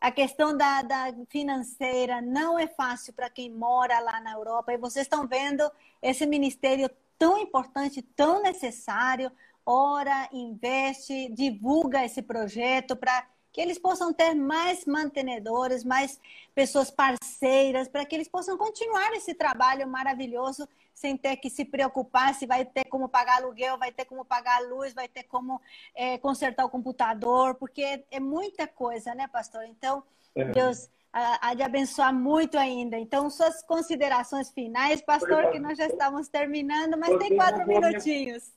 A 0.00 0.10
questão 0.10 0.56
da, 0.56 0.82
da 0.82 1.12
financeira 1.28 2.20
não 2.20 2.58
é 2.58 2.66
fácil 2.66 3.12
para 3.12 3.30
quem 3.30 3.50
mora 3.50 3.98
lá 3.98 4.20
na 4.20 4.32
Europa. 4.32 4.72
E 4.72 4.78
vocês 4.78 5.06
estão 5.06 5.26
vendo 5.26 5.68
esse 6.00 6.26
ministério 6.26 6.88
tão 7.18 7.38
importante, 7.38 8.02
tão 8.02 8.42
necessário 8.42 9.32
ora, 9.64 10.28
investe, 10.32 11.28
divulga 11.32 12.04
esse 12.04 12.22
projeto 12.22 12.96
para 12.96 13.24
que 13.52 13.60
eles 13.60 13.78
possam 13.78 14.12
ter 14.12 14.34
mais 14.34 14.84
mantenedores, 14.84 15.84
mais 15.84 16.20
pessoas 16.54 16.90
parceiras, 16.90 17.88
para 17.88 18.04
que 18.04 18.14
eles 18.14 18.28
possam 18.28 18.56
continuar 18.56 19.12
esse 19.12 19.34
trabalho 19.34 19.86
maravilhoso 19.88 20.68
sem 20.94 21.16
ter 21.16 21.36
que 21.36 21.48
se 21.48 21.64
preocupar 21.64 22.34
se 22.34 22.46
vai 22.46 22.64
ter 22.64 22.84
como 22.84 23.08
pagar 23.08 23.38
aluguel, 23.38 23.78
vai 23.78 23.90
ter 23.90 24.04
como 24.04 24.24
pagar 24.24 24.58
a 24.58 24.66
luz, 24.68 24.92
vai 24.92 25.08
ter 25.08 25.22
como 25.24 25.60
é, 25.94 26.18
consertar 26.18 26.64
o 26.64 26.70
computador, 26.70 27.54
porque 27.54 28.04
é 28.10 28.20
muita 28.20 28.66
coisa, 28.66 29.14
né, 29.14 29.26
pastor? 29.26 29.64
Então, 29.64 30.02
é. 30.34 30.44
Deus 30.44 30.90
há 31.12 31.54
de 31.54 31.62
abençoar 31.62 32.14
muito 32.14 32.56
ainda. 32.58 32.96
Então, 32.96 33.28
suas 33.30 33.62
considerações 33.62 34.50
finais, 34.50 35.00
pastor, 35.00 35.50
que 35.50 35.58
nós 35.58 35.76
já 35.76 35.86
estamos 35.86 36.28
terminando, 36.28 36.96
mas 36.98 37.18
tem 37.18 37.34
quatro 37.34 37.66
minutinhos. 37.66 38.52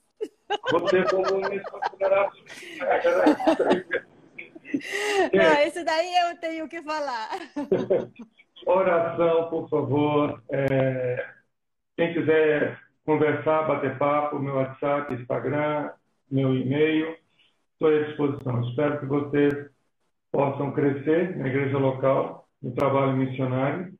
Você 0.69 1.05
falou 1.05 1.53
isso 1.53 1.65
Não, 5.33 5.67
isso 5.67 5.83
daí 5.85 6.13
eu 6.15 6.37
tenho 6.37 6.67
que 6.67 6.81
falar. 6.81 7.29
Oração, 8.65 9.49
por 9.49 9.69
favor. 9.69 10.41
É, 10.49 11.25
quem 11.95 12.13
quiser 12.13 12.79
conversar, 13.05 13.67
bater 13.67 13.97
papo, 13.97 14.39
meu 14.39 14.55
WhatsApp, 14.55 15.13
Instagram, 15.13 15.91
meu 16.31 16.55
e-mail, 16.55 17.15
estou 17.73 17.89
à 17.89 18.03
disposição. 18.03 18.67
Espero 18.69 18.99
que 18.99 19.05
vocês 19.05 19.69
possam 20.31 20.71
crescer 20.71 21.35
na 21.37 21.47
igreja 21.47 21.77
local 21.77 22.47
no 22.61 22.71
trabalho 22.71 23.17
missionário, 23.17 23.93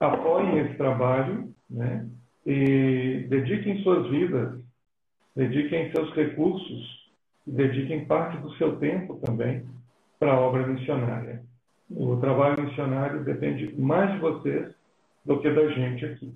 apoiem 0.00 0.58
esse 0.60 0.74
trabalho, 0.76 1.52
né? 1.68 2.08
E 2.46 3.26
dediquem 3.28 3.82
suas 3.82 4.08
vidas, 4.08 4.58
dediquem 5.36 5.92
seus 5.92 6.10
recursos, 6.14 7.10
dediquem 7.46 8.06
parte 8.06 8.38
do 8.38 8.50
seu 8.56 8.76
tempo 8.78 9.20
também 9.24 9.66
para 10.18 10.32
a 10.32 10.40
obra 10.40 10.66
missionária. 10.66 11.42
O 11.90 12.16
trabalho 12.16 12.62
missionário 12.62 13.24
depende 13.24 13.74
mais 13.80 14.12
de 14.12 14.18
vocês 14.18 14.74
do 15.24 15.40
que 15.40 15.50
da 15.50 15.68
gente 15.68 16.04
aqui. 16.04 16.34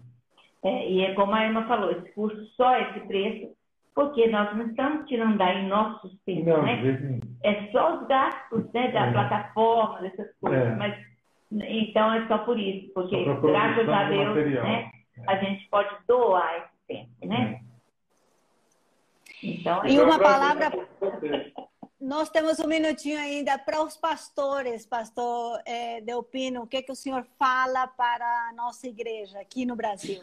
É, 0.64 0.88
e 0.88 1.02
é 1.02 1.14
como 1.14 1.34
a 1.34 1.46
Emma 1.46 1.66
falou, 1.66 1.90
esse 1.90 2.12
curso 2.12 2.44
só 2.56 2.78
esse 2.78 3.00
preço, 3.00 3.52
porque 3.94 4.28
nós 4.28 4.56
não 4.56 4.66
estamos 4.68 5.06
tirando 5.08 5.36
daí 5.36 5.66
nosso 5.66 6.08
sustento, 6.08 6.46
não, 6.46 6.62
né? 6.62 7.20
É 7.42 7.66
só 7.72 8.00
os 8.00 8.06
gastos 8.06 8.72
né, 8.72 8.90
da 8.92 9.06
é. 9.06 9.12
plataforma, 9.12 10.00
dessas 10.02 10.28
coisas, 10.40 10.68
é. 10.68 10.76
mas 10.76 10.96
então 11.52 12.14
é 12.14 12.26
só 12.28 12.38
por 12.38 12.58
isso, 12.58 12.90
porque 12.94 13.24
graças 13.24 13.88
a 13.88 14.04
Deus 14.04 14.34
né, 14.54 14.90
a 15.26 15.36
gente 15.36 15.68
pode 15.68 15.90
doar 16.08 16.56
esse 16.56 16.86
tempo, 16.86 17.26
né? 17.26 17.60
É. 17.68 17.72
Então, 19.44 19.84
e 19.84 19.98
uma 19.98 20.18
palavra. 20.18 20.70
Nós 22.02 22.28
temos 22.28 22.58
um 22.58 22.66
minutinho 22.66 23.16
ainda 23.16 23.56
para 23.56 23.80
os 23.80 23.96
pastores, 23.96 24.84
pastor 24.84 25.60
é, 25.64 26.00
Delpino, 26.00 26.62
o 26.62 26.66
que, 26.66 26.82
que 26.82 26.90
o 26.90 26.96
senhor 26.96 27.24
fala 27.38 27.86
para 27.86 28.26
a 28.48 28.52
nossa 28.56 28.88
igreja 28.88 29.38
aqui 29.38 29.64
no 29.64 29.76
Brasil? 29.76 30.20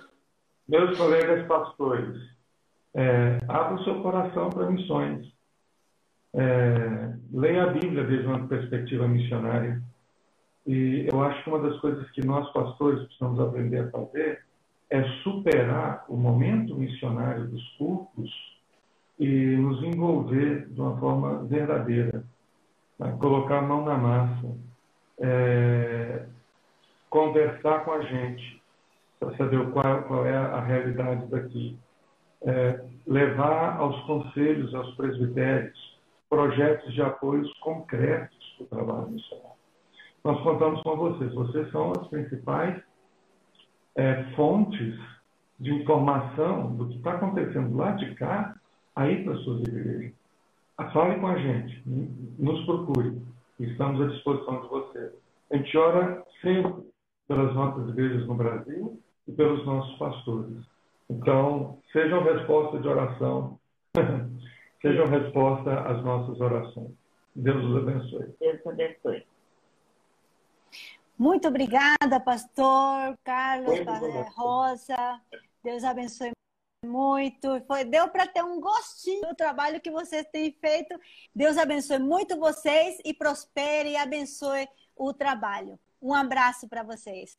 Meus 0.68 0.98
colegas 0.98 1.48
pastores, 1.48 2.22
é, 2.94 3.40
abra 3.48 3.76
o 3.76 3.84
seu 3.86 4.02
coração 4.02 4.50
para 4.50 4.70
missões. 4.70 5.26
É, 6.34 7.16
leia 7.32 7.64
a 7.64 7.68
Bíblia 7.68 8.04
desde 8.04 8.28
uma 8.28 8.46
perspectiva 8.46 9.08
missionária. 9.08 9.82
E 10.68 11.08
eu 11.10 11.24
acho 11.24 11.42
que 11.46 11.50
uma 11.50 11.60
das 11.60 11.80
coisas 11.80 12.12
que 12.12 12.26
nós, 12.26 12.52
pastores, 12.52 13.06
precisamos 13.06 13.40
aprender 13.40 13.86
a 13.86 13.90
fazer 13.90 14.44
é 14.90 15.02
superar 15.24 16.04
o 16.10 16.18
momento 16.18 16.76
missionário 16.76 17.48
dos 17.48 17.64
cultos 17.78 18.59
e 19.20 19.28
nos 19.58 19.84
envolver 19.84 20.68
de 20.70 20.80
uma 20.80 20.98
forma 20.98 21.44
verdadeira, 21.44 22.24
né? 22.98 23.18
colocar 23.20 23.60
a 23.60 23.62
mão 23.62 23.84
na 23.84 23.98
massa, 23.98 24.58
é, 25.20 26.26
conversar 27.10 27.84
com 27.84 27.92
a 27.92 28.02
gente 28.02 28.62
para 29.20 29.36
saber 29.36 29.70
qual, 29.72 30.04
qual, 30.04 30.26
é 30.26 30.36
a 30.36 30.62
realidade 30.62 31.28
daqui, 31.28 31.78
é, 32.44 32.82
levar 33.06 33.78
aos 33.78 34.02
conselhos, 34.04 34.74
aos 34.74 34.96
presbitérios, 34.96 36.00
projetos 36.30 36.94
de 36.94 37.02
apoios 37.02 37.52
concretos 37.60 38.38
para 38.58 38.64
o 38.64 38.68
trabalho 38.68 39.10
missionário. 39.10 39.60
Nós 40.24 40.42
contamos 40.44 40.82
com 40.84 40.96
vocês, 40.96 41.34
vocês 41.34 41.70
são 41.72 41.92
as 41.92 42.08
principais 42.08 42.82
é, 43.96 44.24
fontes 44.36 44.98
de 45.60 45.74
informação 45.74 46.74
do 46.76 46.88
que 46.88 46.96
está 46.98 47.16
acontecendo 47.16 47.76
lá 47.76 47.92
de 47.92 48.16
cá 48.16 48.56
aí 49.00 49.24
para 49.24 49.36
suas 49.38 49.62
igrejas. 49.62 50.14
Fale 50.94 51.20
com 51.20 51.28
a 51.28 51.38
gente, 51.38 51.84
nos 52.38 52.66
procure. 52.66 53.22
Estamos 53.60 54.02
à 54.02 54.08
disposição 54.08 54.62
de 54.62 54.68
você. 54.68 55.14
A 55.52 55.58
gente 55.58 55.78
ora 55.78 56.26
sempre 56.42 56.74
pelas 57.28 57.54
nossas 57.54 57.90
igrejas 57.90 58.28
no 58.28 58.36
Brasil 58.36 59.02
e 59.28 59.32
pelos 59.32 59.66
nossos 59.66 59.98
pastores. 59.98 60.58
Então, 61.10 61.80
sejam 61.92 62.24
resposta 62.24 62.80
de 62.80 62.88
oração, 62.88 63.60
sejam 64.82 65.06
resposta 65.08 65.82
às 65.82 66.04
nossas 66.04 66.40
orações. 66.40 66.92
Deus 67.36 67.64
os 67.64 67.78
abençoe. 67.78 68.36
Deus 68.40 68.68
abençoe. 68.68 69.26
Muito 71.18 71.48
obrigada, 71.48 72.20
pastor 72.24 73.18
Carlos 73.24 73.80
Rosa. 74.36 75.22
Deus 75.64 75.84
abençoe 75.84 76.32
muito. 76.86 77.62
Foi, 77.66 77.84
deu 77.84 78.08
para 78.10 78.28
ter 78.28 78.44
um 78.44 78.60
gostinho 78.60 79.22
do 79.28 79.36
trabalho 79.36 79.82
que 79.82 79.92
vocês 79.92 80.26
têm 80.32 80.52
feito. 80.52 81.00
Deus 81.34 81.58
abençoe 81.58 82.00
muito 82.00 82.40
vocês 82.40 82.98
e 83.04 83.14
prospere 83.14 83.92
e 83.92 83.98
abençoe 83.98 84.68
o 84.96 85.14
trabalho. 85.14 85.80
Um 86.02 86.14
abraço 86.14 86.68
para 86.68 86.84
vocês. 86.84 87.36